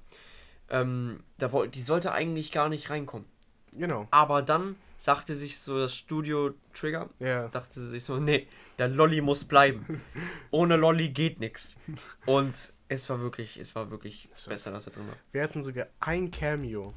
Ähm, 0.71 1.23
da 1.39 1.49
die 1.67 1.83
sollte 1.83 2.13
eigentlich 2.13 2.53
gar 2.53 2.69
nicht 2.69 2.91
reinkommen. 2.91 3.27
Genau. 3.73 4.07
Aber 4.11 4.43
dann 4.43 4.77
sagte 4.99 5.35
sich 5.35 5.59
so 5.59 5.79
das 5.79 5.95
Studio 5.97 6.55
Trigger, 6.75 7.11
Ja. 7.19 7.49
dachte 7.49 7.81
sich 7.81 8.05
so, 8.05 8.19
nee, 8.19 8.47
der 8.79 8.89
Lolly 8.89 9.21
muss 9.21 9.45
bleiben. 9.45 10.01
Ohne 10.51 10.77
Lolly 10.77 11.09
geht 11.11 11.41
nix. 11.41 11.77
Und 12.25 12.73
es 12.93 13.09
war 13.11 13.21
wirklich, 13.21 13.57
es 13.59 13.75
war 13.75 13.91
wirklich 13.91 14.29
besser, 14.47 14.71
dass 14.71 14.87
er 14.87 14.93
drin 14.93 15.09
war. 15.09 15.17
Wir 15.33 15.43
hatten 15.43 15.63
sogar 15.63 15.87
ein 16.01 16.31
Cameo 16.31 16.95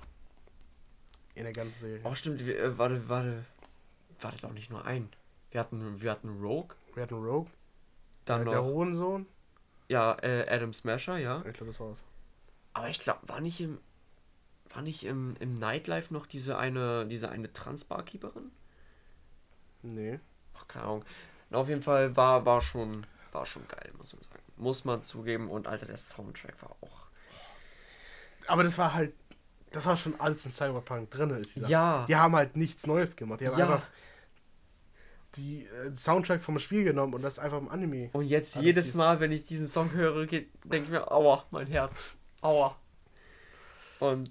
in 1.35 1.43
der 1.43 1.53
ganzen 1.53 1.79
Serie. 1.79 2.01
Oh, 2.03 2.15
stimmt, 2.15 2.45
wir, 2.45 2.59
äh, 2.59 2.77
warte, 2.77 3.07
warte. 3.09 3.45
Warte 4.19 4.37
doch 4.41 4.53
nicht 4.53 4.69
nur 4.69 4.85
ein. 4.85 5.09
Wir 5.51 5.59
hatten, 5.59 6.01
wir 6.01 6.11
hatten 6.11 6.41
Rogue, 6.41 6.75
Wir 6.93 7.03
hatten 7.03 7.15
Rogue, 7.15 7.51
dann 8.25 8.45
der 8.45 8.55
noch, 8.55 8.65
Hohensohn. 8.65 9.25
ja, 9.87 10.17
äh, 10.21 10.45
Adam 10.49 10.73
Smasher, 10.73 11.17
ja. 11.17 11.43
Ich 11.45 11.53
glaube, 11.53 11.67
das 11.67 11.79
war's. 11.79 12.03
Aber 12.73 12.89
ich 12.89 12.99
glaube, 12.99 13.19
war 13.27 13.39
nicht 13.41 13.61
im, 13.61 13.79
war 14.69 14.81
nicht 14.81 15.03
im, 15.05 15.35
im 15.39 15.53
Nightlife 15.53 16.13
noch 16.13 16.25
diese 16.27 16.57
eine, 16.57 17.05
diese 17.07 17.29
eine 17.29 17.51
Trans-Barkeeperin? 17.53 18.51
Nee. 19.83 20.19
Ach, 20.55 20.67
keine 20.67 20.85
Ahnung. 20.85 21.05
Na, 21.49 21.59
auf 21.59 21.69
jeden 21.69 21.81
Fall 21.83 22.15
war, 22.15 22.45
war 22.45 22.61
schon, 22.61 23.05
war 23.31 23.45
schon 23.45 23.67
geil, 23.67 23.91
muss 23.97 24.13
man 24.13 24.21
sagen. 24.23 24.41
Muss 24.57 24.85
man 24.85 25.01
zugeben. 25.01 25.49
Und 25.49 25.67
Alter, 25.67 25.85
der 25.85 25.97
Soundtrack 25.97 26.61
war 26.61 26.75
auch. 26.81 27.05
Aber 28.47 28.63
das 28.63 28.77
war 28.77 28.93
halt, 28.93 29.13
das 29.71 29.85
war 29.85 29.97
schon 29.97 30.19
alles 30.19 30.45
in 30.45 30.51
Cyberpunk 30.51 31.11
drin. 31.11 31.31
Ist. 31.31 31.55
Ja. 31.57 32.05
Die 32.07 32.15
haben 32.15 32.35
halt 32.35 32.55
nichts 32.55 32.87
Neues 32.87 33.15
gemacht. 33.15 33.41
Die 33.41 33.47
haben 33.47 33.57
Ja. 33.57 33.65
einfach 33.65 33.87
die 35.35 35.65
äh, 35.65 35.93
Soundtrack 35.95 36.41
vom 36.41 36.57
Spiel 36.59 36.85
genommen 36.85 37.13
und 37.13 37.21
das 37.21 37.39
einfach 37.39 37.57
im 37.57 37.67
Anime. 37.69 38.09
Und 38.13 38.25
jetzt 38.25 38.53
Adaptiv. 38.53 38.65
jedes 38.65 38.93
Mal, 38.93 39.19
wenn 39.19 39.31
ich 39.33 39.45
diesen 39.45 39.67
Song 39.67 39.91
höre, 39.91 40.25
denke 40.25 40.47
ich 40.63 40.89
mir, 40.89 41.11
aua, 41.11 41.43
mein 41.51 41.67
Herz. 41.67 42.11
Aua. 42.41 42.77
Und 43.99 44.29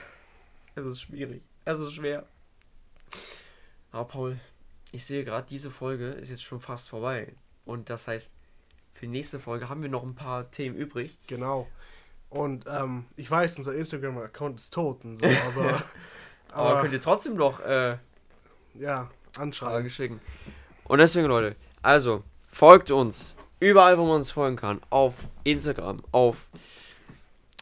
es 0.74 0.84
ist 0.86 1.00
schwierig. 1.00 1.42
Es 1.64 1.80
ist 1.80 1.92
schwer. 1.94 2.26
Aber 3.92 4.04
Paul, 4.08 4.38
ich 4.92 5.06
sehe 5.06 5.24
gerade, 5.24 5.46
diese 5.48 5.70
Folge 5.70 6.10
ist 6.10 6.28
jetzt 6.28 6.42
schon 6.42 6.60
fast 6.60 6.88
vorbei. 6.90 7.34
Und 7.64 7.88
das 7.88 8.06
heißt, 8.06 8.32
für 8.96 9.06
die 9.06 9.12
nächste 9.12 9.38
Folge 9.38 9.68
haben 9.68 9.82
wir 9.82 9.90
noch 9.90 10.02
ein 10.02 10.14
paar 10.14 10.50
Themen 10.50 10.74
übrig. 10.74 11.18
Genau. 11.26 11.68
Und 12.30 12.64
ähm, 12.66 13.04
ich 13.16 13.30
weiß, 13.30 13.58
unser 13.58 13.74
Instagram-Account 13.74 14.58
ist 14.58 14.72
tot 14.72 15.04
und 15.04 15.18
so, 15.18 15.26
aber, 15.46 15.82
Aber, 16.50 16.70
aber 16.70 16.80
könnt 16.80 16.94
ihr 16.94 17.00
trotzdem 17.00 17.36
noch 17.36 17.60
äh, 17.60 17.98
ja, 18.74 19.10
anschreiben. 19.38 19.90
schicken. 19.90 20.20
Und 20.84 20.98
deswegen, 20.98 21.26
Leute, 21.28 21.56
also 21.82 22.24
folgt 22.48 22.90
uns 22.90 23.36
überall, 23.60 23.98
wo 23.98 24.04
man 24.06 24.16
uns 24.16 24.30
folgen 24.30 24.56
kann. 24.56 24.80
Auf 24.88 25.14
Instagram, 25.44 26.02
auf 26.12 26.48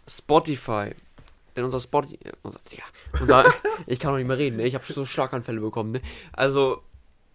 Spotify. 0.08 0.94
In 1.56 1.64
unser 1.64 1.80
Spotify. 1.80 2.18
Unser, 2.42 2.60
ja, 2.70 2.84
unser, 3.20 3.44
ich 3.86 3.98
kann 3.98 4.12
noch 4.12 4.18
nicht 4.18 4.28
mehr 4.28 4.38
reden, 4.38 4.58
ne? 4.58 4.66
ich 4.66 4.74
habe 4.74 4.84
so 4.84 5.04
Schlaganfälle 5.04 5.60
bekommen. 5.60 5.90
Ne? 5.90 6.00
Also 6.32 6.82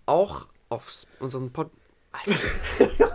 auch 0.06 0.48
auf 0.70 0.90
unseren 1.20 1.52
Pod. 1.52 1.70
Alter. 2.12 3.09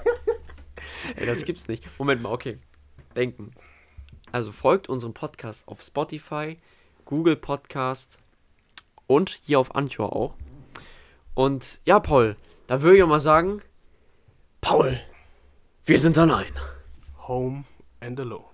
Ey, 1.16 1.26
das 1.26 1.44
gibt's 1.44 1.68
nicht. 1.68 1.88
Moment 1.98 2.22
mal, 2.22 2.32
okay. 2.32 2.58
Denken. 3.16 3.52
Also 4.32 4.52
folgt 4.52 4.88
unserem 4.88 5.14
Podcast 5.14 5.68
auf 5.68 5.80
Spotify, 5.80 6.58
Google 7.04 7.36
Podcast 7.36 8.18
und 9.06 9.30
hier 9.42 9.60
auf 9.60 9.74
Anchor 9.74 10.14
auch. 10.14 10.34
Und 11.34 11.80
ja, 11.84 12.00
Paul, 12.00 12.36
da 12.66 12.82
würde 12.82 12.96
ich 12.96 13.02
auch 13.02 13.08
mal 13.08 13.20
sagen, 13.20 13.62
Paul, 14.60 15.00
wir 15.84 15.98
sind 15.98 16.16
allein. 16.18 16.52
Home 17.28 17.64
and 18.00 18.18
alone. 18.18 18.53